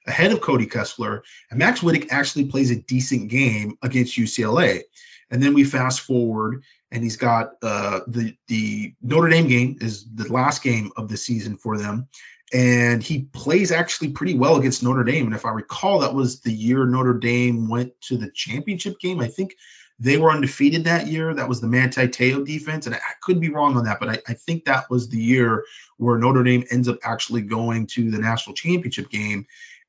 [0.08, 4.82] ahead of Cody Kessler, and Max Wittek actually plays a decent game against UCLA.
[5.30, 10.06] And then we fast forward, and he's got uh, the the Notre Dame game is
[10.16, 12.08] the last game of the season for them,
[12.54, 15.26] and he plays actually pretty well against Notre Dame.
[15.26, 19.20] And if I recall, that was the year Notre Dame went to the championship game.
[19.20, 19.56] I think
[20.00, 21.34] they were undefeated that year.
[21.34, 24.20] That was the Manti Te'o defense, and I could be wrong on that, but I,
[24.28, 25.66] I, think that was the year
[25.98, 29.48] where Notre Dame ends up actually going to the national championship game,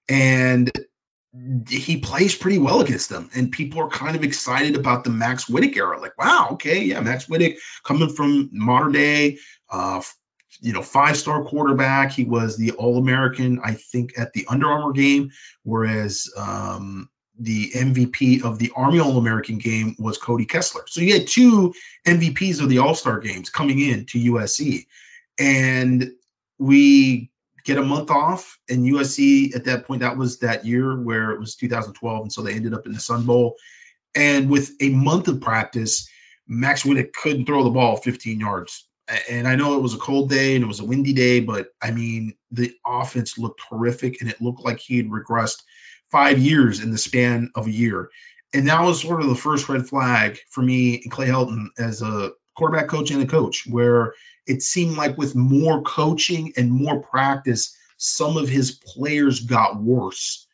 [0.09, 0.70] and
[1.69, 3.28] he plays pretty well against them.
[3.35, 6.01] And people are kind of excited about the Max Wittek era.
[6.01, 9.39] Like, wow, okay, yeah, Max Wittek coming from modern day,
[9.70, 10.01] uh,
[10.61, 12.12] you know, five star quarterback.
[12.12, 15.31] He was the All American, I think, at the Under Armour game,
[15.62, 20.83] whereas um, the MVP of the Army All American game was Cody Kessler.
[20.87, 21.75] So you had two
[22.07, 24.87] MVPs of the All Star games coming in to USC.
[25.39, 26.12] And
[26.59, 27.31] we
[27.65, 31.39] get a month off, and USC at that point, that was that year where it
[31.39, 32.23] was 2012.
[32.23, 33.57] And so they ended up in the Sun Bowl.
[34.17, 36.09] And with a month of practice,
[36.49, 38.88] Max Wittek couldn't throw the ball 15 yards
[39.31, 41.69] and I know it was a cold day and it was a windy day, but
[41.81, 45.62] I mean, the offense looked horrific and it looked like he had regressed
[46.11, 48.11] five years in the span of a year.
[48.53, 52.03] And that was sort of the first red flag for me and Clay Helton as
[52.03, 54.15] a quarterback coach and a coach, where
[54.47, 60.47] it seemed like with more coaching and more practice, some of his players got worse.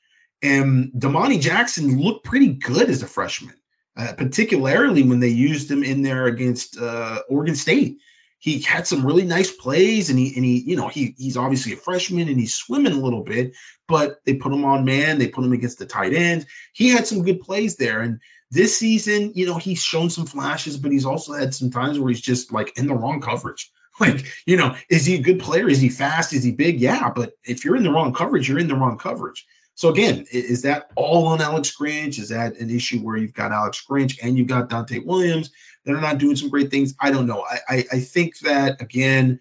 [0.42, 3.54] And Domani Jackson looked pretty good as a freshman,
[3.96, 7.98] uh, particularly when they used him in there against uh, Oregon State
[8.44, 11.72] he had some really nice plays and he and he you know he he's obviously
[11.72, 13.54] a freshman and he's swimming a little bit
[13.88, 16.44] but they put him on man they put him against the tight end.
[16.74, 18.02] He had some good plays there.
[18.02, 21.98] And this season you know he's shown some flashes but he's also had some times
[21.98, 23.72] where he's just like in the wrong coverage.
[24.00, 25.68] Like you know is he a good player?
[25.68, 26.32] Is he fast?
[26.32, 26.80] Is he big?
[26.80, 30.26] Yeah but if you're in the wrong coverage you're in the wrong coverage so again,
[30.30, 32.18] is that all on Alex Grinch?
[32.18, 35.50] Is that an issue where you've got Alex Grinch and you've got Donte Williams
[35.84, 36.94] They're not doing some great things?
[37.00, 37.44] I don't know.
[37.48, 39.40] I, I, I think that again,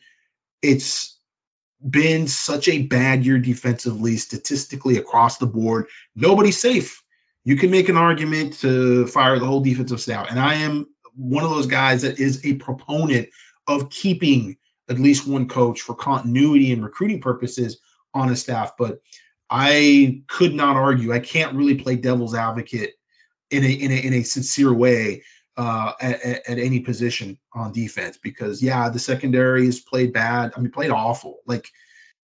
[0.61, 1.19] it's
[1.87, 5.87] been such a bad year defensively, statistically across the board.
[6.15, 7.03] Nobody's safe.
[7.43, 11.43] You can make an argument to fire the whole defensive staff, and I am one
[11.43, 13.29] of those guys that is a proponent
[13.67, 14.57] of keeping
[14.89, 17.79] at least one coach for continuity and recruiting purposes
[18.13, 18.73] on a staff.
[18.77, 19.01] But
[19.55, 21.13] I could not argue.
[21.13, 22.93] I can't really play devil's advocate
[23.51, 25.21] in a in a, in a sincere way
[25.57, 30.53] uh, at, at, any position on defense because yeah, the secondary has played bad.
[30.55, 31.37] I mean, played awful.
[31.45, 31.69] Like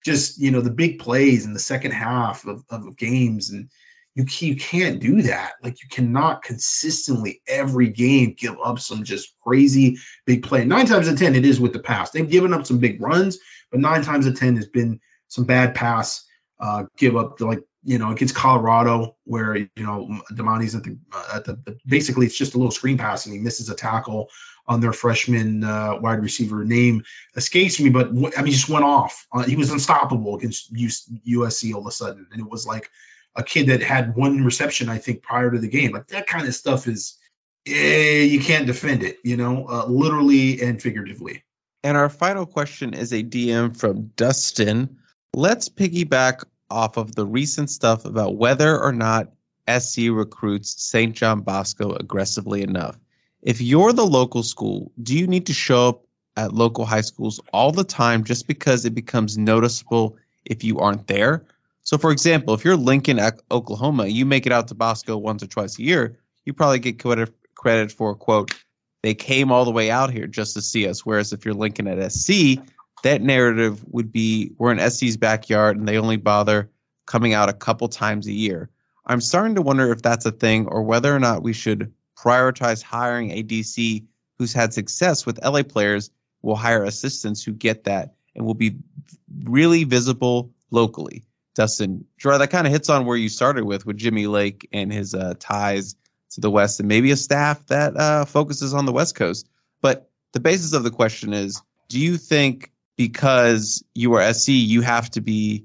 [0.04, 3.70] just you know the big plays in the second half of, of games and
[4.16, 5.52] you you can't do that.
[5.62, 10.66] Like you cannot consistently every game give up some just crazy big play.
[10.66, 12.10] Nine times out of ten, it is with the pass.
[12.10, 13.38] They've given up some big runs,
[13.70, 16.26] but nine times out of ten has been some bad pass
[16.60, 21.32] uh, give up like you know against Colorado where you know Domani's at the uh,
[21.36, 24.30] at the basically it's just a little screen pass and he misses a tackle
[24.68, 27.04] on their freshman uh, wide receiver name
[27.36, 29.26] escapes me, but I mean he just went off.
[29.34, 32.90] Uh, he was unstoppable against USC all of a sudden, and it was like
[33.36, 35.92] a kid that had one reception I think prior to the game.
[35.92, 37.18] Like that kind of stuff is
[37.66, 41.44] eh, you can't defend it, you know, uh, literally and figuratively.
[41.84, 44.98] And our final question is a DM from Dustin
[45.34, 49.32] Let's piggyback off of the recent stuff about whether or not
[49.68, 51.16] SC recruits St.
[51.16, 53.00] John Bosco aggressively enough.
[53.42, 56.04] if you're the local school, do you need to show up
[56.36, 61.08] at local high schools all the time just because it becomes noticeable if you aren't
[61.08, 61.46] there?
[61.84, 65.48] So, for example, if you're Lincoln, Oklahoma, you make it out to Bosco once or
[65.48, 68.54] twice a year, you probably get credit credit for quote
[69.02, 71.06] they came all the way out here just to see us.
[71.06, 72.60] Whereas if you're Lincoln at SC,
[73.04, 76.70] that narrative would be we're in SC's backyard and they only bother
[77.06, 78.70] coming out a couple times a year.
[79.06, 82.84] I'm starting to wonder if that's a thing or whether or not we should prioritize
[82.84, 84.06] hiring a DC
[84.38, 86.12] who's had success with LA players.
[86.42, 88.78] We'll hire assistants who get that and will be
[89.44, 91.24] really visible locally.
[91.56, 94.94] Dustin, Gerard, that kind of hits on where you started with with Jimmy Lake and
[94.94, 95.96] his uh, ties
[96.32, 99.50] to the West, and maybe a staff that uh, focuses on the West Coast.
[99.82, 104.82] But the basis of the question is: Do you think because you are SC, you
[104.82, 105.64] have to be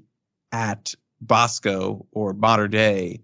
[0.53, 3.23] at Bosco or modern day,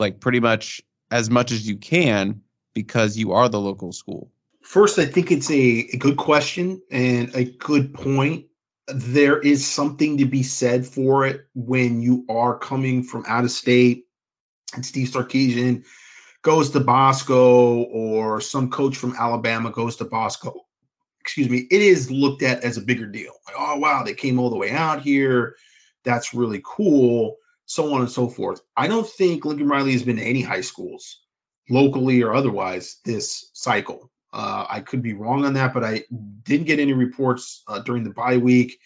[0.00, 2.40] like pretty much as much as you can
[2.74, 4.32] because you are the local school?
[4.62, 8.46] First, I think it's a, a good question and a good point.
[8.88, 13.52] There is something to be said for it when you are coming from out of
[13.52, 14.06] state
[14.74, 15.84] and Steve Sarkisian
[16.42, 20.65] goes to Bosco or some coach from Alabama goes to Bosco.
[21.26, 23.32] Excuse me, it is looked at as a bigger deal.
[23.46, 25.56] Like, oh wow, they came all the way out here.
[26.04, 27.36] That's really cool.
[27.66, 28.60] So on and so forth.
[28.76, 31.20] I don't think Lincoln Riley has been to any high schools,
[31.68, 34.10] locally or otherwise, this cycle.
[34.32, 36.04] Uh, I could be wrong on that, but I
[36.44, 38.78] didn't get any reports uh, during the bye week,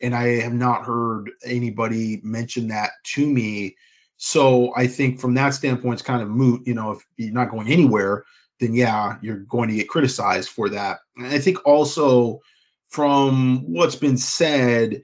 [0.00, 3.76] and I have not heard anybody mention that to me
[4.16, 6.66] so I think from that standpoint, it's kind of moot.
[6.66, 8.24] You know, if you're not going anywhere,
[8.60, 11.00] then yeah, you're going to get criticized for that.
[11.16, 12.40] And I think also
[12.88, 15.02] from what's been said,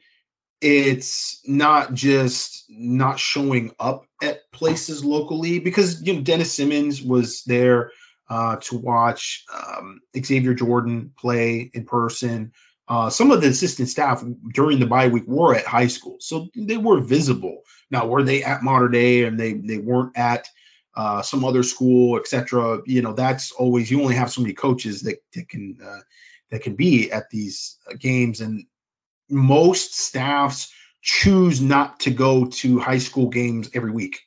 [0.60, 7.42] it's not just not showing up at places locally because you know Dennis Simmons was
[7.44, 7.90] there
[8.30, 12.52] uh, to watch um, Xavier Jordan play in person.
[12.88, 14.22] Uh, some of the assistant staff
[14.54, 17.62] during the bye week were at high school, so they were visible.
[17.90, 20.48] Now, were they at Mater Dei and they they weren't at
[20.94, 22.80] uh, some other school, etc.
[22.86, 26.00] You know, that's always you only have so many coaches that, that can uh,
[26.50, 28.66] that can be at these uh, games, and
[29.30, 34.20] most staffs choose not to go to high school games every week.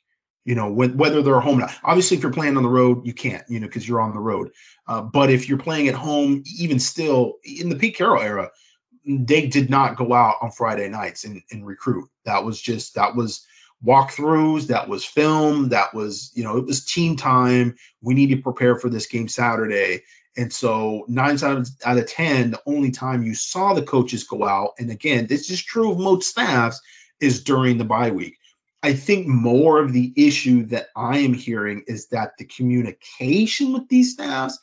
[0.44, 1.74] You know, whether they're home or not.
[1.82, 3.42] Obviously, if you're playing on the road, you can't.
[3.48, 4.52] You know, because you're on the road.
[4.86, 8.50] Uh, but if you're playing at home, even still in the Pete Carroll era,
[9.04, 12.08] they did not go out on Friday nights and, and recruit.
[12.24, 13.44] That was just that was
[13.84, 17.76] walkthroughs, that was film, that was, you know, it was team time.
[18.02, 20.02] We need to prepare for this game Saturday.
[20.36, 24.46] And so nine times out of 10, the only time you saw the coaches go
[24.46, 26.80] out, and again, this is true of most staffs,
[27.20, 28.36] is during the bye week.
[28.82, 33.88] I think more of the issue that I am hearing is that the communication with
[33.88, 34.58] these staffs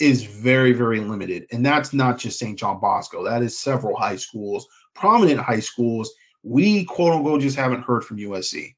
[0.00, 1.46] is very, very limited.
[1.52, 2.58] And that's not just St.
[2.58, 7.82] John Bosco, that is several high schools, prominent high schools we quote unquote just haven't
[7.82, 8.74] heard from USC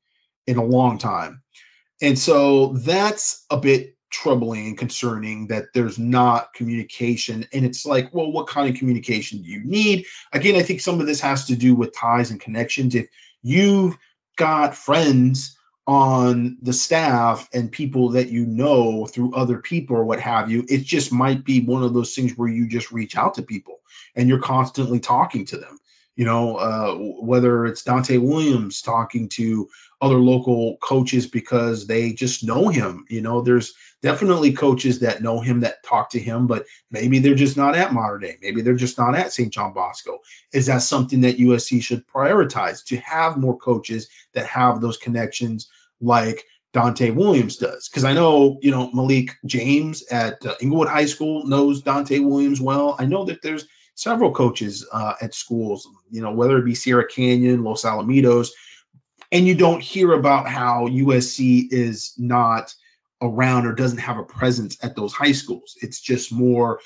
[0.47, 1.43] in a long time.
[2.03, 7.47] And so that's a bit troubling and concerning that there's not communication.
[7.53, 10.07] And it's like, well, what kind of communication do you need?
[10.33, 12.95] Again, I think some of this has to do with ties and connections.
[12.95, 13.09] If
[13.43, 13.97] you've
[14.37, 20.21] got friends on the staff and people that you know through other people or what
[20.21, 23.35] have you, it just might be one of those things where you just reach out
[23.35, 23.81] to people
[24.15, 25.79] and you're constantly talking to them
[26.17, 29.69] you know, uh, whether it's Donte Williams talking to
[30.01, 33.05] other local coaches because they just know him.
[33.09, 37.35] You know, there's definitely coaches that know him that talk to him, but maybe they're
[37.35, 38.37] just not at Mater Dei.
[38.41, 39.53] Maybe they're just not at St.
[39.53, 40.19] John Bosco.
[40.53, 45.69] Is that something that USC should prioritize to have more coaches that have those connections
[46.01, 46.45] like
[46.75, 47.89] Donte Williams does?
[47.89, 52.61] Because I know, you know, Malik James at uh, Inglewood High School knows Donte Williams
[52.61, 52.95] well.
[52.99, 57.07] I know that there's several coaches uh, at schools, you know, whether it be Sierra
[57.07, 58.51] Canyon, Los Alamitos,
[59.33, 62.75] and you don't hear about how USC is not
[63.23, 65.77] around or doesn't have a presence at those high schools.
[65.81, 66.81] It's just more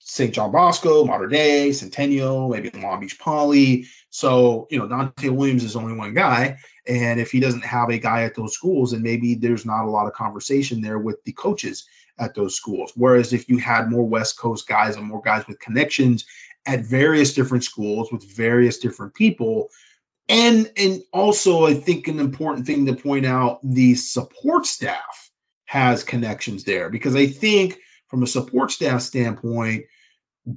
[0.00, 0.32] St.
[0.34, 3.86] John Bosco, Mater Dei, Centennial, maybe Long Beach Poly.
[4.10, 6.58] So, you know, Donte Williams is only one guy.
[6.86, 9.90] And if he doesn't have a guy at those schools, then maybe there's not a
[9.90, 11.86] lot of conversation there with the coaches
[12.18, 12.92] at those schools.
[12.94, 16.24] Whereas if you had more West Coast guys and more guys with connections
[16.66, 19.68] at various different schools with various different people,
[20.28, 25.30] and and also I think an important thing to point out, the support staff
[25.64, 29.84] has connections there because I think from a support staff standpoint,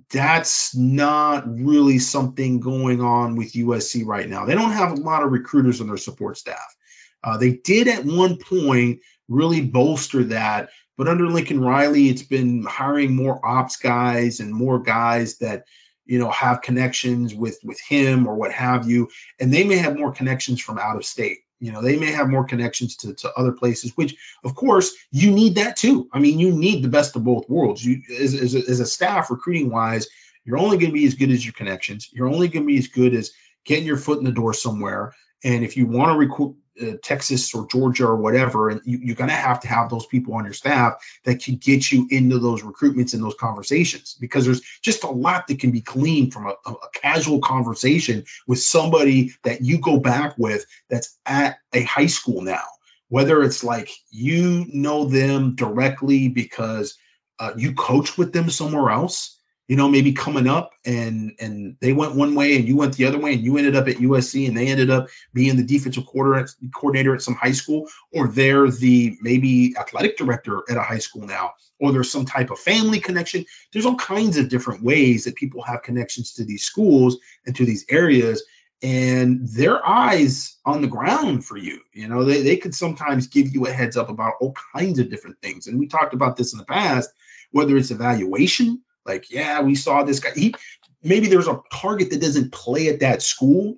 [0.09, 4.45] that's not really something going on with USC right now.
[4.45, 6.75] They don't have a lot of recruiters on their support staff.
[7.23, 10.69] Uh, they did at one point really bolster that
[11.01, 15.65] But under Lincoln Riley, it's been hiring more ops guys and more guys that
[16.05, 19.97] you know have connections with with him or what have you, and they may have
[19.97, 21.39] more connections from out of state.
[21.59, 25.31] You know, they may have more connections to, to other places, which of course you
[25.31, 26.07] need that too.
[26.13, 27.83] I mean, you need the best of both worlds.
[27.83, 30.07] You as, as, a, as a staff recruiting wise,
[30.45, 32.09] you're only going to be as good as your connections.
[32.13, 33.31] You're only going to be as good as
[33.65, 35.15] getting your foot in the door somewhere.
[35.43, 39.15] And if you want to recruit uh, Texas or Georgia or whatever, and you, are
[39.15, 40.93] going to have to have those people on your staff
[41.23, 45.47] that can get you into those recruitments and those conversations because there's just a lot
[45.47, 50.35] that can be gleaned from a, a, casual conversation with somebody that you go back
[50.37, 52.63] with that's at a high school now.
[53.09, 56.97] Whether it's like you know them directly because
[57.39, 59.40] uh, you coach with them somewhere else,
[59.71, 63.05] you know, maybe coming up and and they went one way and you went the
[63.05, 66.05] other way and you ended up at USC and they ended up being the defensive
[66.05, 71.25] coordinator at some high school, or they're the maybe athletic director at a high school
[71.25, 73.45] now, or there's some type of family connection.
[73.71, 77.63] There's all kinds of different ways that people have connections to these schools and to
[77.63, 78.43] these areas.
[78.83, 83.53] And their eyes on the ground for you, you know, they, they could sometimes give
[83.53, 85.67] you a heads up about all kinds of different things.
[85.67, 87.09] And we talked about this in the past,
[87.51, 90.31] whether it's evaluation, like, yeah, we saw this guy.
[90.35, 90.55] He
[91.03, 93.77] maybe there's a target that doesn't play at that school,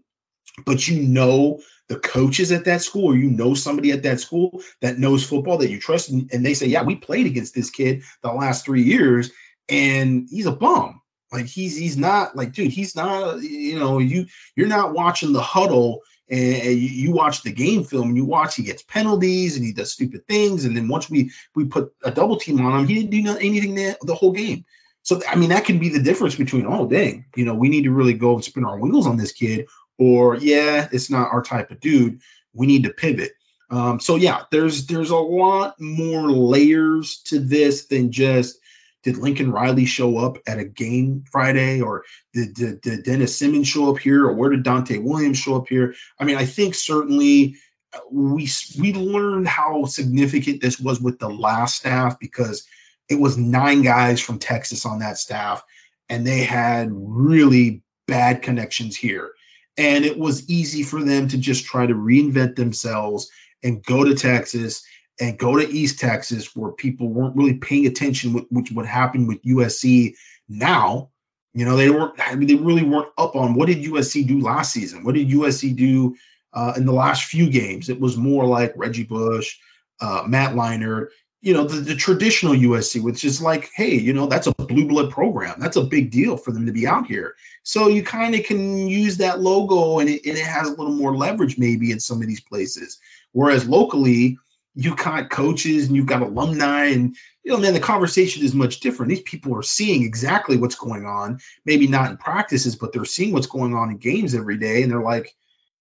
[0.66, 4.62] but you know the coaches at that school, or you know somebody at that school
[4.82, 7.70] that knows football that you trust, and, and they say, yeah, we played against this
[7.70, 9.32] kid the last three years,
[9.70, 11.02] and he's a bum.
[11.32, 15.42] Like he's he's not like dude, he's not you know you you're not watching the
[15.42, 19.74] huddle and, you, watch the game film and you watch he gets penalties and he
[19.74, 23.04] does stupid things and then once we we put a double team on him he
[23.04, 24.64] didn't do anything the, the whole game
[25.04, 27.84] so I mean, that can be the difference between oh dang, you know, we need
[27.84, 29.68] to really go and spin our wheels on this kid,
[29.98, 32.20] or yeah, it's not our type of dude.
[32.54, 33.34] We need to pivot.
[33.70, 38.58] Um, so yeah, there's there's a lot more layers to this than just
[39.04, 43.68] did Lincoln Riley show up at a game Friday, or did, did, did Dennis Simmons
[43.68, 45.94] show up here, or where did Donte Williams show up here?
[46.18, 47.58] I mean, I think certainly
[47.94, 48.50] uh, we
[48.80, 52.66] we learned how significant this was with the last staff because
[53.10, 55.64] it was nine guys from Texas on that staff,
[56.10, 59.32] and they had really bad connections here.
[59.78, 63.30] And it was easy for them to just try to reinvent themselves
[63.64, 64.84] and go to Texas
[65.20, 69.44] and go to East Texas, where people weren't really paying attention, which would happen with
[69.44, 70.16] USC
[70.50, 71.10] now.
[71.54, 72.16] You know, they weren't.
[72.20, 75.04] I mean, they really weren't up on what did USC do last season.
[75.04, 76.16] What did USC do
[76.52, 77.90] uh, in the last few games?
[77.90, 79.58] It was more like Reggie Bush,
[80.02, 81.10] uh, Matt Leinart,
[81.44, 84.88] you know, the, the, traditional USC, which is like, hey, you know, that's a blue
[84.88, 85.56] blood program.
[85.60, 87.36] That's a big deal for them to be out here.
[87.64, 90.94] So you kind of can use that logo and it, and it has a little
[90.94, 92.98] more leverage maybe in some of these places.
[93.34, 94.38] Whereas locally,
[94.74, 98.80] you've got coaches and you've got alumni and you know man the conversation is much
[98.80, 103.06] different these people are seeing exactly what's going on maybe not in practices but they're
[103.06, 105.36] seeing what's going on in games every day and they're like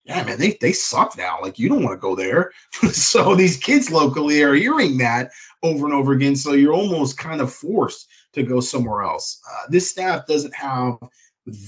[0.05, 1.39] yeah, man, they, they suck now.
[1.40, 2.52] Like, you don't want to go there.
[2.92, 5.31] so these kids locally are hearing that
[5.62, 6.34] over and over again.
[6.34, 9.40] So you're almost kind of forced to go somewhere else.
[9.48, 10.98] Uh, this staff doesn't have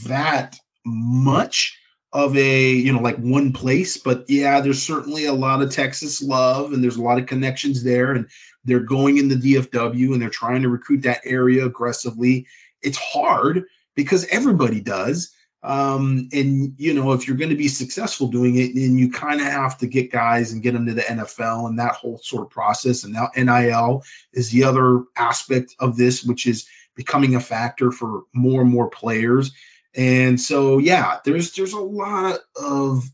[0.07, 1.79] that much
[2.13, 6.23] of a, you know, like one place, but yeah, there's certainly a lot of Texas
[6.23, 8.13] love and there's a lot of connections there.
[8.13, 8.29] And
[8.65, 12.47] they're going in the DFW and they're trying to recruit that area aggressively.
[12.83, 13.65] It's hard
[13.95, 15.33] because everybody does
[15.65, 19.41] um, and you know, if you're going to be successful doing it, then you kind
[19.41, 22.43] of have to get guys and get them to the NFL and that whole sort
[22.43, 23.05] of process.
[23.05, 28.25] And now NIL is the other aspect of this, which is becoming a factor for
[28.35, 29.53] more and more players.
[29.95, 33.05] And so, yeah, there's there's a lot of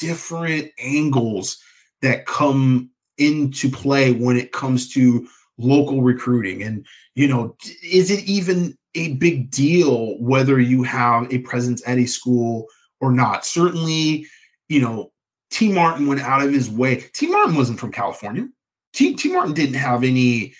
[0.00, 1.62] different angles
[2.00, 5.28] that come into play when it comes to
[5.62, 6.62] local recruiting.
[6.62, 11.98] And you know, is it even a big deal whether you have a presence at
[11.98, 12.66] a school
[13.00, 13.44] or not.
[13.44, 14.26] Certainly,
[14.68, 15.12] you know,
[15.50, 16.96] Tee Martin went out of his way.
[16.96, 18.48] Tee Martin wasn't from California.
[18.94, 19.14] T.
[19.14, 20.54] Tee Martin didn't have any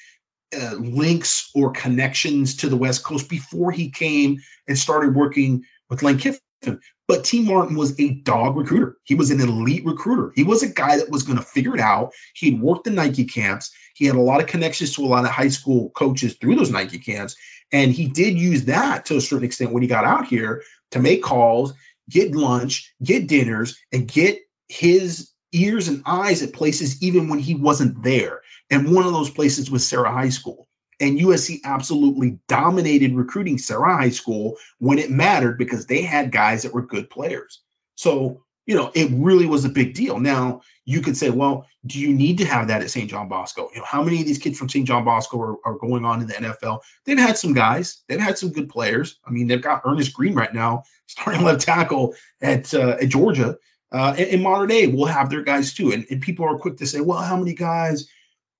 [0.59, 6.03] uh, links or connections to the West Coast before he came and started working with
[6.03, 6.81] Lane Kiffin.
[7.09, 8.97] But Tee Martin was a dog recruiter.
[9.05, 10.33] He was an elite recruiter.
[10.35, 12.13] He was a guy that was going to figure it out.
[12.35, 13.73] He'd worked the Nike camps.
[13.95, 16.71] He had a lot of connections to a lot of high school coaches through those
[16.71, 17.37] Nike camps.
[17.73, 21.01] And he did use that to a certain extent when he got out here to
[21.01, 21.75] make calls,
[22.09, 27.55] get lunch, get dinners, and get his ears and eyes at places even when he
[27.55, 28.43] wasn't there.
[28.71, 30.69] And one of those places was Serra High School.
[31.01, 36.63] And USC absolutely dominated recruiting Serra High School when it mattered because they had guys
[36.63, 37.61] that were good players.
[37.97, 40.21] So you know, it really was a big deal.
[40.21, 43.11] Now, you could say, well, do you need to have that at St.
[43.11, 43.69] John Bosco?
[43.73, 44.87] You know, how many of these kids from St.
[44.87, 46.81] John Bosco are, are going on in the NFL?
[47.05, 49.19] They've had some guys, they've had some good players.
[49.27, 53.59] I mean, they've got Earnest Greene right now, starting left tackle at uh, at Georgia.
[53.91, 55.93] Uh, Mater Dei, we'll have their guys too.
[55.93, 58.09] And, and people are quick to say, well, how many guys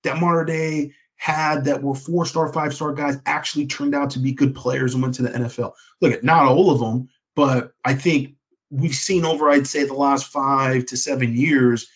[0.03, 4.19] that Mater Dei had that were four star, five star guys actually turned out to
[4.19, 5.73] be good players and went to the NFL?
[6.01, 8.35] Look, not all of them, but I think
[8.69, 11.87] we've seen over, I'd say, the last five to seven years,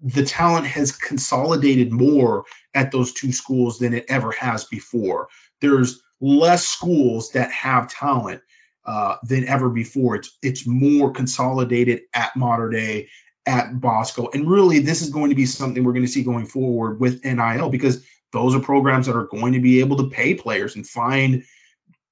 [0.00, 5.28] the talent has consolidated more at those two schools than it ever has before.
[5.60, 8.42] There's less schools that have talent
[8.84, 10.16] uh, than ever before.
[10.16, 13.08] It's it's more consolidated at Mater Dei,
[13.46, 16.46] at Bosco, and really this is going to be something we're going to see going
[16.46, 20.34] forward with NIL because those are programs that are going to be able to pay
[20.34, 21.44] players and find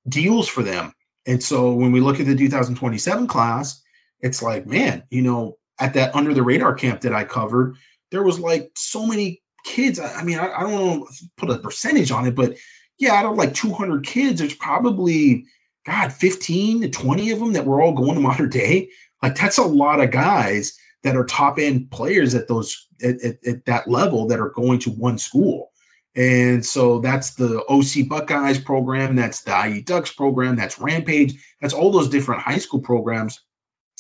[0.08, 0.92] deals for them.
[1.26, 3.82] And so when we look at the 2027 class,
[4.20, 7.76] it's like, man, you know, at that under the radar camp that I covered,
[8.10, 9.98] there was like so many kids.
[9.98, 12.56] I, I mean, I, I, don't know put a percentage on it, but
[12.98, 15.46] yeah, out of like 200 kids, there's probably
[15.84, 18.90] God 15 to 20 of them that were all going to Mater Dei.
[19.22, 23.46] Like that's a lot of guys that are top end players at those at, at,
[23.46, 25.70] at that level that are going to one school.
[26.16, 31.74] And so that's the OC Buckeyes program, that's the IE Ducks program, that's Rampage, that's
[31.74, 33.42] all those different high school programs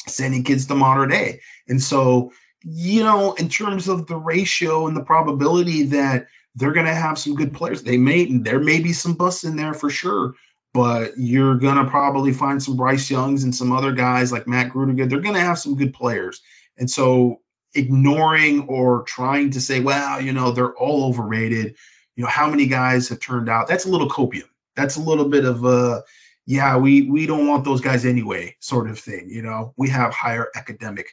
[0.08, 1.40] sending kids to Mater Dei.
[1.68, 6.86] And so, you know, in terms of the ratio and the probability that they're going
[6.86, 9.90] to have some good players, they may, there may be some busts in there for
[9.90, 10.34] sure,
[10.72, 14.70] but you're going to probably find some Bryce Youngs and some other guys like Matt
[14.70, 15.04] Grudiger.
[15.04, 16.40] They're going to have some good players.
[16.78, 17.40] And so,
[17.74, 21.76] ignoring or trying to say, well, you know, they're all overrated,
[22.16, 24.48] you know, how many guys have turned out, that's a little copium.
[24.74, 26.02] That's a little bit of a,
[26.46, 29.28] yeah, we we don't want those guys anyway, sort of thing.
[29.28, 31.08] You know, we have higher academic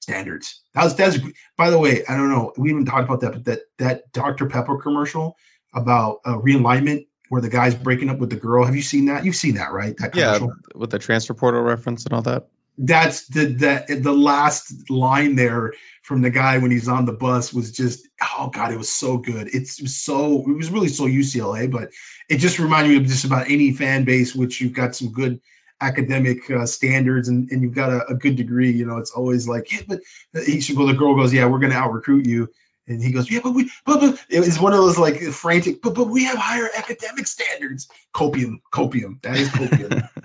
[0.00, 0.62] standards.
[0.74, 1.18] That was that's
[1.56, 4.46] by the way, I don't know, we even talked about that, but that that Dr.
[4.46, 5.36] Pepper commercial
[5.72, 8.64] about uh, realignment where the guy's breaking up with the girl.
[8.64, 9.24] Have you seen that?
[9.24, 9.96] You've seen that, right?
[9.96, 10.48] That commercial?
[10.48, 15.36] Yeah, with the transfer portal reference and all that that's the the the last line
[15.36, 15.72] there
[16.02, 19.16] from the guy when he's on the bus was just oh god it was so
[19.16, 19.48] good.
[19.52, 21.90] It's so it was really so UCLA but
[22.28, 25.40] it just reminded me of just about any fan base which you've got some good
[25.80, 29.46] academic uh, standards and, and you've got a, a, good degree you know it's always
[29.46, 30.00] like yeah but
[30.44, 32.48] he should go the girl goes yeah we're gonna out recruit you.
[32.86, 35.94] And he goes yeah but we but, but it's one of those like frantic but
[35.94, 37.88] but we have higher academic standards.
[38.12, 39.22] Copium copium.
[39.22, 40.08] That is copium.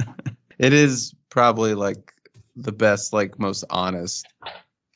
[0.59, 2.13] It is probably like
[2.61, 4.25] the best, like most honest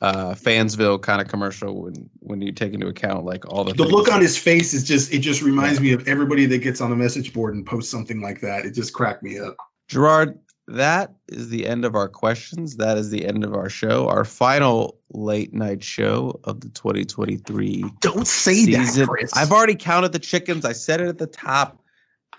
[0.03, 3.85] uh Fansville kind of commercial when when you take into account like all the the
[3.85, 6.89] look on his face is just it just reminds me of everybody that gets on
[6.89, 8.65] the message board and posts something like that.
[8.65, 9.55] It just cracked me up.
[9.87, 12.77] Gerard, that is the end of our questions.
[12.77, 14.07] That is the end of our show.
[14.09, 17.85] Our final late night show of the 2023.
[18.01, 19.01] Don't say season.
[19.01, 19.31] that, Chris.
[19.35, 20.65] I've already counted the chickens.
[20.65, 21.82] I said it at the top.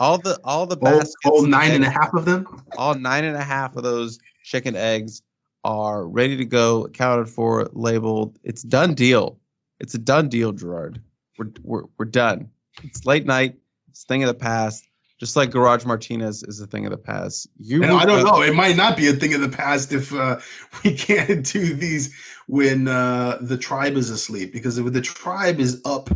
[0.00, 1.14] All the all the baskets.
[1.24, 2.47] All, all nine and a half of them.
[2.76, 5.23] All nine and a half of those chicken eggs
[5.64, 8.39] are ready to go, accounted for, labeled.
[8.42, 9.39] It's done deal.
[9.81, 11.00] It's a done deal, Gerard.
[11.39, 12.50] We're we're we're done.
[12.82, 13.56] It's late night.
[13.89, 14.84] It's thing of the past.
[15.20, 17.48] Just like Garage Martinez is a thing of the past.
[17.56, 18.42] You and I don't know.
[18.42, 20.40] It might not be a thing of the past if uh,
[20.84, 22.14] we can't do these
[22.47, 24.52] when uh, the tribe is asleep.
[24.52, 26.10] Because if the tribe is up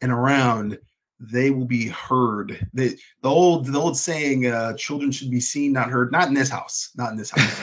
[0.00, 0.78] and around,
[1.20, 2.68] they will be heard.
[2.72, 6.50] the old the old saying, uh, "Children should be seen, not heard." Not in this
[6.50, 6.90] house.
[6.96, 7.60] Not in this house.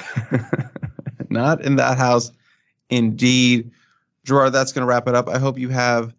[1.29, 2.31] not in that house.
[2.89, 3.71] Indeed,
[4.25, 4.53] Gerard.
[4.53, 5.29] That's going to wrap it up.
[5.29, 6.13] I hope you have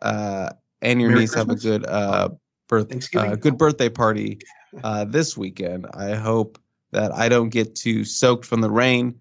[0.00, 1.64] uh, and your Merry niece Christmas.
[1.64, 2.28] have a good uh,
[2.68, 4.40] birth uh, good birthday party
[4.82, 5.86] uh, this weekend.
[5.92, 6.58] I hope
[6.90, 9.20] that I don't get too soaked from the rain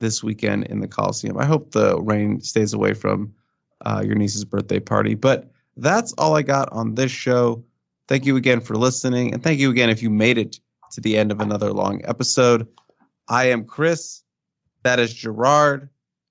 [0.00, 1.38] this weekend in the Coliseum.
[1.38, 3.34] I hope the rain stays away from
[3.80, 7.64] uh, your niece's birthday party, but that's all I got on this show.
[8.08, 9.32] Thank you again for listening.
[9.32, 10.60] And thank you again if you made it
[10.92, 12.68] to the end of another long episode.
[13.28, 14.22] I am Chris.
[14.82, 15.88] That is Gerard.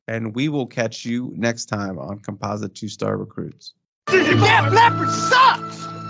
[0.08, 3.74] And we will catch you next time on Composite Two Star Recruits.
[4.12, 6.01] You leopard sucks?